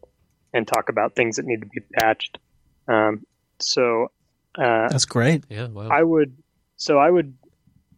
[0.52, 2.38] and talk about things that need to be patched.
[2.86, 3.26] Um,
[3.60, 4.10] so
[4.56, 5.44] uh, That's great.
[5.48, 5.66] yeah.
[5.66, 5.88] Wow.
[5.88, 6.36] I would,
[6.76, 7.34] so I would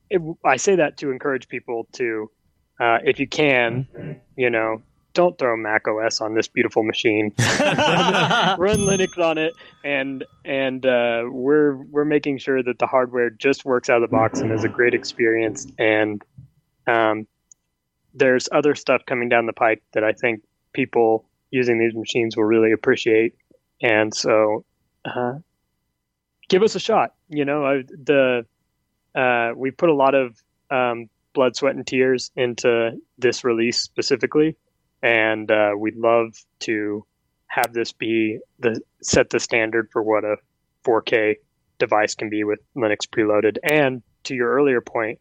[0.08, 2.30] it, I say that to encourage people to,
[2.80, 4.82] uh, if you can, you know,
[5.16, 7.32] don't throw Mac OS on this beautiful machine.
[7.38, 7.58] run,
[8.58, 13.64] run Linux on it, and and uh, we're we're making sure that the hardware just
[13.64, 15.66] works out of the box and is a great experience.
[15.78, 16.22] And
[16.86, 17.26] um,
[18.14, 20.42] there's other stuff coming down the pike that I think
[20.74, 23.34] people using these machines will really appreciate.
[23.80, 24.64] And so,
[25.06, 25.38] uh,
[26.48, 27.14] give us a shot.
[27.30, 28.44] You know, I, the
[29.14, 30.36] uh, we put a lot of
[30.70, 34.56] um, blood, sweat, and tears into this release specifically,
[35.02, 37.06] and uh, we'd love to
[37.46, 40.36] have this be the set the standard for what a
[40.84, 41.36] 4K
[41.78, 43.58] device can be with Linux preloaded.
[43.62, 45.20] And to your earlier point,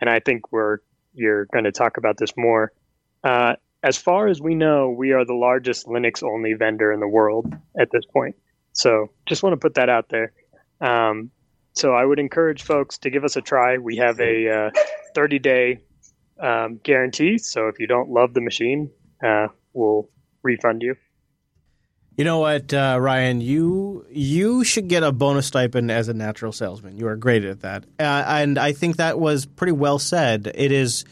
[0.00, 0.78] and I think we're
[1.12, 2.72] you're going to talk about this more.
[3.24, 7.08] Uh, as far as we know, we are the largest Linux only vendor in the
[7.08, 8.36] world at this point.
[8.72, 10.32] So just want to put that out there.
[10.80, 11.30] Um,
[11.76, 13.78] so I would encourage folks to give us a try.
[13.78, 14.82] We have a uh,
[15.14, 15.80] 30 day
[16.40, 17.38] um, guarantee.
[17.38, 18.90] So if you don't love the machine,
[19.24, 20.08] uh, we'll
[20.42, 20.96] refund you.
[22.16, 23.42] You know what, uh, Ryan?
[23.42, 26.96] You you should get a bonus stipend as a natural salesman.
[26.96, 30.50] You are great at that, uh, and I think that was pretty well said.
[30.54, 31.04] It is.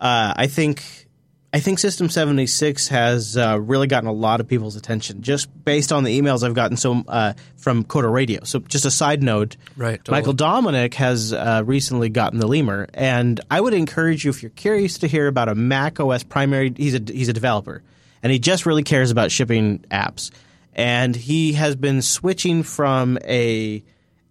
[0.00, 1.09] Uh, I think
[1.52, 5.48] I think System seventy six has uh, really gotten a lot of people's attention just
[5.64, 8.44] based on the emails I've gotten so uh, from Coder Radio.
[8.44, 10.20] So, just a side note, Right, totally.
[10.20, 14.50] Michael Dominick has uh, recently gotten the lemur, and I would encourage you if you're
[14.50, 16.72] curious to hear about a Mac OS primary.
[16.76, 17.82] He's a he's a developer,
[18.22, 20.30] and he just really cares about shipping apps.
[20.72, 23.82] And he has been switching from a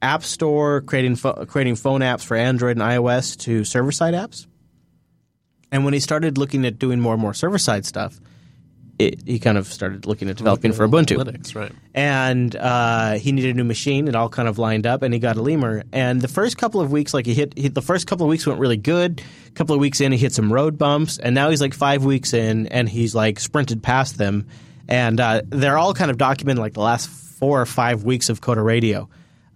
[0.01, 4.47] app store creating pho- creating phone apps for Android and iOS to server side apps.
[5.71, 8.19] And when he started looking at doing more and more server side stuff,
[8.99, 11.17] it, he kind of started looking at developing for Ubuntu.
[11.17, 11.71] Linux, right?
[11.95, 14.09] And uh, he needed a new machine.
[14.09, 15.83] It all kind of lined up, and he got a lemur.
[15.93, 18.45] And the first couple of weeks, like he hit, he, the first couple of weeks
[18.45, 19.23] went really good.
[19.47, 22.03] A couple of weeks in, he hit some road bumps, and now he's like five
[22.03, 24.47] weeks in, and he's like sprinted past them.
[24.89, 28.41] And uh, they're all kind of documented like the last four or five weeks of
[28.41, 29.07] Coder Radio.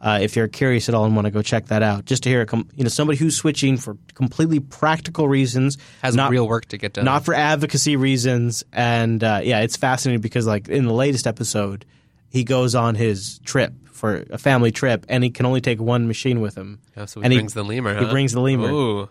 [0.06, 2.30] Uh, if you're curious at all and want to go check that out, just to
[2.30, 6.46] hear, a com- you know, somebody who's switching for completely practical reasons, Has not real
[6.46, 7.06] work to get done.
[7.06, 8.66] not for advocacy reasons.
[8.74, 11.86] And uh, yeah, it's fascinating because like in the latest episode,
[12.30, 16.06] he goes on his trip for a family trip, and he can only take one
[16.10, 16.82] machine with him.
[16.98, 19.10] Oh, so he and brings the lemur, He brings the lemur, Ooh.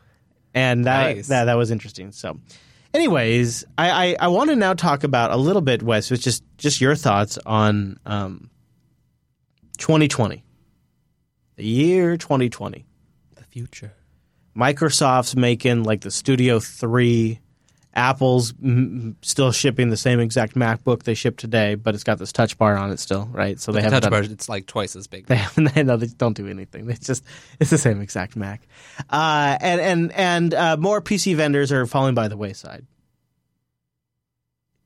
[0.52, 1.28] and that, Nice.
[1.28, 2.12] that that was interesting.
[2.12, 2.39] So,
[2.93, 6.44] anyways, I, I I want to now talk about a little bit, Wes, with just
[6.59, 8.51] just your thoughts on um,
[9.78, 10.43] 2020,
[11.63, 12.85] the year 2020.
[13.37, 13.93] The future.
[14.57, 17.39] Microsoft's making like the Studio 3.
[17.95, 22.33] Apple's mm, still shipping the same exact MacBook they ship today, but it's got this
[22.33, 23.61] touch bar on it still, right?
[23.61, 25.27] So But they the haven't touch bar, it's like twice as big.
[25.29, 25.73] They haven't.
[25.73, 26.91] They, no, they don't do anything.
[26.91, 27.23] It's just
[27.61, 28.67] it's the same exact Mac.
[29.09, 32.87] Uh, and and and uh, more PC vendors are falling by the wayside.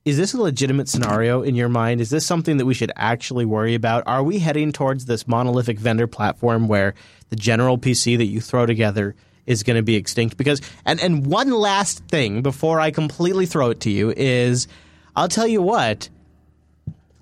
[0.07, 1.99] Is this a legitimate scenario in your mind?
[1.99, 4.05] Is this something that we should actually worry about?
[4.07, 6.93] Are we heading towards this monolithic vendor platform where
[7.27, 9.15] the general PC that you throw together
[9.45, 10.37] is going to be extinct?
[10.37, 14.69] Because and and one last thing before I completely throw it to you is,
[15.13, 16.07] I'll tell you what.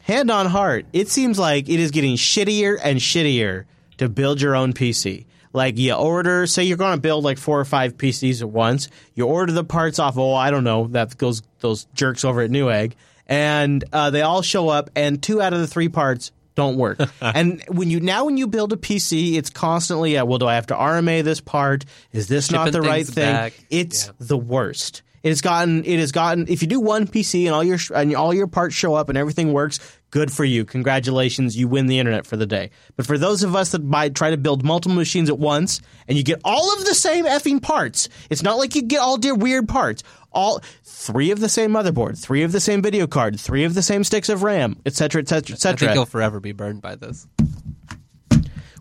[0.01, 3.65] Hand on heart, it seems like it is getting shittier and shittier
[3.97, 5.25] to build your own PC.
[5.55, 8.89] Like you order, say you're going to build like four or five PCs at once.
[9.13, 10.17] You order the parts off.
[10.17, 12.91] Oh, I don't know that goes those jerks over at Newegg,
[13.25, 16.99] and uh, they all show up, and two out of the three parts don't work.
[17.21, 20.55] and when you now when you build a PC, it's constantly, uh, well, do I
[20.55, 21.85] have to RMA this part?
[22.11, 23.33] Is this not the right thing?
[23.33, 23.53] back.
[23.69, 25.03] It's the worst.
[25.25, 25.83] It has gotten.
[25.85, 26.45] It has gotten.
[26.47, 29.17] If you do one PC and all your and all your parts show up and
[29.17, 29.79] everything works,
[30.11, 30.65] good for you.
[30.65, 32.69] Congratulations, you win the internet for the day.
[32.95, 36.15] But for those of us that buy, try to build multiple machines at once and
[36.15, 39.33] you get all of the same effing parts, it's not like you get all dear
[39.33, 40.03] weird parts.
[40.31, 43.81] All three of the same motherboard, three of the same video card, three of the
[43.81, 45.93] same sticks of RAM, etc., etc., I think etc.
[45.95, 47.27] you'll forever be burned by this.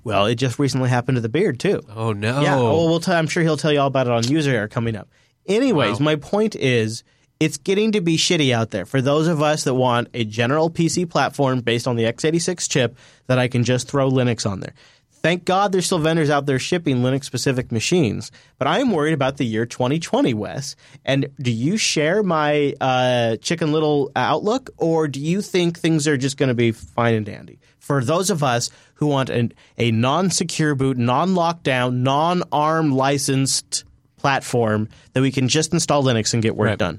[0.04, 1.80] Well, it just recently happened to the beard too.
[1.88, 2.42] Oh no!
[2.42, 4.50] Yeah, oh, well, we'll tell, I'm sure he'll tell you all about it on User
[4.50, 5.08] Error coming up.
[5.46, 6.04] Anyways, Wow.
[6.04, 7.04] my point is
[7.40, 10.70] it's getting to be shitty out there for those of us that want a general
[10.70, 12.96] PC platform based on the x86 chip
[13.26, 14.72] that I can just throw Linux on there.
[15.10, 19.14] Thank God there's still vendors out there shipping Linux specific machines, but I am worried
[19.14, 20.76] about the year 2020, Wes.
[21.02, 26.18] And do you share my uh, Chicken Little outlook, or do you think things are
[26.18, 27.58] just going to be fine and dandy?
[27.78, 32.92] For those of us who want an, a non secure boot, non lockdown, non ARM
[32.92, 33.84] licensed
[34.24, 36.78] platform that we can just install Linux and get work Right.
[36.78, 36.98] done.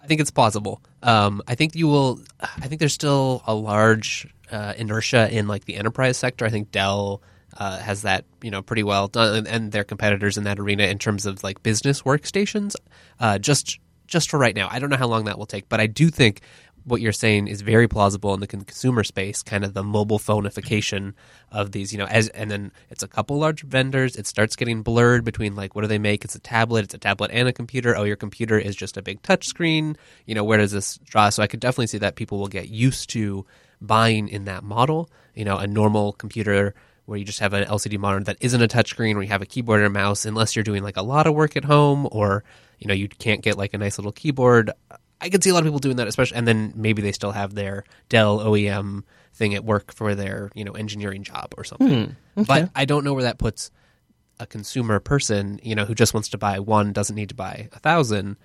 [0.00, 0.80] I think it's plausible.
[1.02, 2.20] Um, I think you will.
[2.40, 6.44] I think there's still a large uh, inertia in like the enterprise sector.
[6.44, 7.20] I think Dell
[7.56, 10.84] uh, has that you know pretty well done, and, and their competitors in that arena
[10.84, 12.76] in terms of like business workstations.
[13.18, 15.80] Uh, just just for right now, I don't know how long that will take, but
[15.80, 16.42] I do think
[16.84, 21.14] what you're saying is very plausible in the consumer space, kind of the mobile phoneification
[21.50, 24.16] of these, you know, as and then it's a couple large vendors.
[24.16, 26.24] It starts getting blurred between like what do they make?
[26.24, 27.96] It's a tablet, it's a tablet and a computer.
[27.96, 29.96] Oh, your computer is just a big touch screen.
[30.26, 31.28] You know, where does this draw?
[31.30, 33.46] So I could definitely see that people will get used to
[33.80, 35.10] buying in that model.
[35.34, 36.74] You know, a normal computer
[37.06, 39.46] where you just have an LCD monitor that isn't a touchscreen, where you have a
[39.46, 42.44] keyboard and a mouse, unless you're doing like a lot of work at home or
[42.78, 44.70] you know you can't get like a nice little keyboard.
[45.20, 47.32] I could see a lot of people doing that, especially, and then maybe they still
[47.32, 52.16] have their Dell OEM thing at work for their you know engineering job or something.
[52.34, 52.46] Hmm, okay.
[52.46, 53.70] But I don't know where that puts
[54.38, 57.68] a consumer person, you know, who just wants to buy one, doesn't need to buy
[57.72, 58.36] a thousand.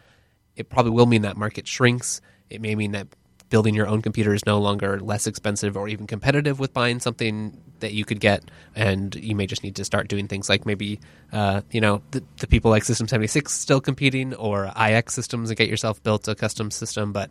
[0.56, 2.22] It probably will mean that market shrinks.
[2.50, 3.08] It may mean that
[3.50, 7.62] building your own computer is no longer less expensive or even competitive with buying something
[7.80, 8.44] that you could get
[8.76, 11.00] and you may just need to start doing things like maybe
[11.34, 15.70] uh, you know the, the people like system 76 still competing or iXsystems and get
[15.70, 17.30] yourself built a custom system but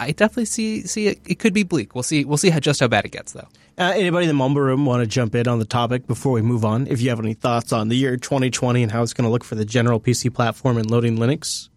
[0.00, 1.94] i definitely see see it, it could be bleak.
[1.94, 3.46] We'll see we'll see how just how bad it gets though.
[3.78, 6.42] Uh, anybody in the mumble room want to jump in on the topic before we
[6.42, 6.86] move on?
[6.86, 9.44] If you have any thoughts on the year 2020 and how it's going to look
[9.44, 11.68] for the general PC platform and loading Linux,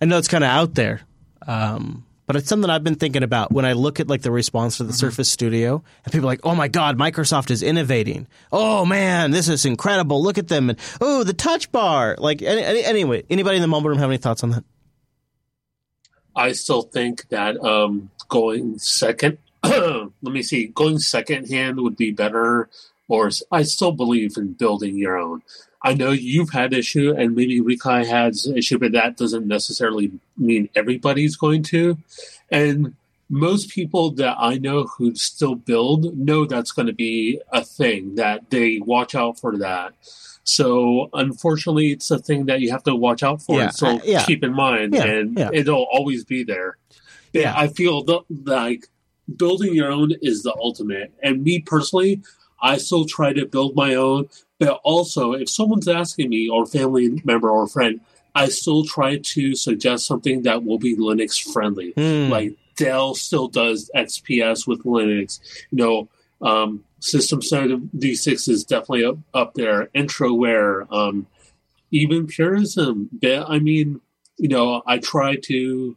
[0.00, 1.02] I know it's kind of out there,
[1.46, 4.76] um, but it's something I've been thinking about when I look at like the response
[4.76, 8.26] to the Surface Studio, and people are like, "Oh my God, Microsoft is innovating!
[8.52, 10.22] Oh man, this is incredible!
[10.22, 12.16] Look at them!" And oh, the Touch Bar.
[12.18, 14.64] Like any, any, anyway, anybody in the mumble room have any thoughts on that?
[16.36, 22.10] I still think that um, going second, let me see, going second hand would be
[22.10, 22.68] better.
[23.08, 25.40] Or I still believe in building your own.
[25.82, 30.68] I know you've had issue, and maybe Rikai has issue, but that doesn't necessarily mean
[30.74, 31.98] everybody's going to.
[32.50, 32.94] And
[33.30, 38.14] most people that I know who still build know that's going to be a thing
[38.16, 39.92] that they watch out for that.
[40.44, 43.58] So unfortunately, it's a thing that you have to watch out for.
[43.60, 44.24] Yeah, so uh, yeah.
[44.24, 46.78] keep in mind, Yeah, and it'll always be there.
[47.32, 47.54] Yeah, Yeah.
[47.56, 48.88] I feel th- like
[49.36, 51.12] building your own is the ultimate.
[51.22, 52.22] And me personally,
[52.60, 54.28] I still try to build my own.
[54.58, 58.00] But also, if someone's asking me, or family member or friend,
[58.34, 61.92] I still try to suggest something that will be Linux friendly.
[61.96, 62.30] Hmm.
[62.30, 65.40] Like Dell still does XPS with Linux.
[65.70, 66.08] You know,
[66.40, 69.86] um, System 76 is definitely up, up there.
[69.94, 71.26] Entroware, um,
[71.92, 73.08] even Purism.
[73.24, 74.00] I mean,
[74.36, 75.96] you know, I try to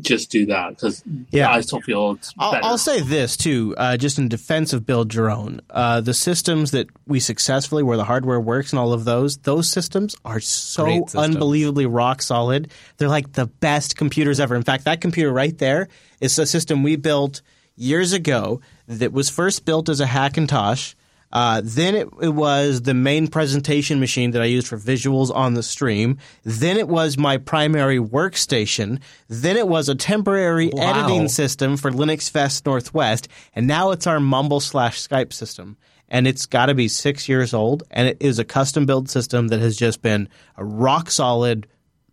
[0.00, 1.50] just do that because Yeah.
[1.50, 2.58] I still feel it's I'll.
[2.64, 5.60] I'll say this too, uh, just in defense of Build Your Own.
[5.68, 9.68] Uh, the systems that we successfully, where the hardware works and all of those, those
[9.70, 11.14] systems are so systems.
[11.14, 12.70] unbelievably rock solid.
[12.96, 14.54] They're like the best computers ever.
[14.56, 15.88] In fact, that computer right there
[16.20, 17.42] is a system we built
[17.76, 20.94] years ago that was first built as a Hackintosh.
[21.32, 25.54] Uh, then it, it was the main presentation machine that I used for visuals on
[25.54, 26.18] the stream.
[26.44, 29.00] Then it was my primary workstation.
[29.28, 30.82] Then it was a temporary Wow.
[31.04, 35.76] editing system for LinuxFest Northwest, and now it's our Mumble slash Skype system.
[36.08, 39.48] And it's got to be six years old, and it is a custom build system
[39.48, 40.28] that has just been
[40.58, 41.66] a rock solid,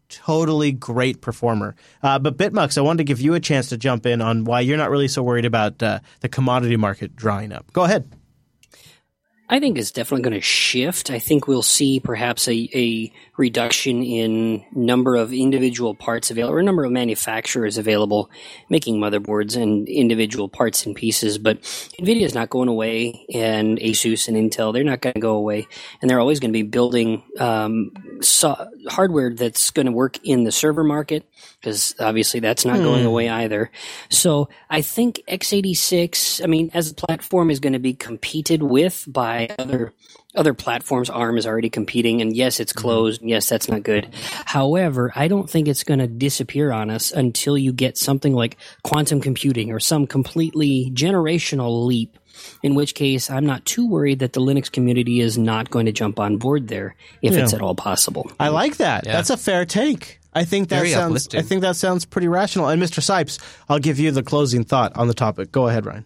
[0.07, 1.75] totally great performer.
[2.01, 4.61] Uh, but Bitmux, I wanted to give you a chance to jump in on why
[4.61, 7.71] you're not really so worried about uh, the commodity market drying up.
[7.73, 8.09] Go ahead.
[9.51, 11.09] I think it's definitely going to shift.
[11.09, 16.61] I think we'll see perhaps a, a reduction in number of individual parts available, or
[16.61, 18.29] number of manufacturers available
[18.69, 21.39] making motherboards and individual parts and pieces.
[21.39, 21.61] But
[21.99, 25.67] NVIDIA is not going away, and Asus and Intel, they're not going to go away.
[26.01, 30.43] And they're always going to be building um, so- hardware that's going to work in
[30.43, 31.25] the server market,
[31.59, 33.07] because obviously that's not going Hmm.
[33.07, 33.71] away either.
[34.09, 39.05] So I think x86, I mean, as a platform, is going to be competed with
[39.07, 39.93] by other
[40.35, 41.09] other platforms.
[41.09, 42.81] ARM is already competing, and yes, it's mm-hmm.
[42.81, 43.21] closed.
[43.23, 44.13] Yes, that's not good.
[44.45, 48.57] However, I don't think it's going to disappear on us until you get something like
[48.83, 52.17] quantum computing or some completely generational leap.
[52.63, 55.91] In which case, I'm not too worried that the Linux community is not going to
[55.91, 58.31] jump on board there if it's at all possible.
[58.39, 59.05] I like that.
[59.05, 59.11] Yeah.
[59.11, 60.19] That's a fair take.
[60.33, 61.11] I think that Very sounds.
[61.11, 61.39] uplifting.
[61.39, 62.69] I think that sounds pretty rational.
[62.69, 63.01] And Mr.
[63.01, 65.51] Sipes, I'll give you the closing thought on the topic.
[65.51, 66.05] Go ahead, Ryan.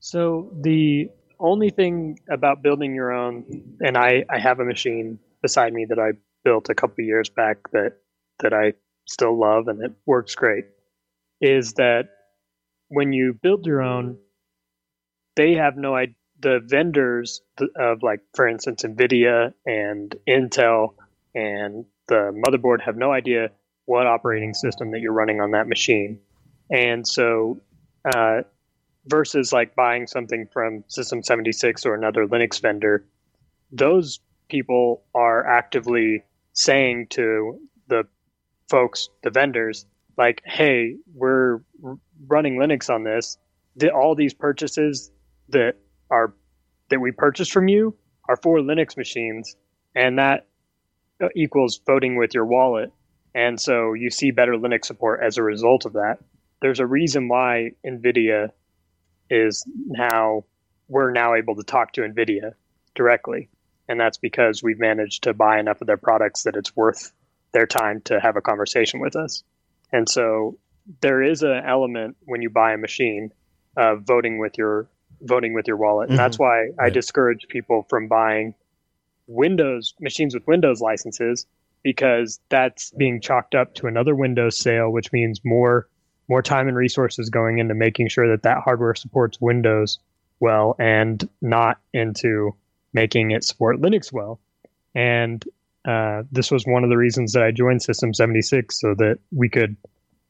[0.00, 1.08] So the
[1.40, 3.44] only thing about building your own,
[3.80, 6.12] and I, I have a machine beside me that I
[6.44, 7.94] built a couple years back that
[8.40, 8.74] that I
[9.06, 10.66] still love and it works great,
[11.40, 12.08] is that
[12.88, 14.18] when you build your own,
[15.36, 16.14] they have no idea.
[16.40, 17.40] The vendors
[17.76, 20.94] of like, for instance, Nvidia and Intel
[21.34, 23.50] and the motherboard have no idea
[23.86, 26.20] what operating system that you're running on that machine,
[26.70, 27.60] and so
[28.04, 28.42] uh,
[29.08, 33.04] versus like buying something from System 76 or another Linux vendor,
[33.72, 36.22] those people are actively
[36.52, 37.58] saying to
[37.88, 38.04] the
[38.68, 39.86] folks, the vendors,
[40.16, 41.60] like, hey, we're
[42.26, 43.38] running Linux on this.
[43.76, 45.10] The, all these purchases
[45.50, 45.74] that
[46.10, 46.34] are
[46.90, 47.94] that we purchased from you
[48.28, 49.56] are for Linux machines,
[49.94, 50.46] and that
[51.22, 52.92] uh, equals voting with your wallet.
[53.34, 56.18] And so you see better Linux support as a result of that.
[56.60, 58.50] There's a reason why NVIDIA
[59.30, 60.44] is now,
[60.88, 62.52] we're now able to talk to NVIDIA
[62.94, 63.48] directly.
[63.88, 67.12] And that's because we've managed to buy enough of their products that it's worth
[67.52, 69.42] their time to have a conversation with us.
[69.92, 70.58] And so
[71.00, 73.30] there is an element when you buy a machine
[73.76, 74.88] of voting with your
[75.22, 76.10] voting with your wallet.
[76.10, 76.24] And mm-hmm.
[76.24, 78.54] that's why I discourage people from buying
[79.26, 81.46] Windows machines with Windows licenses
[81.82, 85.88] because that's being chalked up to another Windows sale, which means more
[86.28, 89.98] more time and resources going into making sure that that hardware supports Windows
[90.40, 92.54] well and not into
[92.92, 94.38] making it support Linux well.
[94.94, 95.44] And
[95.84, 99.48] uh, this was one of the reasons that I joined System 76 so that we
[99.48, 99.76] could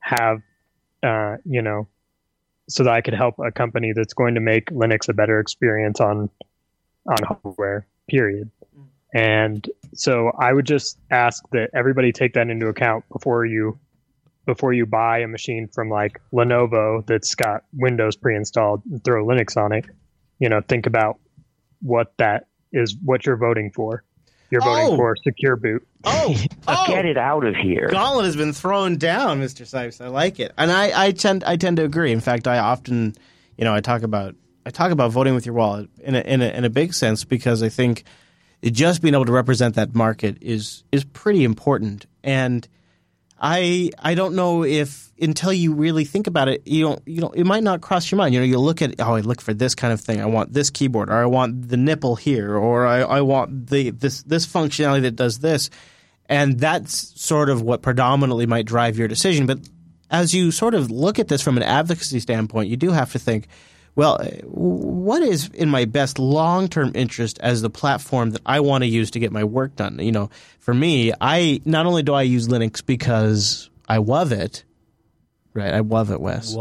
[0.01, 0.43] have,
[1.03, 1.89] uh, you know,
[2.69, 6.01] so that I could help a company that's going to make Linux a better experience
[6.01, 6.31] on
[7.07, 7.87] on hardware.
[8.09, 8.51] Period.
[9.15, 13.79] And so I would just ask that everybody take that into account before you
[14.49, 19.59] before you buy a machine from like Lenovo that's got Windows pre-installed and throw Linux
[19.59, 19.85] on it.
[20.39, 21.19] You know, think about
[21.83, 24.03] what that is what you're voting for.
[24.51, 24.97] You're voting Oh.
[24.97, 25.87] for secure boot.
[26.05, 26.35] Oh,
[26.69, 26.85] oh.
[26.87, 27.89] Get it out of here.
[27.91, 29.67] Gauntlet has been thrown down, Mr.
[29.69, 30.03] Sipes.
[30.03, 32.11] I like it, and I, I tend I tend to agree.
[32.11, 33.15] In fact, I often,
[33.59, 34.35] you know, I talk about
[34.65, 37.25] I talk about voting with your wallet in a, in a, in a big sense
[37.25, 38.05] because I think
[38.65, 42.07] just being able to represent that market is is pretty important.
[42.25, 42.67] And
[43.41, 47.31] I I don't know if until you really think about it, you don't you know
[47.31, 48.35] it might not cross your mind.
[48.35, 50.21] You know, you look at oh, I look for this kind of thing.
[50.21, 53.91] I want this keyboard, or I want the nipple here, or I, I want the
[53.91, 55.71] this this functionality that does this,
[56.27, 59.47] and that's sort of what predominantly might drive your decision.
[59.47, 59.61] But
[60.11, 63.19] as you sort of look at this from an advocacy standpoint, you do have to
[63.19, 63.47] think,
[63.99, 68.61] well, eh, what is in my best long term interest as the platform that I
[68.61, 69.99] want to use to get my work done?
[69.99, 70.31] You know,
[70.61, 74.63] for me, I not only do I use Linux because I love it,
[75.53, 75.75] right?
[75.75, 76.55] I love it, Wes.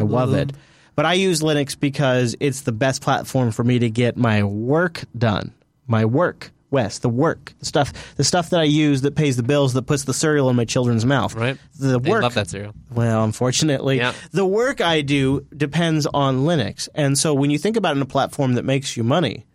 [0.00, 0.52] I love it.
[0.96, 5.04] But I use Linux because it's the best platform for me to get my work
[5.18, 5.52] done.
[5.86, 9.42] My work, Wes, the work, the stuff, the stuff that I use that pays the
[9.42, 11.34] bills, that puts the cereal in my children's mouth.
[11.34, 11.58] Right.
[11.78, 12.22] The They work.
[12.22, 12.72] love that cereal.
[12.92, 14.12] Well, unfortunately, Yeah.
[14.32, 18.02] the work I do depends on Linux, and so when you think about it in
[18.02, 19.46] a platform that makes you money,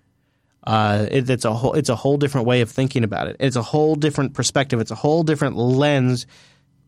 [0.68, 3.36] uh, it, it's a whole it's a whole different way of thinking about it.
[3.40, 4.82] It's a whole different perspective.
[4.82, 6.26] It's a whole different lens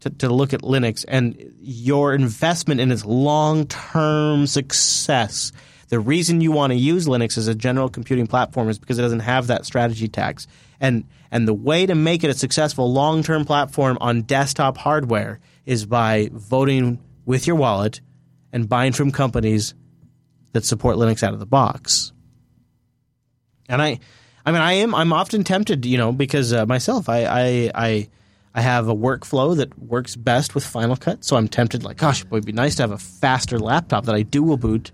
[0.02, 5.52] to, to look at Linux and your investment in its long term success.
[5.90, 9.04] The reason you want to use Linux as a general computing platform is because it
[9.04, 10.48] doesn't have that strategy tax.
[10.80, 15.40] And and the way to make it a successful long term platform on desktop hardware
[15.66, 18.02] is by voting with your wallet
[18.54, 19.74] and buying from companies
[20.54, 22.14] that support Linux out of the box.
[23.70, 24.00] And I,
[24.46, 24.96] I mean, I am.
[24.96, 28.10] I'm often tempted, you know, because uh, myself, I, I, I,
[28.56, 31.26] I have a workflow that works best with Final Cut.
[31.26, 34.16] So I'm tempted, like, gosh, it would be nice to have a faster laptop that
[34.16, 34.92] I dual boot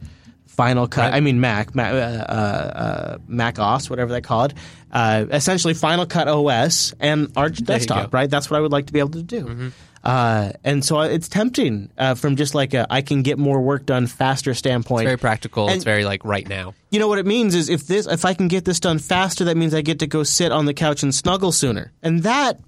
[0.55, 1.01] Final Cut.
[1.01, 1.13] Right.
[1.15, 4.53] I mean, Mac, Mac, uh, uh, Mac OS, whatever they call it.
[4.91, 8.13] Uh, essentially, Final Cut OS and Arch There Desktop.
[8.13, 8.29] Right.
[8.29, 9.71] That's what I would like to be able to do.
[10.03, 13.85] Uh, and so it's tempting uh, from just like a I can get more work
[13.85, 15.03] done faster standpoint.
[15.03, 15.67] It's very practical.
[15.67, 16.73] And- it's very like right now.
[16.91, 19.45] You know what it means is if this if I can get this done faster,
[19.45, 21.93] that means I get to go sit on the couch and snuggle sooner.
[22.03, 22.59] And that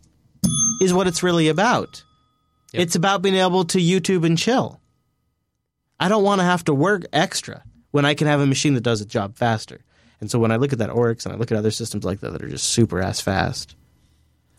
[0.81, 2.03] is what it's really about.
[2.73, 4.79] It's about being able to YouTube and chill.
[5.99, 7.63] I don't want to have to work extra
[7.95, 9.79] when I can have a machine that does a job faster.
[10.19, 12.19] And so when I look at that Oryx and I look at other systems like
[12.19, 13.73] that that are just super ass fast,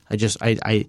[0.09, 0.87] I just I I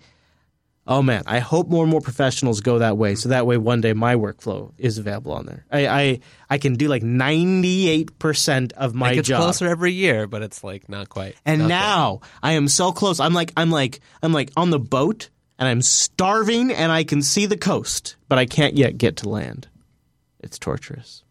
[0.88, 3.16] oh man, I hope more and more professionals go that way.
[3.16, 5.66] So that way one day my workflow is available on there.
[5.70, 6.20] I I,
[6.50, 9.42] I can do like ninety eight percent of my it gets job.
[9.42, 11.36] closer every year, but it's like not quite.
[11.46, 13.20] And Not now I am so close.
[13.20, 15.30] I'm like I'm like I'm like on the boat
[15.60, 19.28] and I'm starving and I can see the coast, but I can't yet get to
[19.28, 19.68] land.
[20.40, 21.24] It's torturous.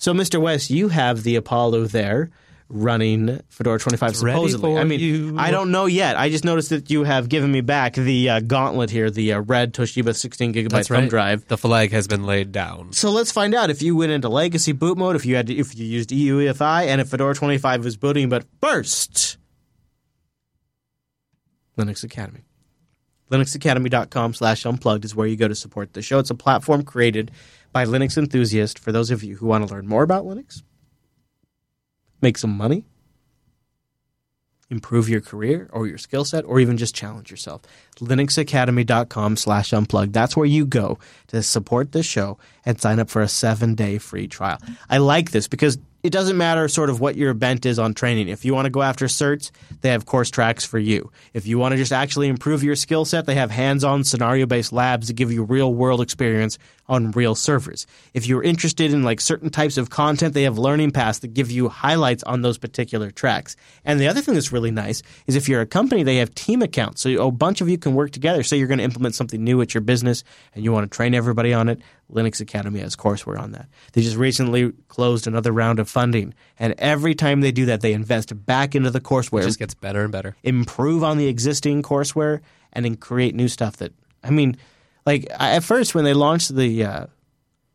[0.00, 0.40] So Mr.
[0.40, 2.30] West, you have the Apollo there
[2.70, 4.78] running Fedora 25 It's supposedly.
[4.78, 5.34] I mean, you.
[5.36, 6.16] I don't know yet.
[6.16, 9.40] I just noticed that you have given me back the uh, gauntlet here, the uh,
[9.40, 11.10] red Toshiba 16 gigabyte That's thumb right.
[11.10, 11.46] drive.
[11.48, 12.94] The flag has been laid down.
[12.94, 15.54] So let's find out if you went into legacy boot mode, if you had to,
[15.54, 18.30] if you used EUEFI, and if Fedora 25 was booting.
[18.30, 19.36] But first,
[21.76, 22.40] Linux Academy.
[23.30, 26.18] linuxacademy.com slash unplugged is where you go to support the show.
[26.18, 27.32] It's a platform created
[27.72, 30.62] by Linux enthusiasts for those of you who want to learn more about Linux,
[32.20, 32.84] make some money,
[34.70, 37.62] improve your career or your skill set, or even just challenge yourself.
[37.96, 40.12] linuxacademy.com slash unplugged.
[40.12, 40.98] That's where you go
[41.28, 44.58] to support this show and sign up for a seven-day free trial.
[44.88, 48.28] I like this because it doesn't matter sort of what your bent is on training.
[48.28, 51.10] If you want to go after certs, they have course tracks for you.
[51.34, 55.08] If you want to just actually improve your skill set, they have hands-on scenario-based labs
[55.08, 56.58] that give you real-world experience
[56.90, 57.86] on real servers.
[58.12, 61.50] If you're interested in like certain types of content, they have learning paths that give
[61.50, 63.56] you highlights on those particular tracks.
[63.84, 66.62] And the other thing that's really nice is if you're a company, they have team
[66.62, 67.00] accounts.
[67.02, 68.42] So a bunch of you can work together.
[68.42, 71.14] Say you're going to implement something new at your business and you want to train
[71.14, 71.80] everybody on it.
[72.12, 73.68] Linux Academy has courseware on that.
[73.92, 77.92] They just recently closed another round of funding, and every time they do that, they
[77.92, 79.42] invest back into the courseware.
[79.42, 80.34] It just gets better and better.
[80.42, 82.40] Improve on the existing courseware
[82.72, 83.92] and then create new stuff that
[84.22, 84.56] I mean,
[85.10, 87.06] like at first when they launched the, uh,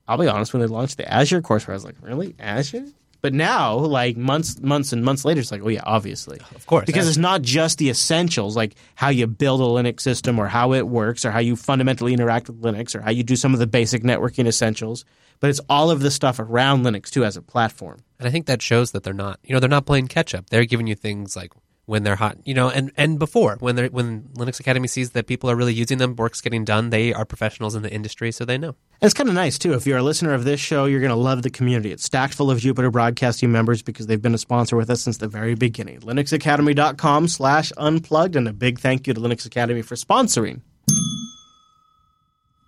[0.08, 2.86] I'll be honest, when they launched the Azure courseware, I was like, really Azure?
[3.22, 6.86] But now, like months, months and months later, it's like, oh yeah, obviously, of course,
[6.86, 10.74] because it's not just the essentials, like how you build a Linux system or how
[10.74, 13.60] it works or how you fundamentally interact with Linux or how you do some of
[13.60, 15.06] the basic networking essentials,
[15.40, 17.98] but it's all of the stuff around Linux too as a platform.
[18.20, 20.52] And I think that shows that they're not, you know, they're not playing catch up.
[20.52, 21.52] They're giving you things like
[21.86, 25.28] when they're hot, you know, and, and before when they're when Linux Academy sees that
[25.28, 26.90] people are really using them, work's getting done.
[26.90, 28.70] They are professionals in the industry, so they know.
[28.70, 29.74] And it's kind of nice too.
[29.74, 31.92] If you're a listener of this show, you're going to love the community.
[31.92, 35.18] It's stacked full of Jupiter Broadcasting members because they've been a sponsor with us since
[35.18, 36.00] the very beginning.
[36.02, 40.62] LinuxAcademy.com slash unplugged, and a big thank you to Linux Academy for sponsoring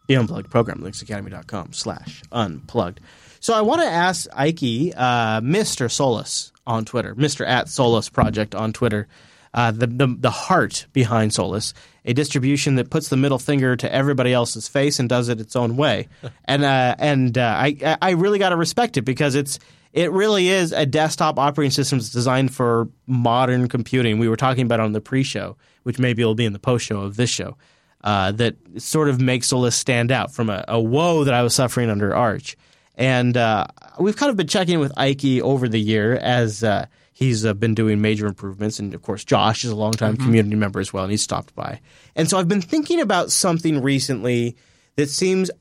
[0.08, 3.02] the Unplugged program, linuxacademy.com slash unplugged.
[3.40, 5.92] So I want to ask Ike, uh, Mr.
[5.92, 7.48] Solus on Twitter, Mr.
[7.48, 9.08] at Solus Project on Twitter,
[9.54, 11.74] uh, the, the, the heart behind Solus,
[12.06, 15.56] a distribution that puts the middle finger to everybody else's face and does it its
[15.56, 16.08] own way.
[16.46, 19.58] and uh, and uh, I I really got to respect it because it's
[19.94, 24.20] it really is a desktop operating system that's designed for modern computing.
[24.20, 27.02] We were talking about it on the pre-show, which maybe will be in the post-show
[27.02, 27.58] of this show.
[28.04, 31.56] Uh, that sort of makes Solus stand out from a, a woe that I was
[31.56, 32.56] suffering under Arch.
[32.98, 33.68] And uh,
[34.00, 37.76] we've kind of been checking with Ike over the year as uh, he's uh, been
[37.76, 38.80] doing major improvements.
[38.80, 40.24] And of course, Josh is a longtime Mhm.
[40.26, 41.80] community member as well, and he's stopped by.
[42.16, 44.56] And so I've been thinking about something recently
[44.96, 45.52] that seems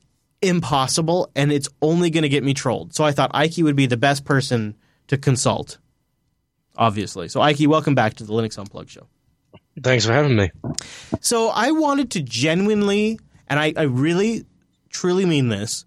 [0.41, 2.93] impossible, and it's only going to get me trolled.
[2.95, 4.75] So I thought Ike would be the best person
[5.07, 5.77] to consult,
[6.75, 7.27] obviously.
[7.27, 9.07] So, Ike, welcome back to the Linux Unplugged show.
[9.81, 10.49] Thanks for having me.
[11.21, 14.45] So I wanted to genuinely, and I, I really,
[14.89, 15.85] truly mean this.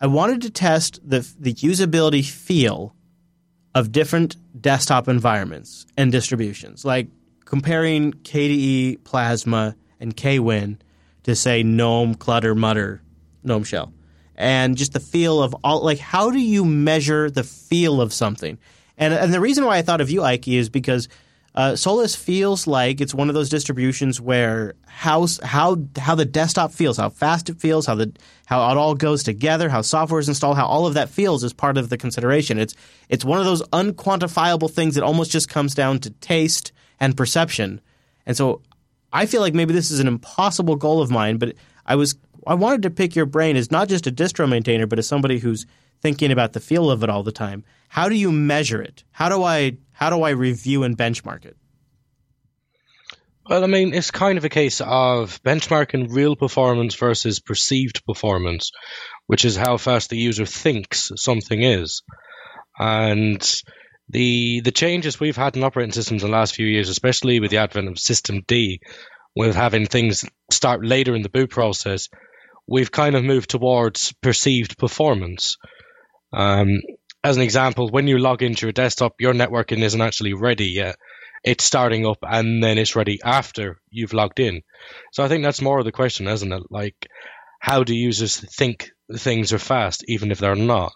[0.00, 2.94] I wanted to test the the usability feel
[3.74, 7.08] of different desktop environments and distributions, like
[7.44, 10.78] comparing KDE Plasma and KWin
[11.24, 13.02] to say GNOME Clutter Mutter
[13.44, 13.92] GNOME Shell,
[14.36, 15.84] and just the feel of all.
[15.84, 18.58] Like, how do you measure the feel of something?
[18.96, 21.08] And and the reason why I thought of you, Ike, is because
[21.54, 26.70] uh, Solus feels like it's one of those distributions where how how how the desktop
[26.72, 28.12] feels, how fast it feels, how the
[28.46, 31.52] how it all goes together, how software is installed, how all of that feels is
[31.52, 32.58] part of the consideration.
[32.58, 32.76] It's
[33.08, 36.70] it's one of those unquantifiable things that almost just comes down to taste
[37.00, 37.80] and perception.
[38.26, 38.62] And so
[39.12, 41.54] I feel like maybe this is an impossible goal of mine, but
[41.84, 42.14] I was
[42.46, 45.40] I wanted to pick your brain as not just a distro maintainer, but as somebody
[45.40, 45.66] who's
[46.00, 47.64] thinking about the feel of it all the time.
[47.88, 49.02] How do you measure it?
[49.10, 51.56] How do I how do I review and benchmark it?
[53.46, 58.70] Well, I mean, it's kind of a case of benchmarking real performance versus perceived performance,
[59.26, 62.02] which is how fast the user thinks something is.
[62.78, 63.62] And
[64.08, 67.50] the the changes we've had in operating systems in the last few years, especially with
[67.50, 68.78] the advent of systemd,
[69.36, 72.08] with having things start later in the boot process,
[72.66, 75.56] we've kind of moved towards perceived performance.
[76.32, 76.80] Um,
[77.22, 80.96] as an example, when you log into your desktop, your networking isn't actually ready yet.
[81.44, 84.62] It's starting up and then it's ready after you've logged in.
[85.12, 86.62] So I think that's more of the question, isn't it?
[86.70, 87.08] Like,
[87.60, 90.92] how do users think things are fast, even if they're not?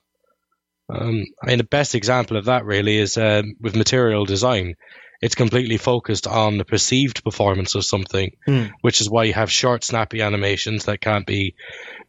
[0.88, 4.74] Um, I mean, the best example of that really is uh, with material design.
[5.22, 8.64] It's completely focused on the perceived performance of something, Hmm.
[8.82, 11.54] which is why you have short, snappy animations that can't be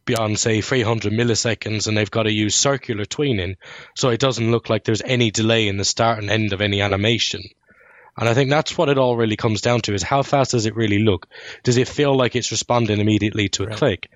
[0.06, 3.56] beyond, say, 300 milliseconds, and they've got to use circular tweening
[3.96, 6.82] so it doesn't look like there's any delay in the start and end of any
[6.82, 7.42] animation.
[8.18, 10.66] And I think that's what it all really comes down to is how fast does
[10.66, 11.28] it really look?
[11.64, 14.10] Does it feel like it's responding immediately to a click?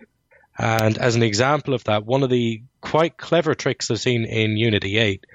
[0.57, 4.57] And as an example of that, one of the quite clever tricks I've seen in
[4.57, 5.25] Unity 8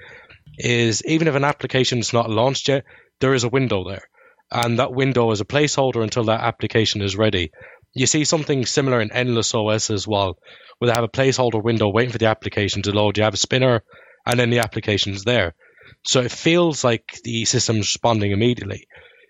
[0.57, 2.85] is even if an application is not launched yet,
[3.19, 4.07] there is a window there.
[4.51, 7.51] And that window is a placeholder until that application is ready.
[7.95, 10.37] You see something similar in Endless OS as well,
[10.77, 13.17] where they have a placeholder window waiting for the application to load.
[13.17, 13.83] You have a spinner,
[14.25, 15.55] and then the application's there.
[16.03, 18.87] So it feels like the system's responding immediately.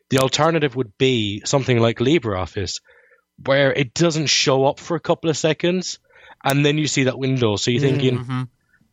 [0.10, 2.82] The alternative would be something like LibreOffice,
[3.46, 6.00] where it doesn't show up for a couple of seconds,
[6.44, 7.56] and then you see that window.
[7.58, 8.44] So you're thinking, Mm-hmm.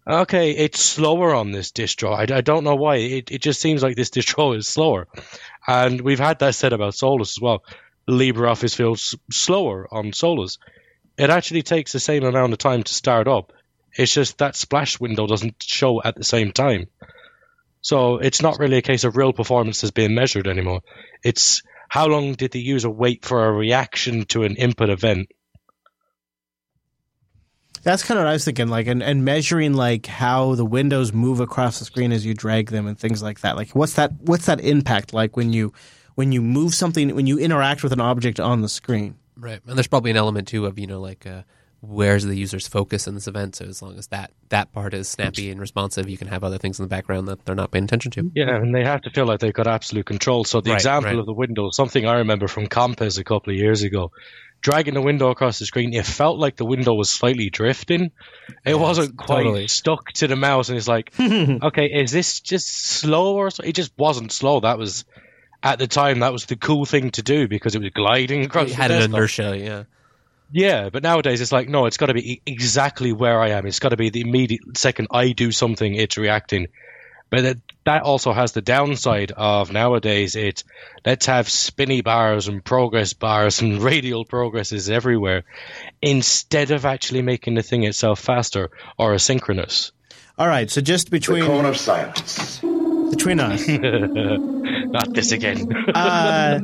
[0.07, 2.15] okay, it's slower on this distro.
[2.15, 2.97] I, I don't know why.
[2.97, 5.09] It, it just seems like this distro is slower.
[5.66, 7.62] And we've had that said about Solus as well.
[8.08, 10.58] LibreOffice feels slower on Solus.
[11.16, 13.52] It actually takes the same amount of time to start up.
[13.94, 16.86] It's just that splash window doesn't show at the same time.
[17.82, 20.80] So it's not really a case of real performance is being measured anymore.
[21.22, 25.28] It's how long did the user wait for a reaction to an input event?
[27.82, 31.12] That's kind of what I was thinking, like, and, and measuring like how the windows
[31.12, 33.56] move across the screen as you drag them and things like that.
[33.56, 34.12] Like, what's that?
[34.20, 35.72] What's that impact like when you
[36.14, 39.16] when you move something when you interact with an object on the screen?
[39.36, 41.43] Right, and there's probably an element too of you know like uh,
[41.80, 43.56] where's the user's focus in this event.
[43.56, 46.59] So as long as that that part is snappy and responsive, you can have other
[46.59, 48.30] things in the background that they're not paying attention to.
[48.34, 50.44] Yeah, and they have to feel like they've got absolute control.
[50.44, 51.18] So the Right, example right.
[51.18, 54.12] of the window, something I remember from Compiz a couple of years ago,
[54.60, 58.12] dragging the window across the screen, it felt like the window was slightly drifting.
[58.64, 59.66] It wasn't quite totally.
[59.66, 63.64] stuck to the mouse, and it's like, okay, is this just slow or so?
[63.64, 64.60] It just wasn't slow.
[64.60, 65.05] That was
[65.62, 68.68] at the time that was the cool thing to do because it was gliding across.
[68.68, 69.16] It the had an desktop.
[69.16, 69.84] inertia, yeah.
[70.51, 73.66] Yeah, but nowadays it's like, no, it's got to be e- exactly where I am.
[73.66, 76.66] It's got to be the immediate second I do something, it's reacting.
[77.30, 80.64] But that, that also has the downside of nowadays it's
[81.06, 85.44] let's have spinny bars and progress bars and radial progresses everywhere
[86.02, 89.93] instead of actually making the thing itself faster or asynchronous.
[90.36, 92.60] All right, so just between cone of silence
[93.12, 93.66] between us.
[94.93, 95.73] Not this again.
[95.94, 96.60] uh,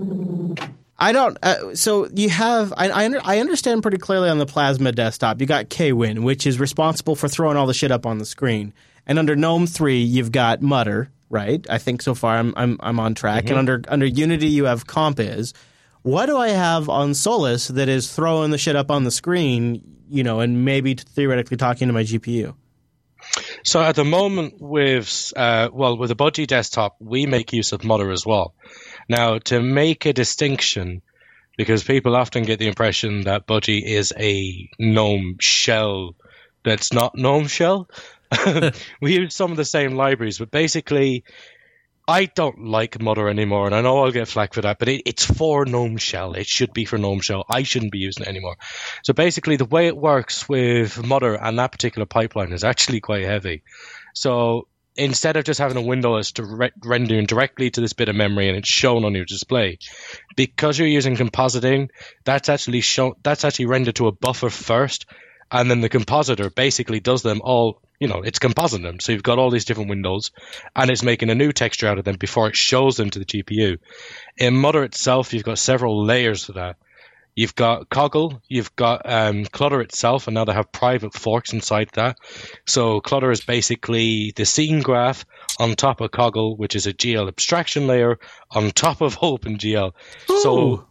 [0.99, 1.39] I don't.
[1.43, 2.73] Uh, so you have.
[2.77, 5.41] I I, under, I understand pretty clearly on the Plasma desktop.
[5.41, 8.73] You got KWin, which is responsible for throwing all the shit up on the screen.
[9.07, 11.11] And under GNOME three, you've got Mutter.
[11.31, 11.65] Right.
[11.69, 13.45] I think so far I'm I'm I'm on track.
[13.45, 13.51] Mhm.
[13.51, 15.53] And under under Unity, you have Compiz.
[16.03, 19.83] What do I have on Solus that is throwing the shit up on the screen?
[20.11, 22.55] You know, and maybe theoretically talking to my GPU.
[23.65, 27.85] So at the moment, with uh, well, with the Budgie desktop, we make use of
[27.85, 28.55] Mutter as well.
[29.09, 31.03] Now, to make a distinction,
[31.57, 36.15] because people often get the impression that Budgie is a GNOME shell
[36.65, 37.89] that's not GNOME shell.
[39.01, 41.25] we use some of the same libraries, but basically,
[42.09, 45.03] I don't like Mutter anymore, and I know I'll get flack for that, but it,
[45.05, 46.33] it's for GNOME Shell.
[46.33, 47.45] It should be for GNOME Shell.
[47.51, 48.57] I shouldn't be using it anymore.
[49.05, 53.25] So basically, the way it works with Mutter and that particular pipeline is actually quite
[53.25, 53.63] heavy.
[54.15, 58.17] So instead of just having a window that's direct, rendering directly to this bit of
[58.17, 59.79] memory and it's shown on your display,
[60.35, 61.91] because you're using compositing,
[62.25, 63.17] that's actually shown.
[63.23, 65.05] That's actually rendered to a buffer first,
[65.51, 67.81] and then the compositor basically does them all.
[68.01, 69.01] You know, it's compositing them.
[69.01, 70.31] So you've got all these different windows,
[70.77, 73.25] and it's making a new texture out of them before it shows them to the
[73.25, 73.79] GPU.
[74.37, 76.77] In Mutter itself, you've got several layers to that.
[77.35, 81.89] You've got Cogl, you've got um, Clutter itself, and now they have private forks inside
[81.95, 82.19] that.
[82.66, 85.25] So Clutter is basically the scene graph
[85.61, 88.19] on top of Cogl, which is a GL abstraction layer
[88.51, 89.93] on top of OpenGL.
[90.27, 90.89] So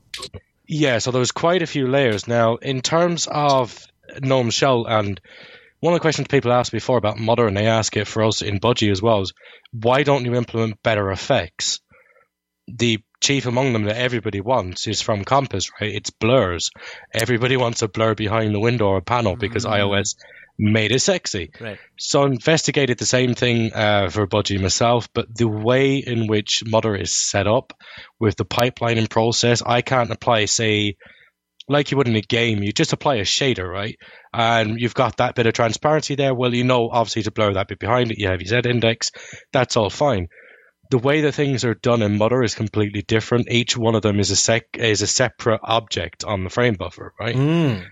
[0.67, 2.27] yeah, so there's quite a few layers.
[2.27, 3.85] Now, in terms of
[4.21, 5.19] GNOME Shell, and
[5.79, 8.59] one of the questions people asked before about and they ask it for us in
[8.59, 9.33] Budgie as well, is
[9.71, 11.79] why don't you implement better effects?
[12.67, 15.93] The chief among them that everybody wants is from Compiz, right?
[15.93, 16.69] It's blurs.
[17.13, 20.15] Everybody wants a blur behind the window or a panel because iOS
[20.59, 21.51] made it sexy.
[21.59, 21.77] Right.
[21.97, 26.63] So I investigated the same thing uh, for Budgie myself, but the way in which
[26.65, 27.73] Mutter is set up
[28.19, 30.97] with the pipelining process, I can't apply, say,
[31.67, 33.97] like you would in a game, you just apply a shader, right?
[34.33, 36.33] And you've got that bit of transparency there.
[36.33, 39.11] Well, you know, obviously to blur that bit behind it, you have your Z index.
[39.51, 40.27] That's all fine.
[40.89, 43.51] The way that things are done in Mutter is completely different.
[43.51, 47.13] Each one of them is a sec is a separate object on the frame buffer,
[47.19, 47.35] right?
[47.35, 47.85] Mm.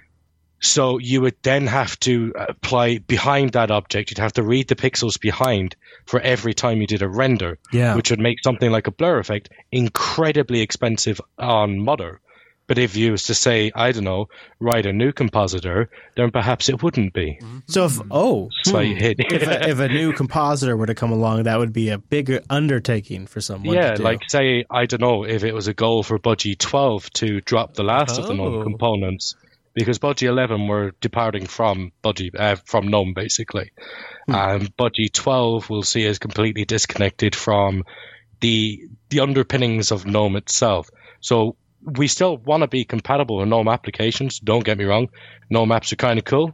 [0.61, 4.09] So you would then have to apply behind that object.
[4.09, 5.75] You'd have to read the pixels behind
[6.05, 7.95] for every time you did a render, Yeah.
[7.95, 12.21] which would make something like a blur effect incredibly expensive on Mutter.
[12.67, 14.27] But if you was to say, I don't know,
[14.59, 17.39] write a new compositor, then perhaps it wouldn't be.
[17.67, 18.97] So if oh, Slight hmm.
[18.97, 19.17] hit.
[19.19, 22.41] if, a, if a new compositor were to come along, that would be a bigger
[22.49, 23.75] undertaking for someone.
[23.75, 24.03] yeah, to do.
[24.03, 27.75] like say, I don't know, if it was a goal for Budgie 12 to drop
[27.75, 28.35] the last of the Oh.
[28.35, 29.35] GNOME components,
[29.75, 33.71] because Budgie 11 were departing from Budgie, uh, from GNOME basically.
[34.27, 37.83] And Budgie 12 we'll see is completely disconnected from
[38.39, 40.89] the the underpinnings of GNOME itself.
[41.19, 44.39] So we still want to be compatible with GNOME applications.
[44.39, 45.09] Don't get me wrong,
[45.49, 46.53] GNOME apps are kind of cool.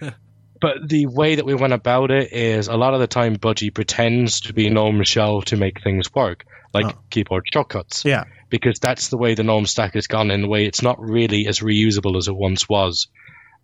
[0.60, 3.74] but the way that we went about it is a lot of the time Budgie
[3.74, 6.98] pretends to be GNOME Shell to make things work, like Oh.
[7.10, 8.04] keyboard shortcuts.
[8.04, 8.24] Yeah.
[8.50, 11.46] Because that's the way the GNOME stack has gone in the way it's not really
[11.46, 13.08] as reusable as it once was.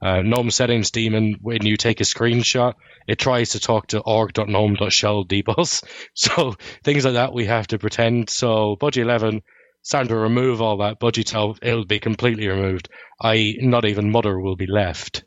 [0.03, 2.75] Uh, GNOME settings daemon, when you take a screenshot,
[3.07, 5.83] it tries to talk to org.gnome.shell D-Bus.
[6.15, 8.29] So things like that we have to pretend.
[8.29, 9.43] So Budgie 11
[9.85, 10.99] starting to remove all that.
[10.99, 12.89] Budgie 12, it'll be completely removed.
[13.23, 15.25] I not even Mutter will be left.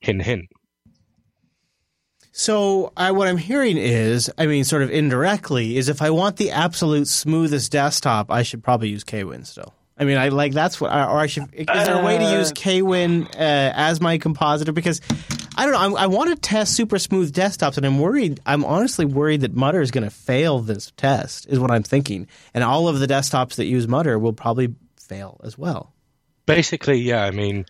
[0.00, 0.44] Hint, hint.
[2.30, 6.36] So I, what I'm hearing is, I mean, sort of indirectly, is if I want
[6.36, 9.72] the absolute smoothest desktop, I should probably use KWin still.
[9.96, 11.44] I mean, I like that's what, or I should.
[11.54, 14.72] Is there a way to use KWin uh, as my compositor?
[14.72, 15.00] Because
[15.56, 15.80] I don't know.
[15.80, 18.40] I'm, I want to test super smooth desktops, and I'm worried.
[18.44, 21.46] I'm honestly worried that Mutter is going to fail this test.
[21.46, 25.40] Is what I'm thinking, and all of the desktops that use Mutter will probably fail
[25.44, 25.92] as well.
[26.46, 27.66] Basically, yeah, I mean,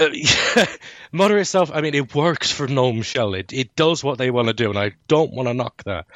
[0.56, 0.66] uh,
[1.12, 3.34] Mutter itself, I mean, it works for GNOME Shell.
[3.34, 6.06] It, it does what they want to do, and I don't want to knock that.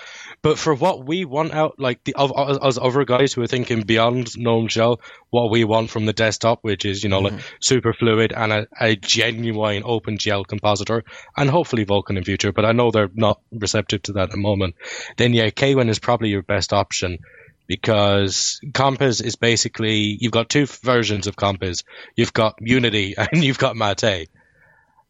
[0.43, 2.32] But for what we want out, like the of,
[2.62, 5.01] as other guys who are thinking beyond GNOME Shell,
[5.31, 8.66] what we want from the desktop, which is, you know, like super fluid and a,
[8.81, 11.05] a genuine OpenGL compositor,
[11.36, 14.36] and hopefully Vulkan in future, but I know they're not receptive to that at the
[14.36, 14.77] moment,
[15.16, 17.19] then yeah, Kwin is probably your best option
[17.66, 21.85] because Compiz is basically you've got two versions of Compiz.
[22.16, 24.28] You've got Unity and you've got Mate.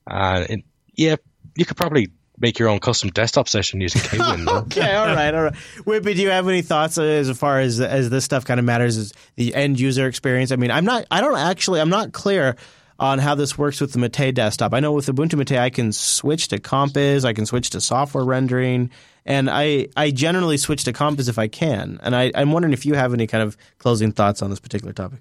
[0.07, 0.63] Uh, and
[0.95, 1.17] yeah,
[1.57, 4.45] you could probably make your own custom desktop session using Kwin.
[4.45, 4.59] though.
[4.59, 5.55] okay, all right, all right.
[5.85, 8.97] Whippy, do you have any thoughts as far as as this stuff kind of matters
[8.97, 10.53] as the end user experience?
[10.53, 12.57] I mean, I'm not, I don't actually, I'm not clear
[12.99, 14.73] on how this works with the Mate desktop.
[14.73, 18.25] I know with Ubuntu Mate, I can switch to Compiz, I can switch to software
[18.25, 18.91] rendering,
[19.27, 21.99] and I I generally switch to Compiz if I can.
[22.03, 24.93] And I, I'm wondering if you have any kind of closing thoughts on this particular
[24.93, 25.21] topic.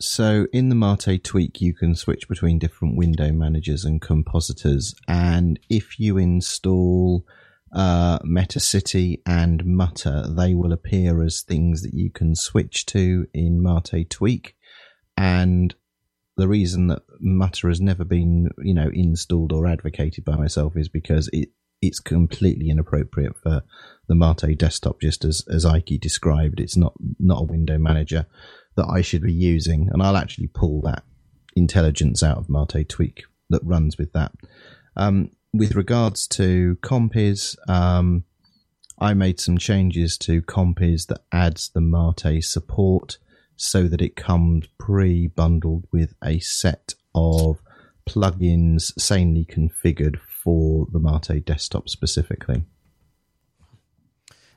[0.00, 4.94] So in the Mate tweak, you can switch between different window managers and compositors.
[5.08, 7.26] And if you install
[7.72, 13.60] uh, MetaCity and Mutter, they will appear as things that you can switch to in
[13.60, 14.54] Mate tweak.
[15.16, 15.74] And
[16.36, 20.88] the reason that Mutter has never been, you know, installed or advocated by myself is
[20.88, 21.48] because it
[21.80, 23.62] it's completely inappropriate for
[24.08, 26.60] the Mate desktop, just as as Ike described.
[26.60, 28.26] It's not not a window manager
[28.76, 31.04] that I should be using, and I'll actually pull that
[31.56, 34.32] intelligence out of Mate Tweak that runs with that.
[34.96, 38.24] Um, with regards to Compiz, um,
[38.98, 43.18] I made some changes to Compiz that adds the Mate support
[43.56, 47.60] so that it comes pre-bundled with a set of
[48.08, 50.18] plugins sanely configured
[50.48, 52.62] for the Mate desktop specifically.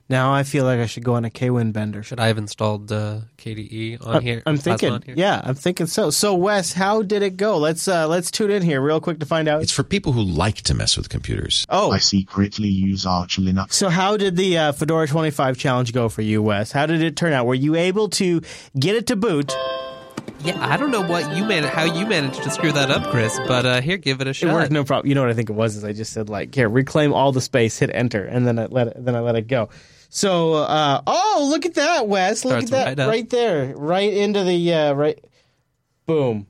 [0.08, 2.02] Now I feel like I should go on a KWin bender.
[2.02, 4.42] Should I have installed uh, KDE on I'm- here?
[4.46, 5.14] I'm thinking, here?
[5.18, 6.08] yeah, I'm thinking so.
[6.08, 7.58] So, Wes, how did it go?
[7.58, 9.60] Let's uh, let's tune in here real quick to find out.
[9.60, 11.66] It's for people who like to mess with computers.
[11.68, 13.74] Oh, I secretly use Arch Linux.
[13.74, 16.72] So, how did the uh, Fedora 25 challenge go for you, Wes?
[16.72, 17.44] How did it turn out?
[17.44, 18.40] Were you able to
[18.78, 19.54] get it to boot?
[20.44, 23.38] Yeah, I don't know what you man how you managed to screw that up, Chris.
[23.46, 24.50] But uh, here, give it a shot.
[24.50, 25.08] It worked, no problem.
[25.08, 25.76] You know what I think it was?
[25.76, 28.66] Is I just said like, here, reclaim all the space, hit enter, and then I
[28.66, 29.68] let it, then I let it go.
[30.08, 32.44] So, uh, oh, look at that, Wes!
[32.44, 35.24] Look Starts at that right right there, right into the uh, right.
[36.06, 36.46] Boom,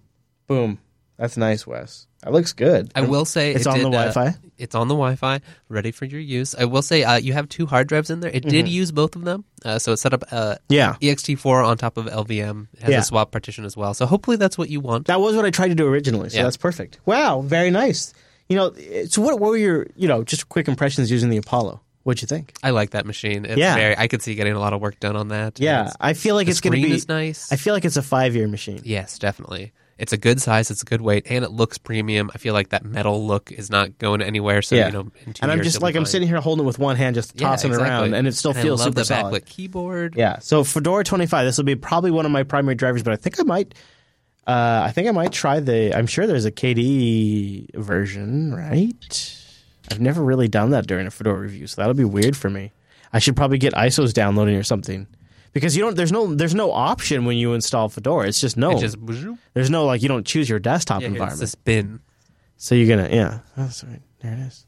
[0.46, 0.78] boom.
[1.22, 2.08] That's nice, Wes.
[2.24, 2.90] That looks good.
[2.96, 4.34] I will say it's it on did, the uh, Wi-Fi.
[4.58, 6.56] it's on the Wi-Fi, ready for your use.
[6.56, 8.30] I will say uh, you have two hard drives in there.
[8.32, 8.70] It did Mhm.
[8.72, 10.96] use both of them, uh, so it set up uh, Yeah.
[11.00, 12.66] ext4 on top of LVM.
[12.74, 12.98] It has Yeah.
[12.98, 13.94] a swap partition as well.
[13.94, 15.06] So hopefully that's what you want.
[15.06, 16.42] That was what I tried to do originally, so Yeah.
[16.42, 16.98] that's perfect.
[17.06, 18.12] Wow, very nice.
[18.48, 18.72] You know,
[19.08, 21.80] so what, what were your, you know, just quick impressions using the Apollo?
[22.02, 22.52] What'd you think?
[22.64, 23.44] I like that machine.
[23.44, 23.76] It's Yeah.
[23.76, 23.96] very.
[23.96, 25.60] I could see getting a lot of work done on that.
[25.60, 27.52] Yeah, It's- I feel like the it's going to screen be is nice.
[27.52, 28.80] I feel like it's a five year machine.
[28.82, 29.70] Yes, definitely.
[30.02, 30.68] It's a good size.
[30.68, 32.28] It's a good weight, and it looks premium.
[32.34, 34.60] I feel like that metal look is not going anywhere.
[34.60, 36.96] So yeah, you know, and I'm just like I'm sitting here holding it with one
[36.96, 39.46] hand, just Yeah, tossing it around, and it still And feels super the solid.
[39.46, 40.14] keyboard.
[40.16, 41.46] Yeah, so Fedora 25.
[41.46, 43.74] This will be probably one of my primary drivers, but I think I might.
[44.44, 45.96] Uh, I think I might try the.
[45.96, 49.38] I'm sure there's a KDE version, right?
[49.88, 52.72] I've never really done that during a Fedora review, so that'll be weird for me.
[53.12, 55.06] I should probably get ISOs downloading or something.
[55.52, 58.26] Because you don't, there's no, there's no option when you install Fedora.
[58.28, 58.70] It's just no.
[58.72, 58.96] It just-
[59.54, 61.40] there's no like you don't choose your desktop Yeah, environment.
[61.40, 62.00] this bin.
[62.56, 64.00] So you're gonna, yeah, that's right.
[64.20, 64.66] There it is.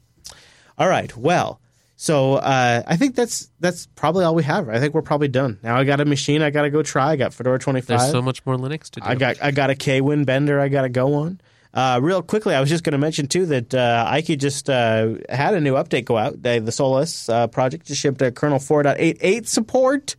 [0.77, 1.15] All right.
[1.15, 1.61] Well,
[1.95, 4.67] so uh, I think that's that's probably all we have.
[4.67, 5.59] I think we're probably done.
[5.63, 6.41] Now I got a machine.
[6.41, 7.11] I got to go try.
[7.11, 7.87] I got Fedora 25.
[7.87, 9.07] There's so much more Linux to do.
[9.07, 10.59] I got I got a Kwin bender.
[10.59, 11.39] I got to go on.
[11.73, 15.15] Uh, real quickly, I was just going to mention too that uh, Ike just uh,
[15.29, 16.41] had a new update go out.
[16.41, 20.15] The, the Solus uh, project just shipped a kernel 4.88 support,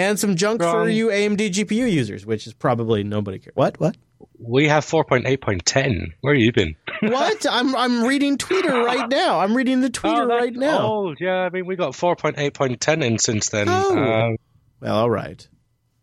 [0.00, 3.54] and some junk for you AMD GPU users, which is probably nobody cares.
[3.54, 3.78] What?
[3.80, 3.96] What?
[4.38, 6.12] We have 4.8.10.
[6.20, 6.76] Where have you been?
[7.02, 7.46] what?
[7.50, 9.40] I'm I'm reading Twitter right now.
[9.40, 10.78] I'm reading the Twitter right now.
[10.86, 11.40] Oh, yeah.
[11.46, 13.66] I mean, we got 4.8.10 in since then.
[13.68, 13.96] Oh.
[13.98, 14.36] Um,
[14.80, 15.46] Well, all right.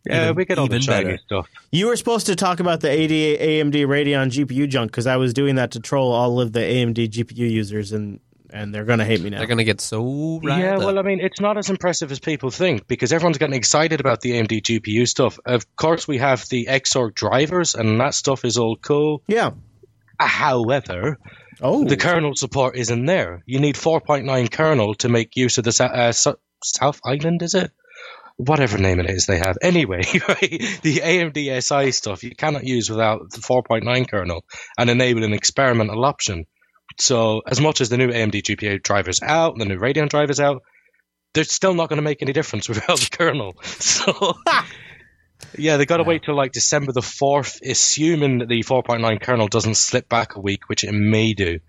[0.06, 1.18] yeah, Even- we get all the even shiny better.
[1.18, 1.46] stuff.
[1.72, 5.32] You were supposed to talk about the 80 AMD Radeon GPU junk because I was
[5.34, 8.20] doing that to troll all of the AMD GPU users, and
[8.50, 9.38] and they're gonna hate me now.
[9.38, 10.80] They're going to get so riled Yeah, up.
[10.80, 14.20] well, I mean, it's not as impressive as people think because everyone's getting excited about
[14.20, 15.38] the AMD GPU stuff.
[15.44, 19.22] Of course, we have the Xorg drivers, and that stuff is all cool.
[19.26, 19.50] Yeah.
[20.18, 21.18] However,
[21.60, 21.84] oh.
[21.84, 23.42] the kernel support isn't there.
[23.46, 27.70] You need 4.9 kernel to make use of the uh, South Island, is it?
[28.36, 29.58] Whatever name it is they have.
[29.62, 34.44] Anyway, right, the AMD SI stuff you cannot use without the 4.9 kernel
[34.76, 36.46] and enable an experimental option.
[36.98, 40.62] So, as much as the new AMD GPU drivers out, the new Radeon drivers out,
[41.32, 43.54] they're still not going to make any difference without the kernel.
[43.62, 44.36] So,
[45.58, 49.48] yeah, they got to wait till like December the 4th, assuming that the 4.9 kernel
[49.48, 51.60] doesn't slip back a week, which it may do.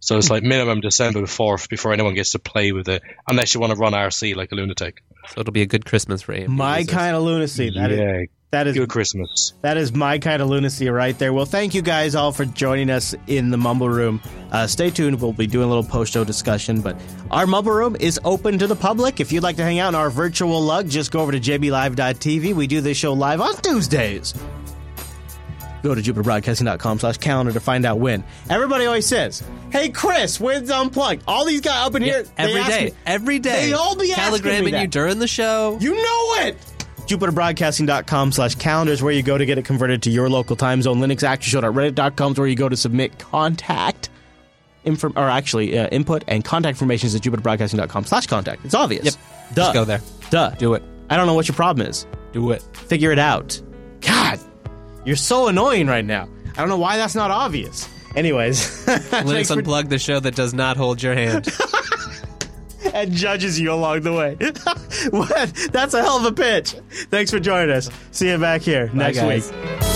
[0.00, 0.50] So it's like hmm.
[0.50, 3.78] minimum December the 4th before anyone gets to play with it, unless you want to
[3.78, 5.02] run RC like a lunatic.
[5.28, 6.48] So it'll be a good Christmas for AMD.
[6.48, 6.94] my users.
[6.94, 7.70] kind of lunacy.
[7.70, 8.22] That is yeah,
[8.52, 9.54] that is good Christmas.
[9.62, 11.32] That is my kind of lunacy right there.
[11.32, 14.20] Well, thank you guys all for joining us in the Mumble Room.
[14.52, 15.20] Uh, stay tuned.
[15.20, 16.96] We'll be doing a little post show discussion, but
[17.30, 19.20] our Mumble Room is open to the public.
[19.20, 22.54] If you'd like to hang out in our virtual lug, just go over to jblive.tv.
[22.54, 24.32] We do this show live on Tuesdays.
[25.82, 28.24] Go to jupiterbroadcasting.com slash calendar to find out when.
[28.50, 31.22] Everybody always says, Hey, Chris, when's Unplugged?
[31.28, 33.66] All these guys up in here, every day, me- every day.
[33.66, 35.78] They all be Telegramming you during the show.
[35.80, 36.56] You know it!
[37.06, 40.82] JupiterBroadcasting.com slash calendar is where you go to get it converted to your local time
[40.82, 40.98] zone.
[40.98, 44.08] Linux ActionShow.reddit.com is where you go to submit contact,
[44.84, 48.64] inform, or actually uh, input and contact information is at JupiterBroadcasting.com slash contact.
[48.64, 49.04] It's obvious.
[49.04, 49.14] Yep.
[49.54, 49.62] Duh.
[49.62, 50.00] Just go there.
[50.30, 50.50] Duh.
[50.50, 50.82] Do it.
[51.08, 52.06] I don't know what your problem is.
[52.32, 52.62] Do it.
[52.72, 53.60] Figure it out.
[54.00, 54.40] God,
[55.04, 56.28] you're so annoying right now.
[56.52, 57.88] I don't know why that's not obvious.
[58.16, 61.46] Anyways, Linux for- Unplugged, the show that does not hold your hand.
[62.94, 64.36] and judges you along the way.
[65.10, 65.52] what?
[65.72, 66.76] That's a hell of a pitch.
[67.10, 67.90] Thanks for joining us.
[68.10, 69.52] See you back here next guys.
[69.52, 69.95] week.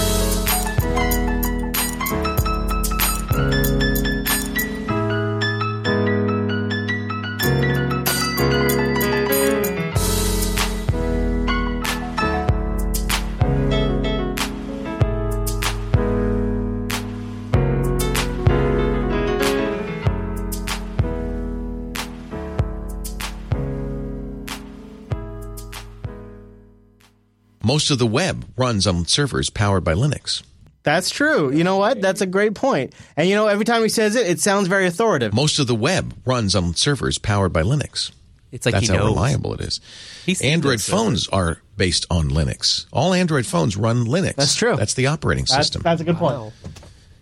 [27.70, 30.42] Most of the web runs on servers powered by Linux.
[30.82, 31.52] That's true.
[31.52, 32.00] You know what?
[32.00, 32.92] That's a great point.
[33.16, 35.32] And you know, every time he says it, it sounds very authoritative.
[35.34, 38.10] Most of the web runs on servers powered by Linux.
[38.50, 39.10] It's like That's he how knows.
[39.14, 39.80] reliable it is.
[40.26, 41.00] He's Android those servers.
[41.00, 42.86] phones are based on Linux.
[42.92, 44.34] All Android phones run Linux.
[44.34, 44.74] That's true.
[44.74, 45.82] That's the operating That's, system.
[45.82, 46.52] that's a good point.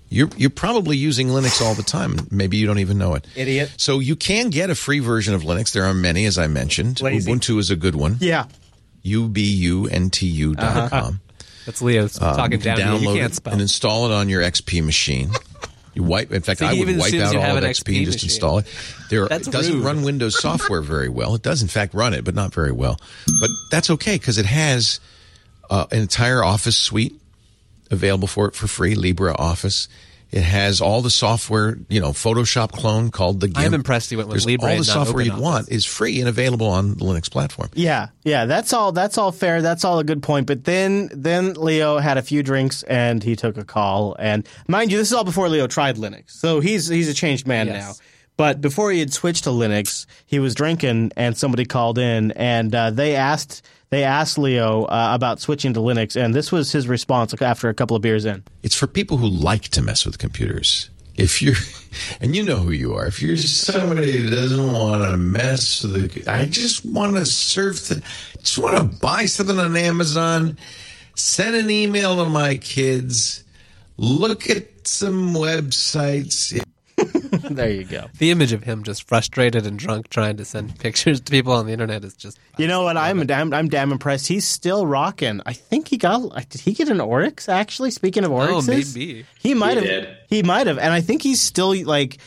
[0.08, 2.26] You're you're probably using Linux all the time.
[2.30, 3.26] Maybe you don't even know it.
[3.36, 3.74] Idiot.
[3.76, 5.74] So you can get a free version of Linux.
[5.74, 7.02] There are many, as I mentioned.
[7.02, 7.30] Lazy.
[7.30, 8.16] Ubuntu is a good one.
[8.20, 8.46] Yeah.
[9.04, 10.54] ubuntu.com.
[10.54, 11.20] dot com.
[11.66, 13.52] That's Leo's Um, talking down download You can't spell.
[13.52, 15.30] and install it on your XP machine.
[15.94, 16.32] You wipe.
[16.32, 18.66] In fact, So I would wipe out all of XP XP and just install it.
[19.10, 19.84] There, That's it doesn't rude.
[19.84, 21.34] run Windows software very well.
[21.34, 23.00] It does, in fact, run it, but not very well.
[23.40, 25.00] But that's okay because it has
[25.68, 27.20] uh, an entire Office suite
[27.90, 28.94] available for it for free.
[28.94, 29.88] LibreOffice.
[30.30, 33.58] It has all the software, you know, Photoshop clone called the GIMP.
[33.66, 36.28] I'm impressed you went with There's Libre all the software you'd want is free and
[36.28, 37.70] available on the Linux platform.
[37.74, 38.92] Yeah, yeah, that's all.
[38.92, 39.62] That's all fair.
[39.62, 40.46] That's all a good point.
[40.46, 44.16] But then, then Leo had a few drinks and he took a call.
[44.18, 47.46] And mind you, this is all before Leo tried Linux, so he's he's a changed
[47.46, 47.76] man Yes.
[47.98, 48.04] now.
[48.36, 52.72] But before he had switched to Linux, he was drinking, and somebody called in, and
[52.74, 56.86] uh, they asked they asked Leo uh, about switching to Linux, and this was his
[56.86, 58.44] response after a couple of beers in.
[58.62, 60.90] It's for people who like to mess with computers.
[61.16, 61.56] If you're,
[62.20, 66.12] and you know who you are, if you're somebody who doesn't want to mess with
[66.12, 68.02] the, I just want to surf the,
[68.38, 70.58] just want to buy something on Amazon,
[71.14, 73.42] send an email to my kids,
[73.96, 76.62] look at some websites.
[77.50, 78.06] there you go.
[78.18, 81.66] The image of him just frustrated and drunk trying to send pictures to people on
[81.66, 82.38] the internet is just.
[82.56, 82.96] You know what?
[82.96, 84.26] I'm damn, I'm damn impressed.
[84.26, 85.40] He's still rocking.
[85.46, 86.48] I think he got.
[86.48, 87.48] Did he get an Oryx?
[87.48, 89.24] Actually, speaking of Oh, maybe.
[89.38, 90.04] he might He have.
[90.04, 90.16] did.
[90.28, 92.18] He might have, and I think he's still like.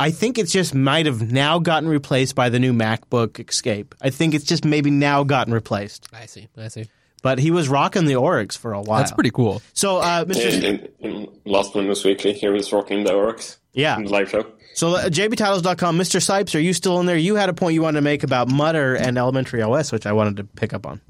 [0.00, 3.96] I think it's just might have now gotten replaced by the new MacBook Escape.
[4.00, 6.06] I think it's just maybe now gotten replaced.
[6.12, 6.46] I see.
[6.56, 6.88] I see.
[7.22, 8.98] But he was rocking the Oryx for a while.
[9.00, 9.60] That's pretty cool.
[9.72, 10.62] So, uh, In, Mr.
[10.62, 13.58] in, in last Windows Weekly, he was rocking the Oryx.
[13.72, 13.96] Yeah.
[13.96, 14.46] in the live show.
[14.74, 16.20] So uh, jbtitles.com, Mr.
[16.20, 17.16] Sipes, are you still in there?
[17.16, 20.12] You had a point you wanted to make about Mutter and Elementary OS, which I
[20.12, 21.00] wanted to pick up on.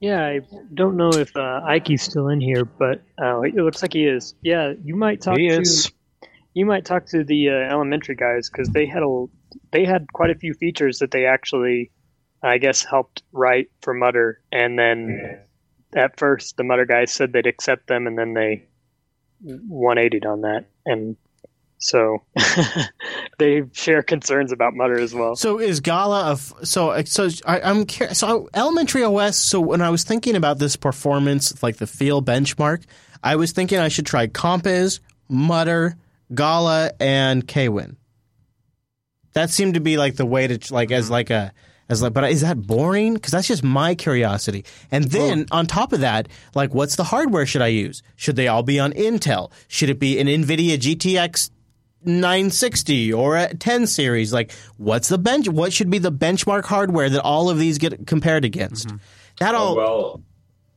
[0.00, 0.40] Yeah, I
[0.74, 4.34] don't know if uh, Ike's still in here, but uh, it looks like he is.
[4.42, 5.90] Yeah, you might talk He to is.
[6.52, 9.24] you might talk to the uh, elementary guys because they had a
[9.72, 11.90] they had quite a few features that they actually,
[12.44, 15.40] I guess, helped write for Mutter, and then
[15.96, 18.66] at first the Mutter guys said they'd accept them, and then they
[19.44, 21.16] 180'd on that, and
[21.78, 22.22] so
[23.38, 25.36] they share concerns about Mutter as well.
[25.36, 28.18] So is Gala of so so I, I'm curious.
[28.18, 29.36] So elementary OS.
[29.36, 32.84] So when I was thinking about this performance, like the feel benchmark,
[33.22, 35.96] I was thinking I should try Compiz, Mutter,
[36.34, 37.96] Gala, and Kwin.
[39.34, 41.52] That seemed to be like the way to like as like a
[41.88, 42.12] as like.
[42.12, 43.14] But is that boring?
[43.14, 44.64] Because that's just my curiosity.
[44.90, 48.02] And then on top of that, like, what's the hardware should I use?
[48.16, 49.50] Should they all be on Intel?
[49.68, 51.50] Should it be an NVIDIA GTX
[52.04, 57.08] 960 or a 10 series like what's the bench what should be the benchmark hardware
[57.08, 58.96] that all of these get compared against mm-hmm.
[59.40, 60.22] that oh, all Oh, well,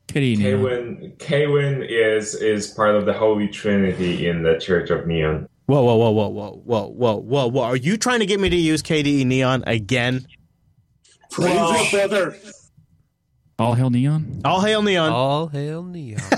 [0.10, 5.50] Kwin Kwin is is part of the Holy Trinity in the Church of Neon.
[5.66, 8.50] whoa whoa whoa whoa whoa whoa whoa whoa whoa are you trying to get me
[8.50, 10.26] to use kde neon again
[11.32, 12.38] Praise your brother.
[13.60, 14.42] All hail neon.
[14.46, 16.20] all hail neon all hail neon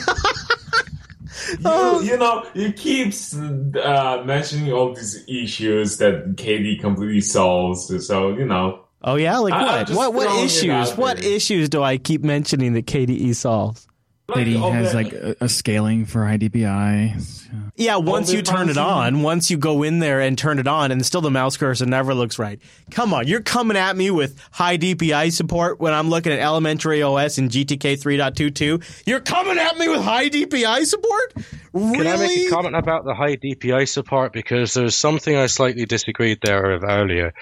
[1.63, 8.05] You, you know, you keep uh, mentioning all these issues that KD completely solves.
[8.05, 8.85] So you know.
[9.03, 11.33] oh yeah like I- I'm what what what issues what there.
[11.33, 13.87] issues do i keep mentioning that kde solves
[14.35, 17.35] KD all has the- like a, a scaling for high DPI.
[17.75, 20.59] Yeah, once the you turn it bouncing- on, once you go in there and turn
[20.59, 22.59] it on, and still the mouse cursor never looks right.
[22.91, 27.01] Come on, you're coming at me with high DPI support when I'm looking at elementary
[27.01, 29.03] OS and GTK 3.22.
[29.07, 31.33] You're coming at me with high DPI support?
[31.73, 31.97] Really?
[31.97, 34.33] Can I make a comment about the high DPI support?
[34.33, 37.33] Because there's something I slightly disagreed there of earlier.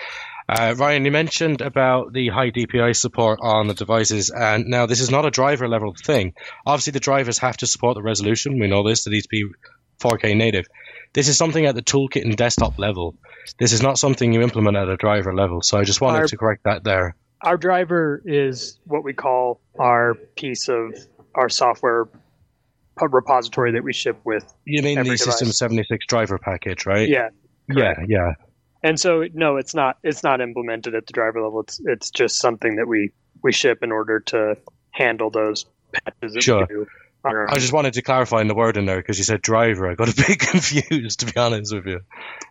[0.49, 5.01] Uh, Ryan, you mentioned about the high DPI support on the devices, and now this
[5.01, 6.33] is not a driver level thing.
[6.65, 8.57] Obviously, the drivers have to support the resolution.
[8.59, 9.45] We know this; it needs to be
[9.99, 10.67] 4K native.
[11.13, 13.15] This is something at the toolkit and desktop level.
[13.59, 15.61] This is not something you implement at a driver level.
[15.61, 17.15] So I just wanted Our- to correct that there.
[17.41, 20.95] Our driver is what we call our piece of
[21.35, 22.07] our software
[22.99, 24.43] repository that we ship with.
[24.65, 27.07] You mean the System 76 driver package, right?
[27.07, 27.29] Yeah,
[27.69, 28.33] Yeah, yeah.
[28.83, 29.97] And so no, it's not.
[30.03, 31.61] It's not implemented at the driver level.
[31.61, 33.11] It's it's just something that we
[33.43, 34.57] we ship in order to
[34.91, 36.61] handle those patches that Sure.
[36.61, 36.87] we do.
[37.25, 39.89] I just wanted to clarify in the word in there because you said driver.
[39.89, 41.99] I got a bit confused, to be honest with you.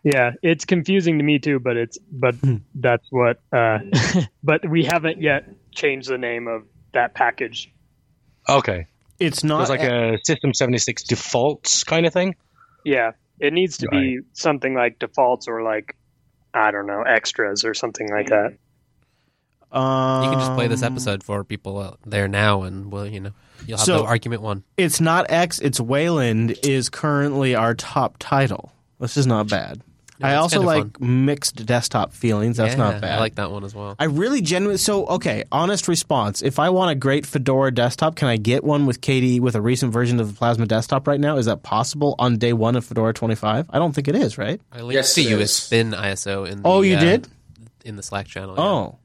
[0.05, 2.35] Yeah, it's confusing to me too, but it's but
[2.75, 3.41] that's what.
[3.53, 3.79] Uh,
[4.43, 7.73] but we haven't yet changed the name of that package.
[8.49, 8.87] Okay.
[9.19, 12.35] It's not it's like a System 76 defaults kind of thing?
[12.85, 15.97] Yeah, it needs to be something like defaults or like
[16.57, 18.57] I don't know extras or something like that.
[19.73, 23.21] Um, you can just play this episode for people out there now, and well, you
[23.21, 23.31] know,
[23.67, 24.63] you'll have So- no argument one.
[24.77, 28.73] It's not X, it's Wayland is currently our top title.
[29.01, 29.83] This is not bad.
[30.19, 32.57] Yeah, I it's also kinda like mixed desktop feelings.
[32.57, 33.19] That's Yeah, not bad.
[33.19, 33.95] I like that one as well.
[33.99, 35.45] I really genuinely so okay.
[35.53, 39.41] Honest response: If I want a great Fedora desktop, can I get one with KDE
[39.41, 41.37] with a recent version of the Plasma desktop right now?
[41.37, 43.67] Is that possible on day one of Fedora 25?
[43.71, 44.39] I don't think it is.
[44.39, 44.61] Right?
[44.73, 46.63] I linked to you a spin ISO in.
[46.63, 47.29] The, Oh, you uh, did?
[47.85, 48.55] in the Slack channel.
[48.57, 48.63] yeah.
[48.65, 48.99] Oh,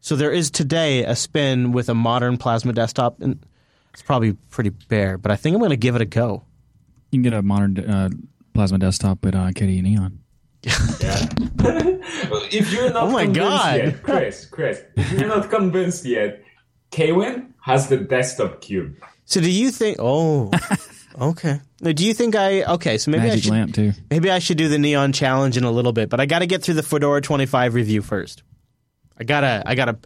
[0.00, 3.44] so there is today a spin with a modern Plasma desktop, and
[3.92, 6.44] it's probably pretty bare, but I think I'm going to give it a go.
[7.10, 8.08] You can get a modern uh,
[8.54, 10.18] plasma desktop at uh, KDE and Neon.
[12.54, 13.76] If you're not Oh my convinced God.
[13.78, 16.42] yet, Chris, Chris, if you're not convinced yet,
[16.92, 18.96] Kwin has the desktop cube.
[19.24, 19.96] So do you think?
[20.00, 20.50] Oh,
[21.20, 21.60] okay.
[21.80, 22.62] Now, Do you think I?
[22.64, 23.50] Okay, so maybe I should.
[23.50, 23.92] lamp too.
[24.10, 26.46] Maybe I should do the neon challenge in a little bit, but I got to
[26.46, 28.42] get through the Fedora 25 review first.
[29.18, 29.98] I gotta, I gotta,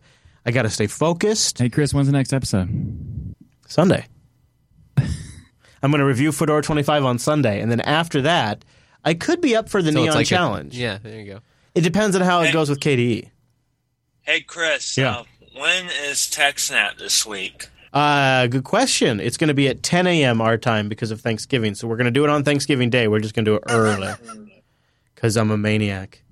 [0.45, 1.59] I gotta stay focused.
[1.59, 3.35] Hey Chris, when's the next episode?
[3.67, 4.07] Sunday.
[5.83, 8.65] I'm going to review Fedora 25 on Sunday, and then after that,
[9.07, 10.77] I could be up for the So it's neon like a- challenge.
[10.77, 11.41] yeah, there you go.
[11.75, 13.31] It depends on how it goes with KDE.
[14.23, 14.97] Hey, Chris.
[14.99, 15.19] Yeah.
[15.19, 15.25] Uh,
[15.57, 17.69] when is TechSnap this week?
[17.93, 19.21] Uh, good question.
[19.21, 20.41] It's going to be at 10 a.m.
[20.41, 21.75] our time because of Thanksgiving.
[21.75, 23.09] So we're going to do it on Thanksgiving Day.
[23.09, 24.13] We're just going to do it early
[25.15, 26.23] because I'm a maniac.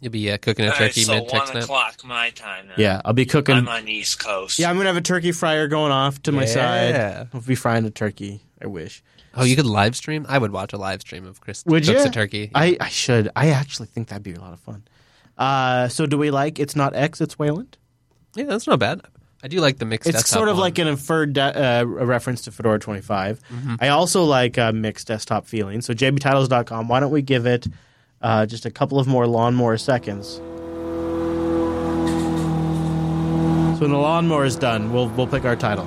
[0.00, 1.62] You'll be uh, cooking a All right, turkey so mid tech one snap.
[1.62, 2.66] o'clock my time.
[2.66, 2.74] Then.
[2.78, 3.54] Yeah, I'll be cooking.
[3.56, 4.58] I'm on the East Coast.
[4.58, 6.46] Yeah, I'm gonna have a turkey fryer going off to my Yeah.
[7.22, 7.28] side.
[7.32, 8.42] I'll be frying a turkey.
[8.60, 9.02] I wish.
[9.36, 10.24] Oh, you could live stream.
[10.28, 12.08] I would watch a live stream of Chris Would cooks you?
[12.08, 12.50] a turkey.
[12.54, 13.28] I, I should.
[13.34, 14.84] I actually think that'd be a lot of fun.
[15.36, 16.58] Uh, so do we like?
[16.60, 17.20] It's not X.
[17.20, 17.76] It's Wayland.
[18.36, 19.00] Yeah, that's not bad.
[19.42, 20.08] I do like the mixed.
[20.08, 20.62] It's desktop sort of one.
[20.62, 23.40] like an inferred de- uh, reference to Fedora 25.
[23.52, 23.76] Mhm.
[23.80, 25.82] I also like uh, mixed desktop feeling.
[25.82, 26.88] So jbtitles.com.
[26.88, 27.66] Why don't we give it
[28.22, 30.40] uh, just a couple of more lawnmower seconds?
[33.74, 35.84] So when the lawnmower is done, we'll we'll pick our title.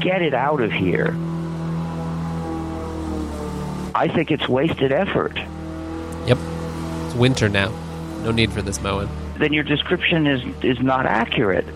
[0.00, 1.14] Get it out of here.
[3.94, 5.36] I think it's wasted effort.
[6.26, 6.38] Yep.
[7.06, 7.70] It's winter now.
[8.22, 9.08] No need for this mowing.
[9.38, 11.66] Then your description is is not accurate.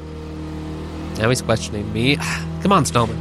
[1.18, 2.16] Now he's questioning me.
[2.62, 3.18] Come on, Stallman.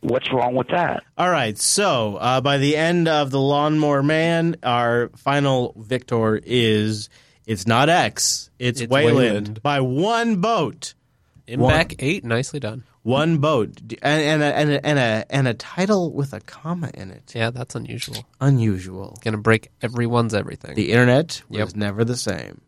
[0.00, 1.02] What's wrong with that?
[1.18, 7.08] All right, so uh, by the end of the Lawnmower Man, our final victor is
[7.46, 9.62] it's not X, it's, It's Wayland, Wayland.
[9.62, 10.94] by one boat.
[11.48, 12.84] In One- back eight, nicely done.
[13.08, 16.90] One boat and, and, a, and, a, and a and a title with a comma
[16.92, 17.32] in it.
[17.34, 18.26] Yeah, that's unusual.
[18.38, 19.16] Unusual.
[19.24, 20.74] Gonna break everyone's everything.
[20.74, 21.76] The internet was Yep.
[21.76, 22.60] never the same.